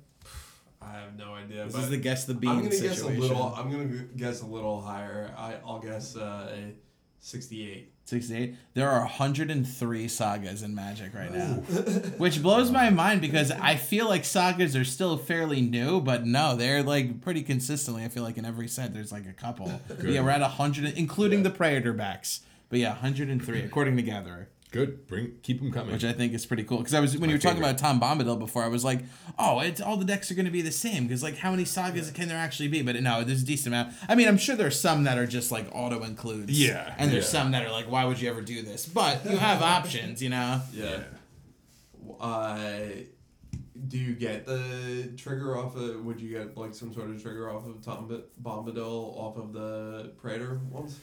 I 0.80 0.92
have 0.92 1.18
no 1.18 1.35
idea. 1.35 1.64
This 1.64 1.72
but 1.72 1.83
is 1.83 1.90
the 1.90 1.96
guess 1.96 2.24
the 2.24 2.35
bean 2.35 2.50
I'm 2.50 2.59
gonna 2.59 2.70
situation. 2.70 3.07
guess 3.09 3.16
a 3.16 3.20
little. 3.20 3.52
I'm 3.57 3.68
gonna 3.68 4.04
guess 4.16 4.42
a 4.42 4.46
little 4.46 4.80
higher. 4.80 5.35
I 5.37 5.57
I'll 5.66 5.80
guess 5.80 6.16
uh, 6.16 6.54
a 6.57 6.72
68. 7.18 7.90
68. 8.04 8.54
There 8.74 8.88
are 8.88 9.00
103 9.00 10.07
sagas 10.07 10.62
in 10.62 10.72
Magic 10.72 11.12
right 11.14 11.33
now. 11.35 11.54
Which 12.18 12.40
blows 12.40 12.70
my 12.70 12.90
mind 12.90 13.20
because 13.20 13.50
I 13.50 13.74
feel 13.74 14.07
like 14.09 14.24
sagas 14.24 14.76
are 14.76 14.85
still 14.85 15.16
fairly 15.16 15.62
new, 15.62 16.00
but 16.00 16.24
no, 16.24 16.54
they're 16.54 16.85
like 16.85 17.22
pretty 17.22 17.42
consistently. 17.42 18.04
I 18.04 18.09
feel 18.09 18.22
like 18.22 18.37
in 18.37 18.44
every 18.44 18.68
set 18.68 18.94
there's 18.94 19.11
like 19.11 19.26
a 19.26 19.33
couple. 19.33 19.80
yeah, 20.04 20.20
we're 20.20 20.30
at 20.30 20.42
100, 20.42 20.96
including 20.96 21.42
the 21.42 21.50
Praetor 21.50 21.92
backs. 21.92 22.42
But 22.68 22.78
yeah, 22.78 22.90
103 22.90 23.62
according 23.62 23.96
to 23.96 24.02
Gatherer, 24.02 24.48
Good, 24.74 25.06
bring 25.06 25.34
keep 25.44 25.60
them 25.60 25.70
coming. 25.70 25.92
which 25.92 26.02
I 26.02 26.12
think 26.12 26.34
is 26.34 26.44
pretty 26.44 26.64
cool. 26.64 26.78
Because 26.78 26.94
I 26.94 27.00
was 27.00 27.16
when 27.16 27.30
you 27.30 27.37
were 27.37 27.40
talking 27.40 27.60
about 27.60 27.78
Tom 27.78 28.00
Bombadil 28.00 28.40
before, 28.40 28.64
I 28.64 28.66
was 28.66 28.84
like, 28.84 29.04
oh, 29.38 29.60
it's 29.60 29.80
all 29.80 29.96
the 29.96 30.04
decks 30.04 30.32
are 30.32 30.34
going 30.34 30.46
to 30.46 30.50
be 30.50 30.62
the 30.62 30.72
same. 30.72 31.04
Because 31.04 31.22
like, 31.22 31.37
how 31.37 31.52
many 31.52 31.64
sagas 31.64 32.10
can 32.10 32.26
there 32.26 32.37
actually 32.37 32.66
be? 32.66 32.82
But 32.82 33.00
no, 33.00 33.22
there's 33.22 33.42
a 33.42 33.46
decent 33.46 33.68
amount. 33.68 33.94
I 34.08 34.16
mean, 34.16 34.26
I'm 34.26 34.37
sure 34.37 34.56
there's 34.56 34.80
some 34.80 35.04
that 35.04 35.16
are 35.16 35.28
just 35.28 35.52
like 35.52 35.68
auto 35.70 36.02
includes. 36.02 36.50
Yeah, 36.50 36.92
and 36.98 37.12
there's 37.12 37.32
yeah. 37.32 37.40
some 37.40 37.52
that 37.52 37.64
are 37.64 37.70
like, 37.70 37.88
why 37.88 38.04
would 38.04 38.20
you 38.20 38.28
ever 38.28 38.40
do 38.40 38.62
this? 38.62 38.84
But 38.84 39.24
you 39.24 39.37
have 39.37 39.62
options, 39.62 40.20
you 40.20 40.30
know. 40.30 40.60
Yeah. 40.72 41.04
Uh, 42.18 42.88
do 43.87 43.96
you 43.96 44.12
get 44.12 44.44
the 44.44 45.12
trigger 45.16 45.56
off 45.56 45.76
of? 45.76 46.04
Would 46.04 46.20
you 46.20 46.37
get 46.37 46.56
like 46.56 46.74
some 46.74 46.92
sort 46.92 47.10
of 47.10 47.22
trigger 47.22 47.48
off 47.48 47.64
of 47.64 47.80
Tom 47.80 48.08
B- 48.08 48.24
Bombadil 48.42 49.16
off 49.16 49.37
of 49.37 49.52
the 49.52 50.14
Praetor 50.20 50.60
ones? 50.68 50.98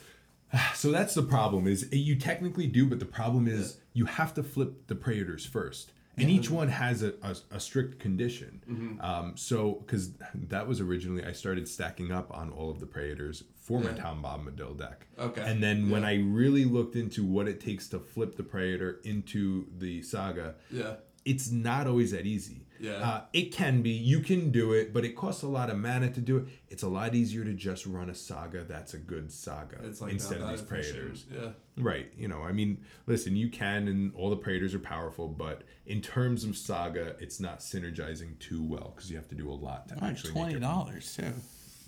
So 0.76 0.92
that's 0.92 1.14
the 1.14 1.24
problem 1.24 1.68
is 1.68 1.84
eh, 1.92 1.96
you 1.96 2.16
technically 2.16 2.68
do, 2.68 2.86
but 2.86 3.00
the 3.00 3.06
problem 3.06 3.48
is 3.48 3.78
you 3.94 4.06
have 4.06 4.34
to 4.36 4.44
flip 4.44 4.88
the 4.88 4.96
Praetors 4.96 5.46
first. 5.46 5.92
And 6.18 6.30
each 6.30 6.52
one 6.52 6.68
has 6.68 7.02
a, 7.02 7.14
a, 7.24 7.36
a 7.52 7.60
strict 7.60 8.00
condition. 8.00 8.62
Mm-hmm. 8.70 9.02
Um, 9.02 9.38
so, 9.38 9.82
because 9.86 10.12
that 10.36 10.68
was 10.68 10.80
originally, 10.80 11.24
I 11.26 11.32
started 11.32 11.68
stacking 11.68 12.12
up 12.12 12.36
on 12.38 12.52
all 12.52 12.70
of 12.70 12.80
the 12.80 12.86
Praetors 12.86 13.44
for 13.56 13.80
my 13.80 13.92
Yeah. 13.92 13.96
Tom 13.96 14.22
Bombadil 14.22 14.78
deck. 14.78 15.08
Okay. 15.18 15.42
And 15.42 15.64
then 15.64 15.90
when 15.90 16.04
I 16.04 16.18
really 16.18 16.66
looked 16.66 16.96
into 16.96 17.26
what 17.26 17.48
it 17.48 17.60
takes 17.60 17.88
to 17.90 18.00
flip 18.00 18.36
the 18.36 18.44
Praetor 18.44 19.00
into 19.04 19.66
the 19.80 20.04
saga, 20.04 20.56
Yeah. 20.70 20.96
it's 21.26 21.50
not 21.50 21.88
always 21.88 22.12
that 22.12 22.26
easy. 22.28 22.68
Yeah. 22.82 22.94
Uh, 22.94 23.22
it 23.34 23.52
can 23.54 23.82
be. 23.82 23.92
You 23.92 24.20
can 24.22 24.52
do 24.52 24.74
it, 24.74 24.94
but 24.94 25.06
it 25.06 25.16
costs 25.16 25.44
a 25.44 25.48
lot 25.48 25.70
of 25.70 25.78
mana 25.78 26.10
to 26.12 26.20
do 26.20 26.38
it. 26.38 26.46
It's 26.70 26.84
a 26.84 26.88
lot 26.88 27.14
easier 27.16 27.44
to 27.46 27.54
just 27.54 27.86
run 27.86 28.10
a 28.10 28.16
saga 28.16 28.64
that's 28.64 28.94
a 28.94 28.98
good 28.98 29.32
saga 29.32 29.78
It's 29.84 30.02
like 30.02 30.14
instead 30.14 30.42
of 30.42 30.50
these 30.50 30.62
that 30.64 30.74
efficient. 30.76 30.98
Praetors. 31.00 31.26
Yeah. 31.34 31.50
Right. 31.78 32.12
You 32.18 32.28
know, 32.28 32.42
I 32.42 32.52
mean, 32.52 32.84
listen, 33.08 33.36
you 33.36 33.50
can, 33.50 33.88
and 33.88 34.14
all 34.16 34.30
the 34.30 34.36
Praetors 34.38 34.74
are 34.74 34.80
powerful, 34.80 35.28
but 35.28 35.64
in 35.86 36.02
terms 36.02 36.44
of 36.44 36.58
saga, 36.58 37.16
it's 37.20 37.40
not 37.40 37.60
synergizing 37.60 38.38
too 38.40 38.64
well 38.64 38.94
because 38.96 39.10
you 39.10 39.18
have 39.18 39.28
to 39.30 39.36
do 39.36 39.50
a 39.50 39.54
lot 39.54 39.88
to 39.90 39.96
Like 39.96 40.04
actually 40.12 40.34
make 40.34 40.44
Twenty 40.44 40.60
dollars 40.60 41.16
too. 41.16 41.34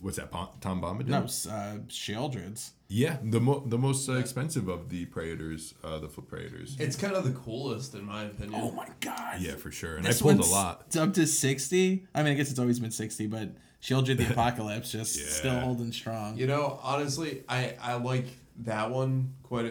What's 0.02 0.18
that, 0.18 0.32
Tom 0.62 0.82
Bombadil? 0.82 1.08
No, 1.08 1.24
s- 1.24 1.48
uh, 1.48 1.78
Sheoldreds. 1.88 2.72
Yeah, 2.96 3.18
the 3.24 3.40
mo- 3.40 3.64
the 3.66 3.78
most 3.78 4.08
uh, 4.08 4.14
expensive 4.14 4.68
of 4.68 4.90
the 4.90 5.06
Praetors, 5.06 5.74
uh, 5.84 5.98
the 5.98 6.08
foot 6.08 6.28
Praetors. 6.28 6.76
It's 6.80 6.96
kind 6.96 7.16
of 7.16 7.24
the 7.24 7.32
coolest 7.32 7.96
in 7.96 8.06
my 8.06 8.26
opinion. 8.26 8.62
Oh 8.64 8.72
my 8.72 8.88
god. 9.00 9.42
Yeah, 9.42 9.56
for 9.56 9.72
sure. 9.72 9.96
And 9.96 10.06
This 10.06 10.22
I 10.22 10.26
pulled 10.26 10.40
a 10.40 10.46
lot. 10.46 10.84
It's 10.88 10.96
up 10.96 11.14
to 11.16 11.26
sixty. 11.26 12.06
I 12.14 12.22
mean, 12.22 12.34
I 12.34 12.36
guess 12.36 12.52
it's 12.52 12.60
always 12.60 12.80
been 12.80 12.92
sixty, 12.92 13.26
but 13.26 13.50
Sheoldred 13.82 14.18
the 14.18 14.28
Apocalypse 14.32 14.92
just 14.92 15.20
Yeah. 15.20 15.26
still 15.28 15.60
holding 15.60 15.92
strong. 15.92 16.38
You 16.38 16.46
know, 16.48 16.80
honestly, 16.84 17.44
I 17.50 17.76
I 17.82 17.94
like 17.96 18.28
that 18.60 18.92
one 18.92 19.34
quite 19.42 19.66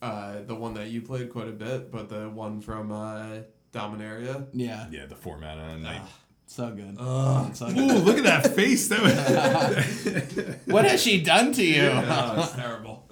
a, 0.00 0.04
uh 0.06 0.42
the 0.46 0.54
one 0.54 0.74
that 0.74 0.88
you 0.90 1.02
played 1.02 1.30
quite 1.32 1.48
a 1.48 1.52
bit, 1.66 1.90
but 1.90 2.08
the 2.08 2.28
one 2.30 2.60
from 2.60 2.92
uh 2.92 3.38
Dominaria. 3.72 4.46
Yeah, 4.52 4.86
Yeah, 4.90 5.06
the 5.06 5.16
four 5.16 5.36
mana 5.38 5.78
knight. 5.78 6.02
So 6.50 6.70
good. 6.70 6.96
Ugh. 6.98 7.54
So 7.54 7.66
Ooh, 7.68 7.98
look 7.98 8.16
at 8.16 8.24
that 8.24 8.54
face! 8.56 8.88
That 8.88 9.02
was... 9.02 10.56
What 10.66 10.86
has 10.86 11.02
she 11.02 11.20
done 11.22 11.52
to 11.52 11.62
you? 11.62 11.90
Oh, 11.92 12.40
it's 12.42 12.52
terrible. 12.52 13.04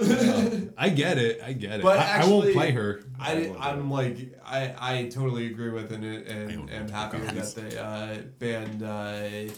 I 0.78 0.88
get 0.88 1.18
it. 1.18 1.42
I 1.44 1.52
get 1.52 1.80
it. 1.80 1.82
But 1.82 1.98
I, 1.98 2.22
I 2.22 2.26
won't 2.26 2.50
play 2.54 2.70
her. 2.70 3.02
I, 3.20 3.34
won't 3.34 3.56
play 3.58 3.68
I'm 3.68 3.90
like 3.90 4.38
I, 4.44 4.74
I 4.78 5.08
totally 5.08 5.46
agree 5.46 5.68
with 5.70 5.92
it 5.92 5.96
and 5.96 6.04
and, 6.04 6.50
don't 6.50 6.70
and 6.70 6.90
happy 6.90 7.18
that 7.18 7.54
they 7.54 7.76
uh, 7.76 8.16
banned 8.38 8.82
uh, 8.82 9.52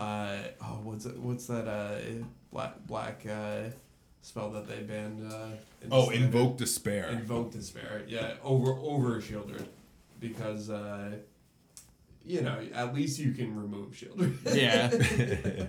uh, 0.00 0.36
oh 0.62 0.80
what's 0.82 1.04
it, 1.04 1.18
what's 1.18 1.46
that 1.48 1.68
uh, 1.68 1.98
black 2.50 2.86
black 2.86 3.26
uh, 3.30 3.64
spell 4.22 4.50
that 4.52 4.66
they 4.66 4.80
banned 4.80 5.30
uh, 5.30 5.48
in 5.82 5.88
Oh, 5.92 6.04
Standard? 6.06 6.24
invoke 6.24 6.56
despair. 6.56 7.06
invoke 7.10 7.52
despair 7.52 8.02
yeah 8.08 8.34
over 8.42 8.72
over 8.72 9.20
Sheoldred 9.20 9.66
because 10.18 10.70
uh, 10.70 11.10
you 12.24 12.42
know 12.42 12.58
at 12.74 12.94
least 12.94 13.18
you 13.18 13.32
can 13.32 13.54
remove 13.56 13.96
shield. 13.96 14.20
Yeah. 14.52 14.90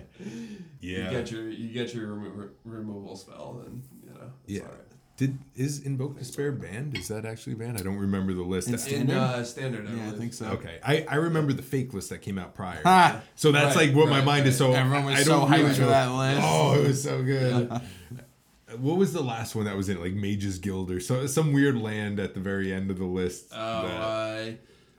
Yeah. 0.82 1.04
You 1.04 1.10
get 1.10 1.30
your 1.30 1.48
you 1.48 1.68
get 1.72 1.94
your 1.94 2.14
remo- 2.14 2.48
removal 2.64 3.14
spell 3.16 3.62
and 3.66 3.82
you 4.02 4.10
know 4.14 4.30
it's 4.44 4.52
Yeah. 4.54 4.62
alright. 4.62 4.76
Did 5.18 5.38
is 5.54 5.82
invoke 5.82 6.18
despair 6.18 6.50
banned? 6.52 6.96
Is 6.96 7.08
that 7.08 7.26
actually 7.26 7.52
banned? 7.54 7.76
I 7.76 7.82
don't 7.82 7.98
remember 7.98 8.32
the 8.32 8.42
list. 8.42 8.68
In 8.68 8.74
in 8.74 8.78
Standard? 8.80 9.16
uh, 9.16 9.44
standard 9.44 9.86
I 9.86 9.90
Yeah, 9.90 9.96
I 9.96 10.04
believe. 10.06 10.18
think 10.18 10.32
so. 10.32 10.46
Okay, 10.52 10.78
I, 10.82 11.04
I 11.06 11.16
remember 11.16 11.52
the 11.52 11.60
fake 11.62 11.92
list 11.92 12.08
that 12.08 12.22
came 12.22 12.38
out 12.38 12.54
prior. 12.54 12.80
Ha! 12.84 13.20
So 13.34 13.52
that's 13.52 13.76
Right, 13.76 13.88
like 13.88 13.94
what 13.96 14.08
my 14.08 14.16
right, 14.20 14.24
mind 14.24 14.46
is. 14.46 14.56
So 14.56 14.72
Everyone 14.72 15.04
was 15.04 15.16
I 15.16 15.22
so 15.24 15.40
don't 15.40 15.50
hyped 15.50 15.58
really 15.58 15.74
for 15.74 15.80
know- 15.82 15.88
that 15.88 16.06
list. 16.12 16.40
Oh, 16.42 16.80
it 16.80 16.86
was 16.88 17.02
so 17.02 17.22
good. 17.22 17.68
what 18.78 18.96
was 18.96 19.12
the 19.12 19.22
last 19.22 19.54
one 19.54 19.66
that 19.66 19.76
was 19.76 19.90
in 19.90 19.98
it? 19.98 20.00
Like 20.02 20.14
Mage's 20.14 20.58
Guild 20.58 20.90
or 20.90 21.00
so 21.00 21.26
some 21.26 21.52
weird 21.52 21.76
land 21.76 22.18
at 22.18 22.32
the 22.32 22.40
very 22.40 22.72
end 22.72 22.90
of 22.90 22.98
the 22.98 23.04
list. 23.04 23.48
Oh, 23.52 23.86
that- 23.86 24.00
uh, 24.00 24.52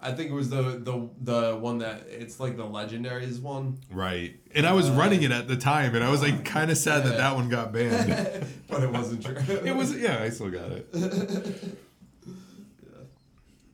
I 0.03 0.11
think 0.13 0.31
it 0.31 0.33
was 0.33 0.49
the 0.49 0.63
the 0.63 1.09
the 1.21 1.55
one 1.57 1.77
that 1.79 2.07
it's 2.09 2.39
like 2.39 2.57
the 2.57 2.63
legendaries 2.65 3.39
one, 3.39 3.77
right. 3.91 4.35
And 4.55 4.65
I 4.65 4.73
was 4.73 4.89
running 4.89 5.21
it 5.23 5.31
at 5.31 5.47
the 5.47 5.55
time, 5.57 5.93
and 5.93 6.03
I 6.03 6.09
was 6.09 6.21
like 6.23 6.43
kind 6.43 6.71
of 6.71 6.77
sad 6.77 7.03
that 7.03 7.11
Yeah. 7.11 7.17
that 7.17 7.35
one 7.35 7.49
got 7.49 7.71
banned. 7.71 8.45
but 8.67 8.81
it 8.83 8.91
wasn't 8.91 9.23
true. 9.23 9.35
it 9.63 9.75
was 9.75 9.95
yeah, 9.95 10.23
I 10.23 10.29
still 10.29 10.49
got 10.49 10.71
it. 10.71 10.87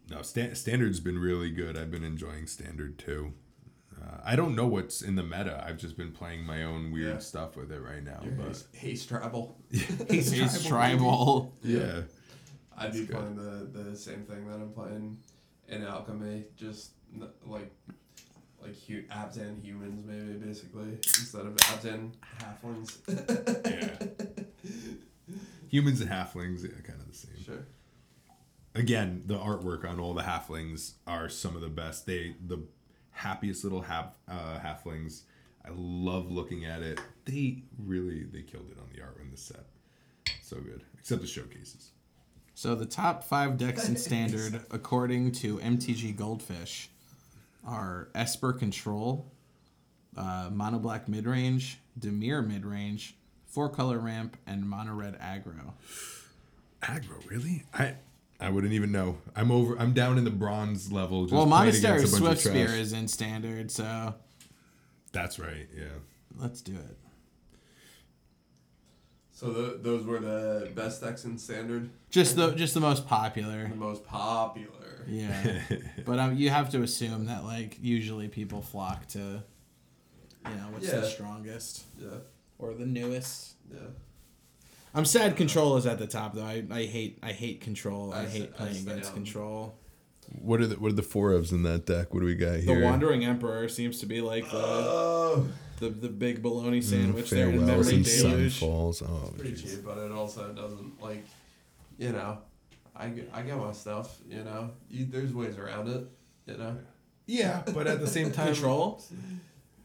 No, 0.09 0.21
sta- 0.21 0.53
standard's 0.55 0.99
been 1.01 1.19
really 1.19 1.51
good. 1.51 1.77
I've 1.77 1.91
been 1.91 2.03
enjoying 2.05 2.47
standard 2.47 2.97
too. 2.97 3.33
Uh, 4.01 4.19
I 4.23 4.35
don't 4.37 4.55
know 4.55 4.65
what's 4.65 5.01
in 5.01 5.15
the 5.17 5.23
meta. 5.23 5.61
I've 5.67 5.77
just 5.77 5.97
been 5.97 6.11
playing 6.13 6.43
my 6.45 6.63
own 6.63 6.91
weird 6.93 7.15
Yeah. 7.15 7.19
stuff 7.19 7.57
with 7.57 7.71
it 7.73 7.81
right 7.81 8.01
now. 8.03 8.21
Your 8.23 8.31
But 8.33 8.47
haste, 8.47 8.67
haste 8.73 9.09
travel. 9.09 9.57
He's 10.09 10.31
He's 10.31 10.65
tribal. 10.65 11.53
Yeah. 11.63 12.03
I'd 12.77 12.93
be 12.93 12.99
good. 12.99 13.09
playing 13.17 13.35
the 13.35 13.81
the 13.83 13.97
same 13.97 14.23
thing 14.23 14.47
that 14.47 14.55
I'm 14.55 14.71
playing 14.71 15.17
in 15.67 15.84
alchemy, 15.84 16.45
just 16.56 16.91
like 17.45 17.71
like 18.62 18.75
hu- 18.88 19.03
Abzan 19.03 19.62
humans 19.63 20.03
maybe 20.06 20.34
basically 20.34 20.93
instead 20.93 21.45
of 21.45 21.56
Abzan 21.56 22.12
halflings. 22.39 22.97
Yeah. 23.65 24.08
Humans 25.69 25.99
and 26.01 26.10
halflings, 26.10 26.63
yeah, 26.63 26.69
kind 26.84 26.99
of 27.01 27.08
the 27.10 27.13
same. 27.17 27.43
sure. 27.43 27.65
Again, 28.73 29.23
the 29.25 29.38
artwork 29.38 29.84
on 29.89 29.99
all 29.99 30.13
the 30.13 30.21
halflings 30.23 30.93
are 31.06 31.27
some 31.30 31.56
of 31.56 31.62
the 31.62 31.67
best. 31.67 32.06
They 32.06 32.36
the 32.45 32.63
happiest 33.12 33.63
little 33.63 33.82
half 33.82 34.08
uh, 34.30 34.60
halflings. 34.60 35.23
I 35.65 35.69
love 35.75 36.32
looking 36.32 36.63
at 36.65 36.82
it. 36.82 36.99
They 37.25 37.63
really 37.77 38.23
they 38.23 38.43
killed 38.43 38.69
it 38.71 38.77
on 38.80 38.88
the 38.95 39.01
art 39.01 39.19
in 39.21 39.30
the 39.32 39.38
set. 39.38 39.65
So 40.41 40.58
good, 40.58 40.84
except 40.97 41.21
the 41.21 41.27
showcases. 41.27 41.91
So 42.57 42.73
the 42.73 42.87
top 42.87 43.23
five 43.23 43.55
decks 43.59 43.87
in 43.87 43.95
standard, 43.97 44.61
according 44.71 45.33
to 45.33 45.59
MTG 45.59 46.15
Goldfish, 46.15 46.89
are 47.63 48.09
Esper 48.15 48.51
Control, 48.51 49.31
uh, 50.17 50.49
Mono 50.51 50.79
Black 50.79 51.05
Midrange, 51.05 51.75
Dimir 51.99 52.43
Midrange, 52.43 53.11
Four 53.45 53.69
Color 53.69 53.99
Ramp, 53.99 54.37
and 54.47 54.67
Mono 54.67 54.95
Red 54.95 55.19
Aggro. 55.19 55.73
Aggro, 56.81 57.29
really? 57.29 57.63
I 57.75 57.93
I 58.39 58.49
wouldn't 58.49 58.73
even 58.73 58.91
know. 58.91 59.19
I'm 59.35 59.51
over. 59.51 59.77
I'm 59.77 59.93
down 59.93 60.17
in 60.17 60.23
the 60.23 60.31
bronze 60.31 60.91
level. 60.91 61.25
Just 61.25 61.35
well, 61.35 61.45
playing 61.45 61.65
Monastery 61.65 61.97
against 61.97 62.17
a 62.17 62.21
bunch 62.21 62.39
Swift 62.39 62.45
of 62.47 62.53
trash. 62.53 62.67
Spear 62.69 62.81
is 62.81 62.91
in 62.91 63.07
standard, 63.07 63.69
so 63.69 64.15
That's 65.11 65.37
right. 65.37 65.67
Yeah. 65.77 65.83
let's 66.35 66.61
do 66.63 66.73
it. 66.73 66.97
So 69.38 69.52
the, 69.52 69.78
those 69.80 70.04
were 70.04 70.17
the 70.19 70.71
best 70.73 71.00
decks 71.04 71.23
in 71.23 71.38
standard, 71.38 71.91
Just 72.10 72.36
the 72.36 72.54
just 72.56 72.73
the 72.73 72.80
most 72.80 73.06
popular. 73.08 73.67
the 73.67 73.76
most 73.76 74.04
popular. 74.04 75.06
Yeah, 75.08 75.62
but 76.08 76.17
um, 76.17 76.36
you 76.36 76.50
have 76.50 76.71
to 76.71 76.82
assume 76.82 77.28
that 77.28 77.43
like 77.43 77.78
usually 77.80 78.30
people 78.30 78.63
flock 78.63 79.06
to, 79.10 79.19
you 79.19 80.56
know, 80.56 80.67
what's 80.71 80.88
Yeah. 80.88 81.02
the 81.02 81.06
strongest 81.08 81.84
Yeah, 82.02 82.08
or 82.58 82.73
the 82.73 82.88
newest. 82.88 83.54
yeah. 83.71 83.78
I'm 84.95 85.06
sad 85.06 85.38
control 85.38 85.78
is 85.78 85.86
at 85.86 86.00
the 86.00 86.08
top 86.08 86.34
though. 86.34 86.43
I, 86.43 86.63
I 86.71 86.86
hate 86.86 87.19
I 87.21 87.32
hate 87.32 87.62
control. 87.62 88.13
I, 88.13 88.21
I 88.21 88.26
hate 88.26 88.41
s- 88.41 88.50
I 88.56 88.58
playing 88.58 88.73
stay 88.73 88.91
against 88.91 89.10
on- 89.10 89.15
control. 89.17 89.78
What 90.41 90.62
are 90.62 90.67
the 90.67 90.76
what 90.80 90.91
are 90.91 90.95
the 90.95 91.04
four 91.04 91.30
ofs 91.34 91.52
in 91.52 91.62
that 91.62 91.86
deck? 91.86 92.12
What 92.12 92.21
do 92.21 92.26
we 92.26 92.34
got 92.34 92.60
here? 92.62 92.76
The 92.80 92.84
Wandering 92.84 93.23
Emperor 93.23 93.69
seems 93.69 94.00
to 94.00 94.08
be 94.08 94.19
like 94.19 94.50
the 94.50 94.58
Oh, 94.58 95.47
the, 95.77 95.89
the 95.89 96.09
big 96.09 96.41
bologna 96.41 96.79
Mm, 96.79 96.83
sandwich 96.83 97.29
there 97.29 97.49
in 97.49 97.59
farewells 97.59 97.85
memory 97.87 97.95
and 97.97 98.05
deluge. 98.05 98.59
sunfalls. 98.59 99.03
Oh, 99.03 99.33
pretty 99.37 99.51
jeez. 99.55 99.75
cheap, 99.75 99.85
but 99.85 99.97
it 99.97 100.11
also 100.11 100.51
doesn't 100.53 101.01
like, 101.01 101.23
you 101.97 102.11
know, 102.11 102.39
I 102.95 103.07
get, 103.09 103.29
I 103.33 103.41
get 103.43 103.57
my 103.57 103.71
stuff. 103.73 104.17
You 104.29 104.43
know, 104.43 104.71
you, 104.89 105.05
there's 105.05 105.33
ways 105.33 105.57
around 105.57 105.87
it. 105.89 106.07
You 106.45 106.57
know, 106.57 106.77
Yeah, 107.25 107.61
but 107.73 107.87
at 107.87 107.99
the 107.99 108.07
same 108.07 108.31
time, 108.31 108.53
Control. 108.53 109.03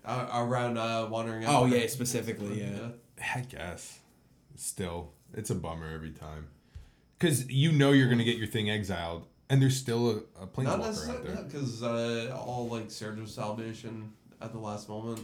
uh, 0.05 0.28
around 0.35 0.78
uh, 0.78 1.09
wandering. 1.11 1.44
Oh 1.46 1.66
yeah, 1.66 1.87
specifically 1.88 2.61
yeah. 2.62 2.88
I 3.35 3.40
guess. 3.40 3.98
Still, 4.57 5.12
it's 5.35 5.50
a 5.50 5.55
bummer 5.55 5.88
every 5.92 6.11
time, 6.12 6.48
because 7.18 7.50
you 7.50 7.72
know 7.72 7.90
you're 7.92 8.09
gonna 8.09 8.22
get 8.24 8.37
your 8.37 8.46
thing 8.46 8.70
exiled, 8.70 9.26
and 9.50 9.61
there's 9.61 9.76
still 9.76 10.09
a, 10.11 10.12
a 10.42 10.44
Not 10.44 10.52
planeswalker 10.52 10.66
out 10.68 10.78
necessarily 10.81 11.28
there. 11.35 11.42
because 11.44 11.83
uh, 11.83 12.37
all 12.46 12.68
like 12.68 12.90
Surge 12.90 13.18
of 13.18 13.28
Salvation 13.28 14.12
at 14.40 14.52
the 14.52 14.59
last 14.59 14.88
moment, 14.88 15.20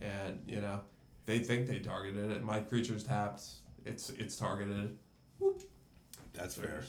and 0.00 0.40
you 0.46 0.60
know, 0.60 0.80
they 1.26 1.38
think 1.38 1.66
they 1.66 1.78
targeted 1.78 2.30
it. 2.30 2.42
My 2.42 2.60
creature's 2.60 3.04
tapped. 3.04 3.42
It's 3.84 4.10
it's 4.10 4.36
targeted. 4.36 4.96
That's 6.32 6.54
fair. 6.54 6.82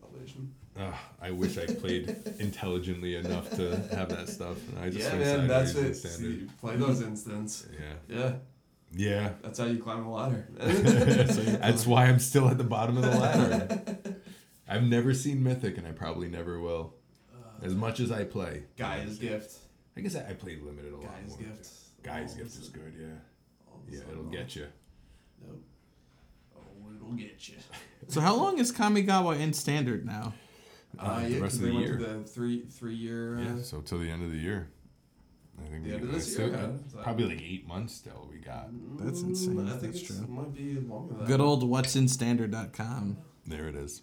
Salvation. 0.00 0.52
Ugh, 0.78 0.84
ah, 0.94 1.00
I 1.20 1.30
wish 1.30 1.58
I 1.58 1.66
played 1.66 2.08
intelligently 2.38 3.16
enough 3.16 3.50
to 3.56 3.76
have 3.94 4.08
that 4.10 4.28
stuff. 4.28 4.56
and 4.68 4.78
I 4.78 4.90
just 4.90 5.10
yeah, 5.12 5.18
man, 5.18 5.48
that's 5.48 5.74
it. 5.74 5.94
See, 5.94 6.46
play 6.60 6.76
those 6.76 7.02
instants. 7.02 7.66
Yeah, 7.72 8.16
Yeah, 8.16 8.32
yeah. 8.92 9.30
that's 9.42 9.58
how 9.58 9.64
you 9.66 9.78
climb 9.82 10.04
the 10.04 10.08
ladder. 10.10 10.46
That's 10.56 11.86
why 11.86 12.06
I'm 12.06 12.18
still 12.20 12.48
at 12.48 12.58
the 12.58 12.64
bottom 12.64 12.96
of 12.96 13.02
the 13.04 13.10
ladder. 13.18 13.96
I've 14.68 14.84
never 14.84 15.14
seen 15.14 15.42
Mythic, 15.42 15.78
and 15.78 15.86
I 15.86 15.92
probably 15.92 16.28
never 16.28 16.60
will. 16.60 16.94
Uh, 17.34 17.64
as 17.66 17.74
much 17.74 18.00
as 18.00 18.12
I 18.12 18.24
play, 18.24 18.64
Guy's 18.76 19.18
gift. 19.18 19.56
I 19.96 20.00
guess 20.00 20.14
I, 20.14 20.30
I 20.30 20.32
played 20.34 20.62
limited 20.62 20.92
a 20.92 20.96
lot 20.96 21.06
Guy's 21.20 21.30
more. 21.30 21.48
gift. 21.48 21.68
Guy's 22.08 22.32
Oh, 22.34 22.36
gift 22.36 22.46
it's 22.46 22.58
is 22.58 22.68
good, 22.70 22.94
yeah. 22.98 23.06
Yeah, 23.90 24.00
it'll 24.10 24.22
long. 24.24 24.32
get 24.32 24.54
you. 24.56 24.66
Nope. 25.46 25.62
Oh, 26.56 26.60
it'll 26.96 27.12
get 27.12 27.48
you. 27.48 27.56
So 28.08 28.20
how 28.22 28.34
long 28.36 28.58
is 28.58 28.72
Kamigawa 28.72 29.38
in 29.38 29.52
standard 29.52 30.06
now? 30.06 30.32
Uh, 30.98 31.20
the 31.22 31.28
yeah, 31.30 31.40
rest 31.40 31.56
'cause 31.60 31.68
of 31.68 31.74
the 31.74 31.80
year. 31.80 31.96
the 31.98 32.24
three 32.24 32.64
three 32.64 32.94
year. 32.94 33.36
Uh, 33.38 33.42
Yeah, 33.56 33.62
so 33.62 33.80
till 33.82 33.98
the 33.98 34.10
end 34.10 34.22
of 34.22 34.30
the 34.30 34.38
year. 34.38 34.70
I 35.60 35.68
think 35.68 35.84
The 35.84 35.94
end 35.94 36.02
of 36.04 36.08
uh, 36.10 36.12
this 36.12 36.32
still- 36.32 36.48
year, 36.48 36.56
huh? 36.94 37.02
Probably 37.02 37.26
like 37.26 37.42
eight 37.42 37.66
months 37.66 37.94
still. 37.94 38.28
We 38.32 38.38
got 38.38 38.68
That's 38.98 39.20
insane. 39.22 39.56
Mm, 39.56 39.66
I 39.66 39.70
think 39.78 39.92
That's 39.92 40.08
it's, 40.08 40.18
true. 40.18 40.26
might 40.28 40.54
be 40.54 40.76
longer 40.80 41.14
than 41.14 41.26
Good 41.26 41.40
old 41.40 41.68
what's 41.68 41.96
in 41.96 42.08
standard.com. 42.08 43.18
there. 43.46 43.68
It 43.68 43.74
is. 43.74 44.02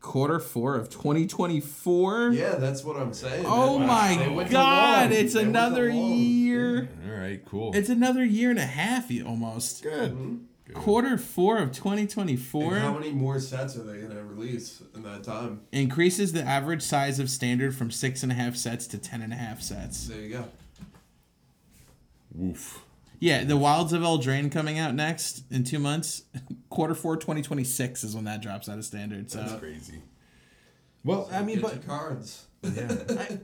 Quarter 0.00 0.38
four 0.40 0.76
of 0.76 0.88
2024. 0.90 2.30
Yeah, 2.32 2.54
that's 2.56 2.82
what 2.84 2.96
I'm 2.96 3.12
saying. 3.12 3.44
Oh 3.46 3.78
man. 3.78 4.18
They 4.18 4.28
my 4.34 4.44
god, 4.44 5.12
it's 5.12 5.34
They 5.34 5.42
another 5.44 5.88
year. 5.88 6.88
All 7.06 7.18
right, 7.18 7.44
cool. 7.44 7.74
It's 7.74 7.88
another 7.88 8.24
year 8.24 8.50
and 8.50 8.58
a 8.58 8.66
half 8.66 9.10
almost. 9.24 9.82
good. 9.82 10.12
Mm-hmm. 10.12 10.36
Good. 10.66 10.74
Quarter 10.76 11.18
four 11.18 11.56
of 11.56 11.62
And 11.64 11.74
2024 11.74 12.76
how 12.76 12.92
many 12.94 13.10
more 13.10 13.40
sets 13.40 13.76
are 13.76 13.82
they 13.82 14.00
gonna 14.00 14.22
release 14.22 14.80
in 14.94 15.02
that 15.02 15.24
time? 15.24 15.62
increases 15.72 16.32
the 16.32 16.42
average 16.42 16.82
size 16.82 17.18
of 17.18 17.28
standard 17.28 17.74
from 17.74 17.90
six 17.90 18.22
and 18.22 18.30
a 18.30 18.36
half 18.36 18.54
sets 18.56 18.86
to 18.88 18.98
ten 18.98 19.20
and 19.20 19.32
a 19.32 19.36
half 19.36 19.60
sets. 19.60 20.06
There 20.06 20.20
you 20.20 20.28
go. 20.28 20.44
Woof. 22.34 22.84
Yeah, 23.20 23.44
the 23.44 23.56
Wilds 23.56 23.92
of 23.92 24.00
Eldraine 24.02 24.50
coming 24.50 24.78
out 24.78 24.94
next 24.94 25.44
in 25.50 25.62
two 25.62 25.78
months. 25.78 26.22
Quarter 26.70 26.94
four 26.94 27.16
2026 27.16 28.02
is 28.02 28.14
when 28.16 28.24
that 28.24 28.40
drops 28.42 28.68
out 28.68 28.78
of 28.78 28.84
standard. 28.84 29.30
So 29.30 29.38
That's 29.40 29.60
crazy. 29.60 30.00
Well, 31.04 31.28
I 31.32 31.42
mean, 31.42 31.60
but 31.60 31.86
cards. 31.86 32.46
yeah, 32.62 32.90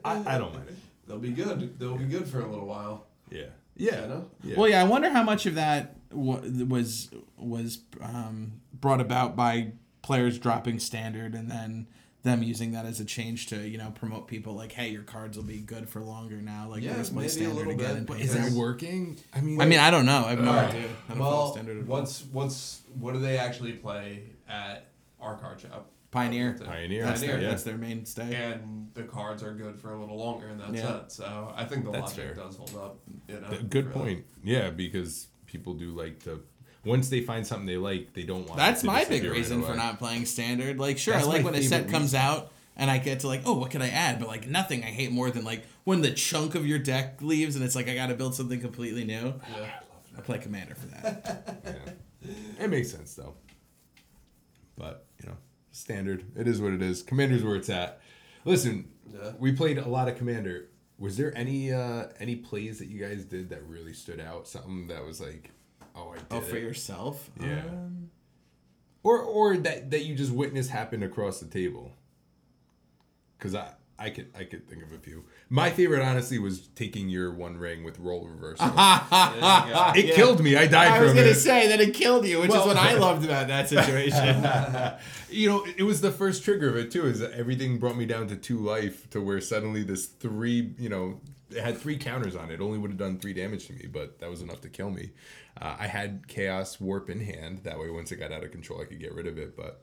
I, 0.03 0.13
I, 0.19 0.35
I 0.35 0.37
don't 0.37 0.53
mind 0.53 0.69
it. 0.69 0.75
They'll 1.07 1.17
be 1.19 1.29
good. 1.31 1.79
They'll 1.79 1.97
be 1.97 2.05
good 2.05 2.27
for 2.27 2.41
a 2.41 2.47
little 2.47 2.65
while. 2.67 3.05
Yeah. 3.31 3.45
You 3.75 3.91
Yeah. 3.91 4.05
know? 4.07 4.29
Yeah. 4.43 4.55
Well, 4.57 4.67
yeah, 4.69 4.81
I 4.81 4.83
wonder 4.83 5.09
how 5.09 5.23
much 5.23 5.45
of 5.45 5.55
that 5.55 5.95
was 6.11 7.09
was 7.37 7.79
um, 8.01 8.61
brought 8.73 9.01
about 9.01 9.35
by 9.35 9.73
players 10.01 10.39
dropping 10.39 10.79
standard 10.79 11.33
and 11.35 11.49
then 11.51 11.87
them 12.27 12.43
using 12.43 12.73
that 12.73 12.85
as 12.85 12.99
a 12.99 13.05
change 13.05 13.47
to 13.47 13.67
you 13.67 13.77
know 13.77 13.91
promote 13.95 14.27
people 14.27 14.53
like, 14.53 14.71
hey, 14.71 14.89
your 14.89 15.03
cards 15.03 15.35
will 15.37 15.43
be 15.45 15.59
good 15.59 15.89
for 15.89 16.01
longer 16.01 16.37
now. 16.41 16.67
Like, 16.69 16.83
Yeah, 16.83 16.95
let's 16.97 17.09
play 17.09 17.15
maybe 17.21 17.27
a 17.27 17.29
standard 17.29 17.55
little 17.55 17.73
again. 17.73 17.95
bit, 17.95 18.05
but 18.05 18.19
Is 18.19 18.33
that 18.33 18.51
working? 18.51 19.17
I 19.33 19.41
mean, 19.41 19.59
I 19.61 19.65
mean, 19.65 19.79
I 19.79 19.89
don't 19.89 20.05
know. 20.05 20.25
I 20.25 20.29
have 20.31 20.41
no 20.41 20.51
Alright. 20.51 20.69
idea. 20.75 20.87
I 21.09 21.09
don't 21.13 21.17
follow 21.17 21.35
Well, 21.37 21.51
standard. 21.53 21.77
at 21.77 21.83
all. 21.83 21.89
what's 21.99 22.23
what's 22.31 22.81
what 22.99 23.13
do 23.13 23.19
they 23.19 23.37
actually 23.37 23.73
play 23.73 24.23
at 24.47 24.87
our 25.19 25.37
card 25.37 25.59
shop? 25.61 25.89
Pioneer. 26.11 26.53
Pioneer. 26.53 27.03
That's 27.05 27.19
Pioneer, 27.19 27.35
their, 27.35 27.43
yeah. 27.43 27.49
that's 27.49 27.63
their 27.63 27.77
mainstay. 27.77 28.33
And 28.35 28.89
the 28.93 29.03
cards 29.03 29.43
are 29.43 29.53
good 29.53 29.77
for 29.79 29.93
a 29.93 29.99
little 29.99 30.17
longer, 30.17 30.47
and 30.47 30.59
that's 30.59 30.73
Yeah. 30.73 30.97
it. 30.99 31.11
So 31.11 31.53
I 31.55 31.65
think 31.65 31.83
the 31.83 31.91
That's 31.91 32.17
logic 32.17 32.25
fair. 32.25 32.33
does 32.33 32.55
hold 32.55 32.75
up. 32.75 32.99
You 33.27 33.39
know, 33.41 33.49
good 33.69 33.87
really. 33.87 33.99
point. 33.99 34.25
Yeah, 34.43 34.69
because 34.69 35.27
people 35.45 35.73
do 35.73 35.91
like 35.91 36.23
to. 36.23 36.41
Once 36.87 37.09
they 37.09 37.21
find 37.21 37.45
something 37.45 37.65
they 37.67 37.77
like, 37.77 38.13
they 38.13 38.23
don't 38.23 38.47
want. 38.47 38.51
To. 38.53 38.57
That's 38.57 38.79
it 38.81 38.87
to 38.87 38.87
my 38.87 38.99
big 38.99 39.09
disappear 39.09 39.31
right 39.31 39.37
reason 39.37 39.63
for 39.63 39.75
not 39.75 39.99
playing 39.99 40.25
standard. 40.25 40.79
Like, 40.79 40.97
sure, 40.97 41.13
That's 41.13 41.27
I 41.27 41.29
like 41.29 41.45
when 41.45 41.53
a 41.55 41.61
set 41.61 41.83
favorite 41.83 41.91
comes 41.91 42.15
out 42.15 42.51
and 42.75 42.89
I 42.89 42.97
get 42.97 43.19
to 43.21 43.27
like, 43.27 43.41
oh, 43.45 43.53
what 43.53 43.71
can 43.71 43.81
I 43.81 43.89
add? 43.89 44.19
But 44.19 44.27
like 44.27 44.47
nothing 44.47 44.83
I 44.83 44.87
hate 44.87 45.11
more 45.11 45.29
than 45.29 45.43
like 45.43 45.65
when 45.83 46.01
the 46.01 46.11
chunk 46.11 46.55
of 46.55 46.65
your 46.65 46.79
deck 46.79 47.21
leaves 47.21 47.55
and 47.55 47.63
it's 47.65 47.75
like 47.75 47.87
I 47.89 47.95
got 47.95 48.07
to 48.07 48.15
build 48.15 48.33
something 48.35 48.59
completely 48.59 49.03
new. 49.03 49.33
Yeah. 49.55 49.69
I 50.17 50.21
play 50.21 50.39
commander 50.39 50.73
for 50.75 50.87
that. 50.87 51.59
Yeah. 51.63 52.33
It 52.63 52.69
makes 52.69 52.89
sense 52.91 53.13
though. 53.13 53.35
But 54.77 55.05
you 55.21 55.29
know, 55.29 55.37
standard. 55.71 56.25
It 56.35 56.47
is 56.47 56.61
what 56.61 56.73
it 56.73 56.81
is. 56.81 57.03
Commander's 57.03 57.43
where 57.43 57.55
it's 57.55 57.69
at. 57.69 57.99
Listen, 58.45 58.89
Yeah. 59.13 59.33
we 59.39 59.51
played 59.51 59.77
a 59.77 59.87
lot 59.87 60.07
of 60.07 60.17
Commander. 60.17 60.69
Was 60.99 61.17
there 61.17 61.35
any 61.37 61.71
uh 61.71 62.07
any 62.19 62.35
plays 62.35 62.79
that 62.79 62.87
you 62.87 62.99
guys 62.99 63.25
did 63.25 63.49
that 63.49 63.63
really 63.63 63.93
stood 63.93 64.19
out? 64.19 64.47
Something 64.47 64.87
that 64.87 65.03
was 65.05 65.21
like, 65.21 65.51
oh, 65.97 66.11
I 66.13 66.17
did 66.17 66.25
oh, 66.31 66.41
for 66.41 66.55
it. 66.55 66.63
yourself? 66.63 67.29
Yeah. 67.41 67.61
Um, 67.67 68.09
or 69.03 69.19
or 69.19 69.57
that 69.57 69.91
that 69.91 70.05
you 70.05 70.15
just 70.15 70.31
witnessed 70.31 70.69
happen 70.69 71.03
across 71.03 71.39
the 71.39 71.47
table. 71.47 71.91
Because 73.37 73.55
I 73.55 73.71
I 73.99 74.09
could 74.11 74.27
I 74.37 74.43
could 74.43 74.67
think 74.69 74.83
of 74.83 74.91
a 74.91 74.97
few. 74.99 75.25
My 75.49 75.69
favorite, 75.71 76.01
honestly, 76.03 76.37
was 76.39 76.67
taking 76.75 77.09
your 77.09 77.33
one 77.33 77.57
ring 77.57 77.83
with 77.83 77.97
role 77.99 78.27
reversal. 78.27 78.67
Yeah. 78.77 79.93
it 79.95 80.13
killed 80.15 80.41
me. 80.43 80.55
I 80.55 80.67
died 80.67 80.91
I 80.91 81.01
was 81.01 81.13
gonna 81.13 81.27
it. 81.27 81.35
say 81.35 81.67
that 81.69 81.79
it 81.79 81.93
killed 81.93 82.27
you, 82.27 82.41
which 82.41 82.49
Well- 82.49 82.61
is 82.61 82.67
what 82.67 82.77
I 82.77 82.93
loved 82.99 83.25
about 83.25 83.47
that 83.47 83.69
situation. 83.69 84.45
you 85.29 85.49
know, 85.49 85.65
it 85.77 85.83
was 85.83 86.01
the 86.01 86.11
first 86.11 86.43
trigger 86.43 86.69
of 86.69 86.75
it 86.77 86.91
too. 86.91 87.05
Is 87.07 87.19
that 87.19 87.31
everything 87.31 87.77
brought 87.79 87.97
me 87.97 88.05
down 88.05 88.27
to 88.27 88.35
two 88.35 88.59
life 88.59 89.09
to 89.11 89.21
where 89.21 89.41
suddenly 89.41 89.83
this 89.83 90.05
three, 90.05 90.73
you 90.77 90.89
know, 90.89 91.19
it 91.49 91.63
had 91.63 91.77
three 91.77 91.97
counters 91.97 92.35
on 92.35 92.51
it. 92.51 92.55
it 92.55 92.61
only 92.61 92.77
would 92.77 92.91
have 92.91 92.99
done 92.99 93.17
three 93.17 93.33
damage 93.33 93.67
to 93.67 93.73
me, 93.73 93.87
but 93.91 94.19
that 94.19 94.29
was 94.29 94.41
enough 94.41 94.61
to 94.61 94.69
kill 94.69 94.89
me. 94.89 95.11
Uh, 95.59 95.75
I 95.79 95.87
had 95.87 96.27
chaos 96.27 96.79
warp 96.79 97.09
in 97.09 97.19
hand. 97.19 97.61
That 97.63 97.79
way, 97.79 97.89
once 97.89 98.11
it 98.11 98.17
got 98.17 98.31
out 98.31 98.43
of 98.43 98.51
control, 98.51 98.81
I 98.81 98.85
could 98.85 98.99
get 98.99 99.13
rid 99.13 99.27
of 99.27 99.37
it. 99.37 99.55
But 99.55 99.81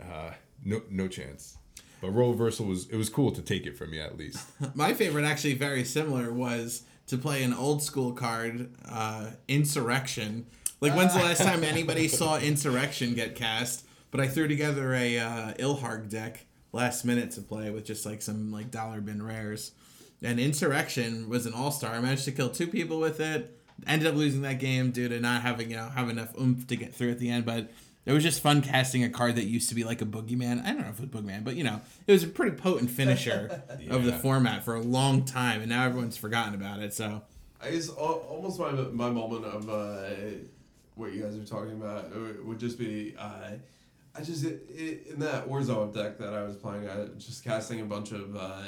uh, 0.00 0.32
no, 0.64 0.82
no 0.90 1.08
chance. 1.08 1.56
But 2.00 2.10
role 2.10 2.32
reversal 2.32 2.66
was 2.66 2.88
it 2.88 2.96
was 2.96 3.08
cool 3.08 3.32
to 3.32 3.42
take 3.42 3.66
it 3.66 3.76
from 3.76 3.92
you 3.92 4.00
at 4.00 4.16
least. 4.16 4.44
My 4.74 4.92
favorite, 4.92 5.24
actually, 5.24 5.54
very 5.54 5.84
similar, 5.84 6.32
was 6.32 6.82
to 7.06 7.16
play 7.16 7.42
an 7.42 7.54
old 7.54 7.82
school 7.82 8.12
card, 8.12 8.70
uh, 8.88 9.30
Insurrection. 9.48 10.46
Like, 10.80 10.94
when's 10.94 11.14
the 11.14 11.20
last 11.20 11.42
time 11.42 11.64
anybody 11.64 12.08
saw 12.08 12.38
Insurrection 12.38 13.14
get 13.14 13.34
cast? 13.34 13.86
But 14.10 14.20
I 14.20 14.28
threw 14.28 14.46
together 14.46 14.94
a 14.94 15.18
uh, 15.18 15.54
Ilharg 15.54 16.10
deck 16.10 16.46
last 16.72 17.04
minute 17.04 17.30
to 17.32 17.40
play 17.40 17.70
with 17.70 17.84
just 17.84 18.04
like 18.04 18.22
some 18.22 18.52
like 18.52 18.70
dollar 18.70 19.00
bin 19.00 19.22
rares. 19.22 19.72
And 20.22 20.38
Insurrection 20.38 21.28
was 21.28 21.46
an 21.46 21.54
all 21.54 21.70
star. 21.70 21.94
I 21.94 22.00
managed 22.00 22.24
to 22.26 22.32
kill 22.32 22.50
two 22.50 22.66
people 22.66 23.00
with 23.00 23.20
it. 23.20 23.55
Ended 23.86 24.08
up 24.08 24.14
losing 24.14 24.42
that 24.42 24.58
game 24.58 24.90
due 24.90 25.08
to 25.08 25.20
not 25.20 25.42
having 25.42 25.70
you 25.70 25.76
know 25.76 25.88
have 25.88 26.08
enough 26.08 26.38
oomph 26.38 26.66
to 26.68 26.76
get 26.76 26.94
through 26.94 27.10
at 27.10 27.18
the 27.18 27.30
end, 27.30 27.44
but. 27.44 27.70
It 28.04 28.12
was 28.12 28.22
just 28.22 28.40
fun 28.40 28.62
casting 28.62 29.02
a 29.02 29.10
card 29.10 29.34
that 29.34 29.46
used 29.46 29.68
to 29.70 29.74
be 29.74 29.82
like 29.82 30.00
a 30.00 30.04
boogeyman. 30.04 30.64
I 30.64 30.68
don't 30.68 30.82
know 30.82 30.90
if 30.90 31.00
it 31.00 31.12
was 31.12 31.24
boogeyman, 31.24 31.42
but 31.42 31.56
you 31.56 31.64
know, 31.64 31.80
it 32.06 32.12
was 32.12 32.22
a 32.22 32.28
pretty 32.28 32.56
potent 32.56 32.88
finisher 32.88 33.64
of 33.90 34.04
the 34.04 34.12
format 34.12 34.64
for 34.64 34.76
a 34.76 34.80
long 34.80 35.24
time, 35.24 35.60
and 35.60 35.70
now 35.70 35.82
everyone's 35.84 36.16
forgotten 36.16 36.54
about 36.54 36.78
it. 36.78 36.94
So 36.94 37.22
I 37.60 37.70
guess 37.72 37.88
almost 37.88 38.60
my 38.60 38.70
my 38.70 39.10
moment 39.10 39.44
of 39.44 39.68
uh, 39.68 40.08
what 40.94 41.12
you 41.12 41.22
guys 41.22 41.36
are 41.36 41.44
talking 41.44 41.72
about 41.72 42.04
uh, 42.04 42.44
would 42.44 42.60
just 42.60 42.78
be 42.78 43.16
uh, 43.18 43.56
I 44.14 44.22
just 44.22 44.44
i 44.44 44.48
i 44.48 44.98
in 45.10 45.18
that 45.18 45.48
Warzone 45.48 45.94
deck 45.94 46.18
that 46.18 46.32
I 46.32 46.42
was 46.42 46.56
playing, 46.56 46.88
I 46.88 46.96
was 47.14 47.26
just 47.26 47.44
casting 47.44 47.80
a 47.80 47.84
bunch 47.84 48.12
of 48.12 48.36
uh, 48.36 48.62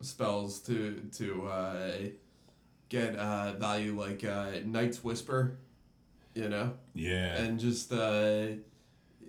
spells 0.00 0.60
to 0.62 1.00
to 1.14 1.46
uh, 1.46 1.92
get 2.88 3.16
uh, 3.16 3.52
value 3.54 3.98
like 3.98 4.24
uh, 4.24 4.50
Night's 4.64 5.02
Whisper, 5.02 5.58
you 6.34 6.48
know, 6.48 6.74
Yeah. 6.94 7.36
and 7.36 7.58
just 7.58 7.92
uh, 7.92 8.46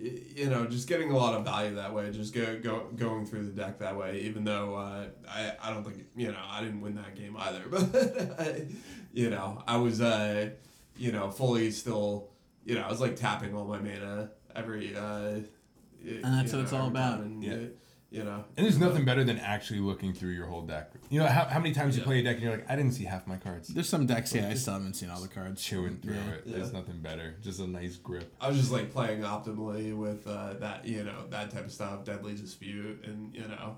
you 0.00 0.48
know 0.48 0.64
just 0.66 0.86
getting 0.88 1.10
a 1.10 1.16
lot 1.16 1.34
of 1.34 1.44
value 1.44 1.74
that 1.74 1.92
way 1.92 2.08
just 2.12 2.32
go, 2.32 2.56
go 2.60 2.86
going 2.94 3.26
through 3.26 3.44
the 3.46 3.50
deck 3.50 3.80
that 3.80 3.96
way 3.96 4.20
even 4.20 4.44
though 4.44 4.76
uh, 4.76 5.06
I, 5.28 5.52
I 5.60 5.70
don't 5.74 5.82
think 5.82 6.04
you 6.16 6.30
know 6.30 6.38
I 6.48 6.60
didn't 6.60 6.80
win 6.82 6.94
that 6.94 7.16
game 7.16 7.36
either 7.36 7.62
but 7.68 8.40
I, 8.40 8.66
you 9.12 9.28
know 9.30 9.60
I 9.66 9.76
was 9.78 10.00
uh, 10.00 10.50
you 10.96 11.10
know 11.10 11.30
fully 11.32 11.72
still 11.72 12.28
you 12.64 12.76
know 12.76 12.82
I 12.82 12.88
was 12.88 13.00
like 13.00 13.16
tapping 13.16 13.56
all 13.56 13.64
my 13.64 13.80
mana 13.80 14.30
every 14.54 14.94
uh, 14.96 15.40
and 16.04 16.22
that's 16.22 16.52
what 16.52 16.62
it's 16.62 16.72
all 16.72 16.86
about. 16.86 17.20
and, 17.20 17.42
Yeah. 17.42 17.50
you, 17.54 17.70
you 18.10 18.24
know 18.24 18.44
And 18.56 18.64
there's 18.64 18.78
nothing 18.78 19.04
better 19.04 19.22
than 19.22 19.38
actually 19.38 19.80
looking 19.80 20.12
through 20.14 20.30
your 20.30 20.46
whole 20.46 20.62
deck. 20.62 20.92
You 21.10 21.20
know 21.20 21.26
how, 21.26 21.44
how 21.44 21.58
many 21.58 21.74
times 21.74 21.96
you 21.96 22.02
play 22.02 22.20
a 22.20 22.22
deck 22.22 22.36
and 22.36 22.42
you're 22.42 22.52
like, 22.52 22.70
I 22.70 22.74
didn't 22.76 22.92
see 22.92 23.04
half 23.04 23.26
my 23.26 23.36
cards. 23.36 23.68
there's 23.68 23.88
some 23.88 24.06
decks, 24.06 24.34
yeah, 24.34 24.48
I 24.48 24.54
still 24.54 24.74
haven't 24.74 24.94
seen 24.94 25.10
all 25.10 25.20
the 25.20 25.28
cards. 25.28 25.62
Chewing 25.62 25.98
through 25.98 26.14
Yeah. 26.14 26.30
it. 26.36 26.42
There's 26.46 26.72
nothing 26.72 27.00
better. 27.00 27.36
Just 27.42 27.60
a 27.60 27.66
nice 27.66 27.96
grip. 27.96 28.34
I 28.40 28.48
was 28.48 28.56
just 28.58 28.72
like 28.72 28.92
playing 28.92 29.20
optimally 29.22 29.94
with 29.96 30.26
uh, 30.26 30.54
that, 30.54 30.86
you 30.86 31.04
know, 31.04 31.26
that 31.30 31.50
type 31.50 31.66
of 31.66 31.72
stuff, 31.72 32.04
deadly 32.04 32.34
dispute, 32.34 33.04
and 33.04 33.34
you 33.34 33.42
know, 33.46 33.76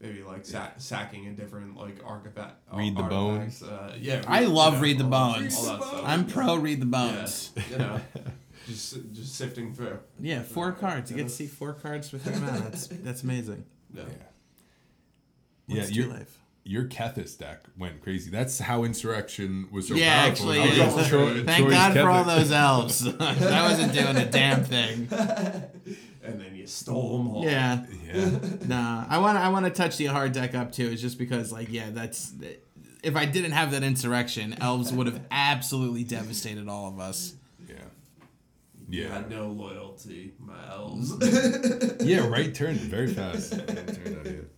maybe 0.00 0.22
like 0.22 0.44
sa- 0.46 0.70
sacking 0.76 1.26
a 1.28 1.32
different 1.32 1.76
like 1.76 1.96
artifact. 2.04 2.60
Read 2.72 2.96
the 2.96 3.02
artifacts, 3.02 3.62
Uh, 3.62 3.96
yeah, 4.00 4.22
I 4.28 4.44
love 4.44 4.74
you 4.74 4.78
know, 4.78 4.82
Read 4.84 4.98
the 4.98 5.04
all 5.04 5.10
Bones. 5.34 5.56
all 5.56 5.64
that 5.78 5.82
stuff. 5.84 6.02
I'm 6.04 6.26
pro 6.26 6.54
read 6.56 6.80
the 6.80 6.86
Yeah, 6.86 7.14
bones. 7.16 7.50
you 7.70 7.78
know, 7.78 8.00
just 8.66 8.96
just 9.12 9.34
sifting 9.34 9.74
through. 9.74 9.98
Yeah, 10.20 10.42
four 10.42 10.72
cards. 10.72 11.10
You 11.10 11.16
get 11.16 11.24
to 11.28 11.32
see 11.32 11.46
four 11.46 11.72
cards 11.74 12.08
for 12.10 12.18
three 12.18 12.34
mana. 12.40 12.60
That's 12.60 12.86
that's 12.88 13.22
amazing. 13.24 13.64
Yeah. 13.94 14.02
Yeah, 15.66 15.78
What's 15.80 15.92
your 15.92 16.06
Two 16.06 16.12
Life? 16.12 16.38
your 16.64 16.84
Kethis 16.84 17.36
deck 17.38 17.64
went 17.78 18.00
crazy. 18.02 18.30
That's 18.30 18.58
how 18.60 18.84
Insurrection 18.84 19.68
was 19.72 19.88
so 19.88 19.94
Yeah, 19.94 20.22
powerful. 20.26 20.52
actually, 20.52 20.60
It 20.70 20.76
yeah. 20.76 20.90
all 20.90 21.04
Troy- 21.04 21.42
Thank 21.44 21.64
Troy's 21.64 21.74
God 21.74 21.92
for 21.94 22.08
all 22.10 22.24
Kethis. 22.24 22.36
those 22.36 22.52
elves. 22.52 23.06
I 23.20 23.62
wasn't 23.68 23.92
doing 23.92 24.16
a 24.16 24.26
damn 24.30 24.64
thing. 24.64 25.08
And 26.24 26.40
then 26.40 26.54
you 26.54 26.68
stole 26.68 27.18
them 27.18 27.30
all. 27.34 27.44
Yeah. 27.44 27.84
Yeah. 28.06 28.38
Nah, 28.68 29.04
I 29.08 29.18
want 29.18 29.38
I 29.38 29.48
want 29.48 29.64
to 29.66 29.72
touch 29.72 29.96
the 29.96 30.04
hard 30.06 30.30
deck 30.32 30.54
up 30.54 30.70
too. 30.70 30.84
Is 30.86 31.00
just 31.00 31.18
because 31.18 31.50
like 31.50 31.66
yeah, 31.68 31.90
that's 31.90 32.32
if 33.02 33.16
I 33.16 33.24
didn't 33.26 33.50
have 33.50 33.72
that 33.72 33.82
insurrection, 33.82 34.54
elves 34.60 34.92
would 34.92 35.08
have 35.08 35.20
absolutely 35.32 36.04
devastated 36.04 36.68
all 36.68 36.86
of 36.86 37.00
us. 37.00 37.34
Yeah. 38.92 39.22
No 39.28 39.48
loyalty, 39.48 40.34
my 40.38 40.68
elves. 40.70 41.12
Yeah, 42.00 42.26
right 42.28 42.54
turn 42.54 42.74
very 42.76 43.12
fast. 43.12 43.52
Right 43.68 43.86
turn 44.04 44.18
on 44.18 44.24
you. 44.26 44.48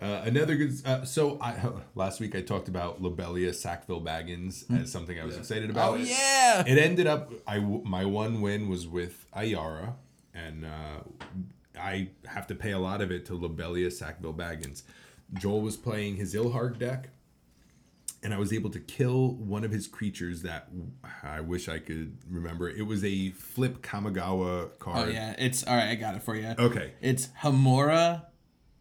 Uh, 0.00 0.22
another 0.24 0.54
good. 0.56 0.72
Uh, 0.84 1.04
so 1.04 1.38
I 1.40 1.54
last 1.94 2.20
week 2.20 2.34
I 2.34 2.40
talked 2.40 2.68
about 2.68 3.00
Lobelia 3.02 3.52
Sackville 3.52 4.00
Baggins 4.00 4.64
as 4.80 4.90
something 4.90 5.18
I 5.20 5.24
was 5.24 5.34
Yeah. 5.34 5.40
excited 5.40 5.70
about. 5.70 5.92
Oh 5.92 5.94
yeah. 5.96 6.64
It 6.66 6.78
ended 6.78 7.06
up 7.06 7.32
I 7.46 7.58
w- 7.58 7.82
my 7.84 8.04
one 8.04 8.40
win 8.40 8.68
was 8.68 8.86
with 8.86 9.26
Ayara, 9.32 9.94
and 10.34 10.64
uh, 10.64 11.00
I 11.78 12.10
have 12.26 12.46
to 12.48 12.54
pay 12.54 12.72
a 12.72 12.78
lot 12.78 13.00
of 13.00 13.10
it 13.10 13.26
to 13.26 13.34
Lobelia 13.34 13.90
Sackville 13.90 14.34
Baggins. 14.34 14.82
Joel 15.34 15.62
was 15.62 15.76
playing 15.76 16.16
his 16.16 16.34
Ilharg 16.34 16.78
deck, 16.78 17.08
and 18.22 18.32
I 18.32 18.38
was 18.38 18.52
able 18.52 18.70
to 18.70 18.78
kill 18.78 19.32
one 19.34 19.64
of 19.64 19.70
his 19.72 19.88
creatures 19.88 20.42
that 20.42 20.68
I 21.22 21.40
wish 21.40 21.68
I 21.68 21.78
could 21.78 22.16
remember. 22.30 22.68
It 22.70 22.86
was 22.86 23.04
a 23.04 23.30
flip 23.30 23.82
Kamigawa 23.82 24.78
card. 24.78 24.96
Oh 24.98 25.02
card. 25.02 25.12
yeah, 25.12 25.34
it's 25.38 25.64
all 25.64 25.76
right. 25.76 25.88
I 25.90 25.94
got 25.96 26.14
it 26.14 26.22
for 26.22 26.36
you. 26.36 26.54
Okay. 26.58 26.92
It's 27.00 27.28
Hamura, 27.42 28.26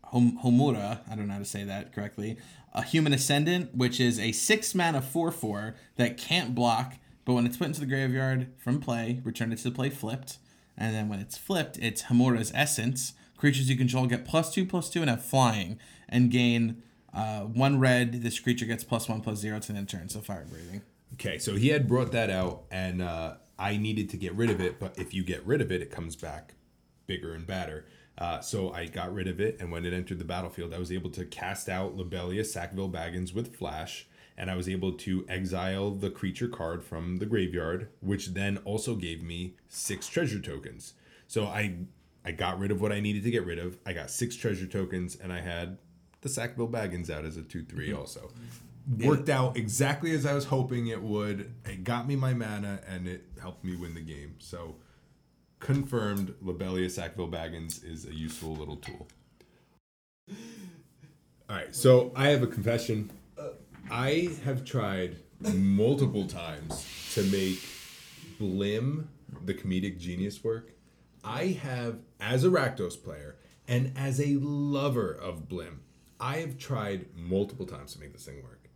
Hom- 0.05 0.37
Homura. 0.43 0.99
I 1.09 1.15
don't 1.15 1.27
know 1.27 1.33
how 1.33 1.39
to 1.39 1.45
say 1.45 1.63
that 1.63 1.93
correctly. 1.93 2.37
A 2.73 2.83
human 2.83 3.13
ascendant, 3.13 3.75
which 3.75 3.99
is 3.99 4.19
a 4.19 4.31
six 4.31 4.75
mana 4.75 5.01
four 5.01 5.31
four 5.31 5.75
that 5.95 6.17
can't 6.17 6.53
block, 6.55 6.93
but 7.25 7.33
when 7.33 7.45
it's 7.45 7.57
put 7.57 7.67
into 7.67 7.79
the 7.81 7.85
graveyard 7.85 8.47
from 8.57 8.79
play, 8.79 9.21
return 9.23 9.51
it 9.51 9.57
to 9.57 9.63
the 9.65 9.71
play 9.71 9.89
flipped, 9.89 10.37
and 10.77 10.95
then 10.95 11.09
when 11.09 11.19
it's 11.19 11.37
flipped, 11.37 11.77
it's 11.79 12.03
Hamura's 12.03 12.51
essence. 12.55 13.13
Creatures 13.37 13.69
you 13.69 13.75
control 13.75 14.05
get 14.05 14.23
plus 14.23 14.53
two 14.53 14.65
plus 14.65 14.89
two 14.89 15.01
and 15.01 15.09
have 15.09 15.25
flying, 15.25 15.79
and 16.07 16.29
gain 16.29 16.83
uh, 17.13 17.41
one 17.41 17.79
red. 17.79 18.23
This 18.23 18.39
creature 18.39 18.65
gets 18.65 18.83
plus 18.83 19.09
one 19.09 19.21
plus 19.21 19.39
zero 19.39 19.59
to 19.59 19.71
the 19.71 19.77
end 19.77 19.89
turn. 19.89 20.09
So 20.09 20.21
fire 20.21 20.45
breathing. 20.49 20.81
Okay, 21.13 21.37
so 21.37 21.55
he 21.55 21.69
had 21.69 21.87
brought 21.87 22.11
that 22.13 22.29
out, 22.29 22.63
and 22.71 23.01
uh, 23.01 23.35
I 23.59 23.77
needed 23.77 24.09
to 24.11 24.17
get 24.17 24.33
rid 24.33 24.49
of 24.49 24.61
it. 24.61 24.79
But 24.79 24.97
if 24.97 25.13
you 25.13 25.23
get 25.23 25.45
rid 25.45 25.61
of 25.61 25.71
it, 25.71 25.81
it 25.81 25.91
comes 25.91 26.15
back 26.15 26.55
bigger 27.05 27.33
and 27.33 27.45
badder. 27.45 27.85
Uh, 28.17 28.39
so 28.39 28.71
I 28.71 28.85
got 28.85 29.13
rid 29.13 29.27
of 29.27 29.39
it, 29.39 29.57
and 29.59 29.71
when 29.71 29.85
it 29.85 29.93
entered 29.93 30.19
the 30.19 30.25
battlefield, 30.25 30.73
I 30.73 30.79
was 30.79 30.91
able 30.91 31.09
to 31.11 31.25
cast 31.25 31.67
out 31.67 31.95
Lobelia 31.95 32.43
Sackville 32.45 32.89
Baggins 32.89 33.33
with 33.33 33.55
Flash, 33.55 34.07
and 34.37 34.51
I 34.51 34.55
was 34.55 34.69
able 34.69 34.93
to 34.93 35.25
exile 35.27 35.91
the 35.91 36.09
creature 36.09 36.47
card 36.47 36.83
from 36.83 37.17
the 37.17 37.25
graveyard, 37.25 37.89
which 37.99 38.27
then 38.27 38.57
also 38.59 38.95
gave 38.95 39.23
me 39.23 39.55
six 39.69 40.07
treasure 40.07 40.39
tokens. 40.39 40.93
So 41.27 41.45
I 41.45 41.77
I 42.23 42.31
got 42.31 42.59
rid 42.59 42.69
of 42.69 42.81
what 42.81 42.91
I 42.91 42.99
needed 42.99 43.23
to 43.23 43.31
get 43.31 43.45
rid 43.45 43.57
of. 43.57 43.77
I 43.85 43.93
got 43.93 44.11
six 44.11 44.35
treasure 44.35 44.67
tokens, 44.67 45.15
and 45.15 45.33
I 45.33 45.41
had 45.41 45.77
the 46.21 46.29
Sackville 46.29 46.67
Baggins 46.67 47.09
out 47.09 47.25
as 47.25 47.37
a 47.37 47.41
two 47.41 47.63
three 47.63 47.89
mm-hmm. 47.89 47.99
also. 47.99 48.31
Worked 48.99 49.29
out 49.29 49.57
exactly 49.57 50.11
as 50.11 50.25
I 50.25 50.33
was 50.33 50.45
hoping 50.45 50.87
it 50.87 51.01
would. 51.01 51.53
It 51.65 51.83
got 51.83 52.07
me 52.07 52.15
my 52.15 52.33
mana, 52.33 52.79
and 52.87 53.07
it 53.07 53.25
helped 53.39 53.63
me 53.63 53.75
win 53.75 53.93
the 53.93 54.01
game. 54.01 54.35
So 54.39 54.75
confirmed 55.59 56.33
Lobelia 56.41 56.89
Sackville 56.89 57.29
Baggins 57.29 57.83
is 57.85 58.05
a 58.05 58.13
useful 58.13 58.55
little 58.55 58.77
tool. 58.77 59.07
All 60.29 60.35
right, 61.57 61.75
so 61.75 62.11
I 62.15 62.29
have 62.29 62.41
a 62.41 62.47
confession. 62.47 63.11
Uh. 63.37 63.49
I 63.89 64.29
have 64.45 64.65
tried 64.65 65.17
multiple 65.39 66.25
times 66.25 66.85
to 67.13 67.23
make 67.23 67.59
Blim 68.39 69.05
the 69.45 69.53
comedic 69.53 69.99
genius 69.99 70.43
work. 70.43 70.71
I 71.23 71.47
have, 71.61 71.99
as 72.19 72.43
a 72.43 72.49
Rakdos 72.49 73.01
player 73.01 73.35
and 73.67 73.93
as 73.95 74.19
a 74.19 74.37
lover 74.37 75.11
of 75.11 75.47
Blim, 75.47 75.79
I 76.21 76.37
have 76.37 76.59
tried 76.59 77.07
multiple 77.15 77.65
times 77.65 77.93
to 77.93 77.99
make 77.99 78.13
this 78.13 78.25
thing 78.25 78.43
work. 78.43 78.69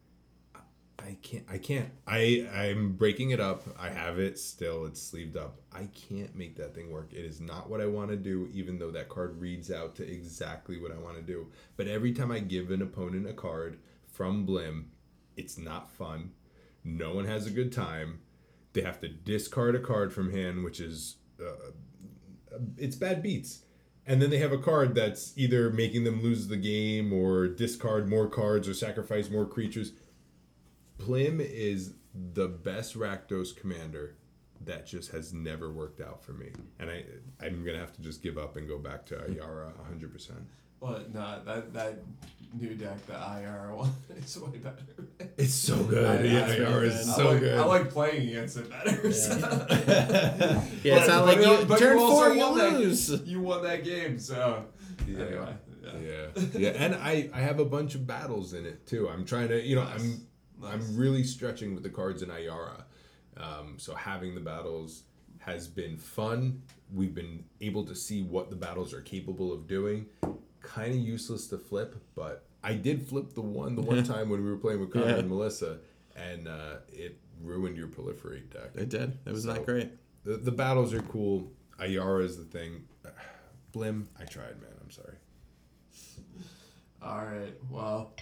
I 0.97 1.17
can't. 1.21 1.43
I 1.47 1.57
can't. 1.59 1.89
I 2.07 2.47
I'm 2.51 2.93
breaking 2.93 3.29
it 3.29 3.39
up. 3.39 3.63
I 3.77 3.89
have 3.89 4.17
it 4.17 4.39
still. 4.39 4.85
It's 4.85 5.01
sleeved 5.01 5.37
up. 5.37 5.59
I 5.71 5.87
can't 5.93 6.35
make 6.35 6.55
that 6.55 6.73
thing 6.73 6.89
work. 6.89 7.13
It 7.13 7.23
is 7.23 7.39
not 7.39 7.69
what 7.69 7.81
I 7.81 7.85
want 7.85 8.09
to 8.09 8.15
do. 8.15 8.49
Even 8.53 8.79
though 8.79 8.89
that 8.91 9.09
card 9.09 9.39
reads 9.39 9.71
out 9.71 9.95
to 9.97 10.11
exactly 10.11 10.81
what 10.81 10.91
I 10.91 10.97
want 10.97 11.17
to 11.17 11.21
do. 11.21 11.47
But 11.77 11.87
every 11.87 12.11
time 12.11 12.31
I 12.31 12.39
give 12.39 12.71
an 12.71 12.81
opponent 12.81 13.27
a 13.27 13.33
card 13.33 13.77
from 14.11 14.47
Blim, 14.47 14.85
it's 15.37 15.57
not 15.57 15.91
fun. 15.91 16.31
No 16.83 17.13
one 17.13 17.25
has 17.25 17.45
a 17.45 17.51
good 17.51 17.71
time. 17.71 18.21
They 18.73 18.81
have 18.81 18.99
to 19.01 19.07
discard 19.07 19.75
a 19.75 19.79
card 19.79 20.11
from 20.11 20.31
hand, 20.31 20.63
which 20.63 20.79
is 20.79 21.17
uh, 21.39 21.71
it's 22.77 22.95
bad 22.95 23.21
beats. 23.21 23.64
And 24.07 24.21
then 24.21 24.29
they 24.29 24.37
have 24.37 24.51
a 24.51 24.57
card 24.57 24.93
that's 24.93 25.33
either 25.35 25.71
making 25.71 26.03
them 26.03 26.21
lose 26.21 26.47
the 26.47 26.57
game 26.57 27.11
or 27.11 27.47
discard 27.47 28.07
more 28.07 28.27
cards 28.27 28.67
or 28.67 28.73
sacrifice 28.73 29.29
more 29.29 29.45
creatures. 29.45 29.93
Blim 30.99 31.39
is 31.39 31.93
the 32.13 32.47
best 32.47 32.97
Rakdos 32.97 33.55
commander 33.55 34.15
that 34.61 34.85
just 34.85 35.11
has 35.11 35.33
never 35.33 35.71
worked 35.71 36.01
out 36.01 36.23
for 36.23 36.33
me. 36.33 36.51
And 36.79 36.89
I 36.89 37.03
I'm 37.41 37.63
gonna 37.65 37.79
have 37.79 37.93
to 37.93 38.01
just 38.01 38.21
give 38.21 38.37
up 38.37 38.55
and 38.57 38.67
go 38.67 38.77
back 38.77 39.05
to 39.07 39.15
Ayara 39.15 39.71
hundred 39.85 40.13
percent. 40.13 40.47
But 40.79 41.13
no, 41.13 41.41
that 41.45 41.73
that 41.73 41.99
new 42.59 42.75
deck, 42.75 43.05
the 43.07 43.13
IR 43.13 43.73
one, 43.75 43.93
is 44.17 44.37
way 44.39 44.57
better. 44.57 44.77
It's 45.37 45.53
so 45.53 45.75
I- 45.75 45.83
good. 45.83 46.25
Yeah, 46.31 46.45
I- 46.45 46.49
Ayara 46.49 46.81
I 46.81 46.83
is 46.85 47.15
so 47.15 47.29
like, 47.31 47.39
good. 47.39 47.57
I 47.57 47.65
like 47.65 47.89
playing 47.89 48.29
against 48.29 48.57
it 48.57 48.69
better. 48.69 49.11
so. 49.11 49.33
Yeah, 50.83 50.97
it's 50.97 51.07
But- 51.07 51.07
not 51.07 51.25
but 51.25 51.25
like 51.25 51.39
you 51.59 51.65
but 51.65 51.79
turn 51.79 51.97
also 51.97 52.13
four, 52.25 52.33
you 52.33 52.39
won 52.39 52.57
that- 52.57 52.73
lose. 52.79 53.09
you 53.25 53.39
won 53.41 53.63
that 53.63 53.83
game, 53.83 54.19
so 54.19 54.65
Yeah. 55.07 55.19
anyway. 55.19 55.53
Yeah. 55.83 55.99
yeah 56.35 56.43
yeah 56.57 56.69
and 56.71 56.95
i 56.95 57.29
i 57.31 57.39
have 57.41 57.59
a 57.59 57.63
bunch 57.65 57.93
of 57.93 58.07
battles 58.07 58.53
in 58.53 58.65
it 58.65 58.87
too 58.87 59.07
i'm 59.07 59.23
trying 59.23 59.49
to 59.49 59.61
you 59.61 59.75
know 59.75 59.83
Nice. 59.83 60.01
i'm 60.01 60.27
Nice. 60.59 60.73
i'm 60.73 60.97
really 60.97 61.23
stretching 61.23 61.75
with 61.75 61.83
the 61.83 61.91
cards 61.91 62.23
in 62.23 62.29
ayara 62.29 62.83
um, 63.37 63.75
so 63.77 63.93
having 63.93 64.33
the 64.33 64.41
battles 64.41 65.03
has 65.37 65.67
been 65.67 65.95
fun 65.97 66.63
we've 66.91 67.13
been 67.13 67.43
able 67.61 67.85
to 67.85 67.93
see 67.93 68.23
what 68.23 68.49
the 68.49 68.55
battles 68.55 68.93
are 68.95 69.01
capable 69.01 69.53
of 69.53 69.67
doing 69.67 70.07
kind 70.65 70.91
of 70.91 70.99
useless 70.99 71.47
to 71.47 71.57
flip 71.57 71.95
but 72.15 72.45
i 72.63 72.73
did 72.73 73.01
flip 73.07 73.33
the 73.33 73.41
one 73.41 73.75
the 73.75 73.81
one 73.81 74.03
time 74.13 74.29
when 74.29 74.43
we 74.43 74.49
were 74.49 74.57
playing 74.57 74.79
with 74.79 74.91
Connor 74.91 75.07
Yeah. 75.09 75.15
and 75.17 75.29
melissa 75.29 75.77
and 76.15 76.47
uh, 76.47 76.75
it 76.89 77.17
ruined 77.43 77.77
your 77.77 77.87
proliferate 77.87 78.49
deck 78.51 78.71
It 78.75 78.89
did. 78.89 79.17
It 79.25 79.31
was 79.31 79.43
So- 79.43 79.53
not 79.53 79.65
great. 79.65 79.91
the, 80.23 80.37
the 80.37 80.51
battles 80.51 80.93
are 80.93 81.01
cool 81.03 81.51
ayara 81.79 82.23
is 82.23 82.37
the 82.37 82.45
thing 82.45 82.83
blim 83.73 84.05
i 84.19 84.23
tried 84.25 84.59
man 84.61 84.71
i'm 84.83 84.91
sorry 84.91 85.15
All 87.01 87.23
right. 87.23 87.53
Well, 87.69 88.13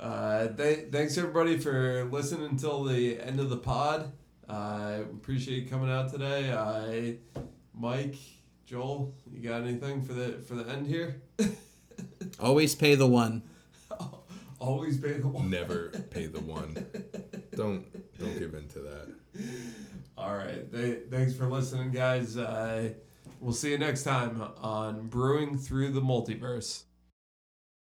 uh, 0.00 0.48
th- 0.48 0.90
thanks 0.90 1.16
everybody 1.16 1.58
for 1.58 2.08
listening 2.10 2.48
until 2.50 2.82
the 2.82 3.20
end 3.20 3.38
of 3.38 3.50
the 3.50 3.56
pod. 3.56 4.10
I 4.48 4.94
appreciate 5.16 5.62
you 5.62 5.68
coming 5.68 5.90
out 5.90 6.10
today. 6.10 6.52
I, 6.52 7.18
Mike, 7.72 8.16
Joel, 8.66 9.14
you 9.32 9.48
got 9.48 9.62
anything 9.62 10.02
for 10.02 10.12
the 10.12 10.32
for 10.46 10.54
the 10.56 10.68
end 10.68 10.88
here? 10.88 11.22
Always 12.40 12.74
pay 12.74 12.94
the 12.94 13.06
one. 13.06 13.42
Always 14.58 14.98
pay 14.98 15.14
the 15.14 15.28
one. 15.28 15.50
never 15.50 15.88
pay 16.10 16.26
the 16.26 16.40
one. 16.40 16.74
Don't 17.54 17.84
don't 18.18 18.38
give 18.38 18.54
in 18.54 18.68
to 18.68 18.78
that. 18.80 19.08
All 20.16 20.34
right. 20.34 20.70
Th- 20.72 21.00
thanks 21.10 21.34
for 21.34 21.46
listening, 21.46 21.90
guys. 21.90 22.36
Uh, 22.38 22.90
we'll 23.40 23.52
see 23.52 23.70
you 23.70 23.78
next 23.78 24.02
time 24.04 24.42
on 24.62 25.08
Brewing 25.08 25.58
Through 25.58 25.92
the 25.92 26.00
Multiverse. 26.00 26.82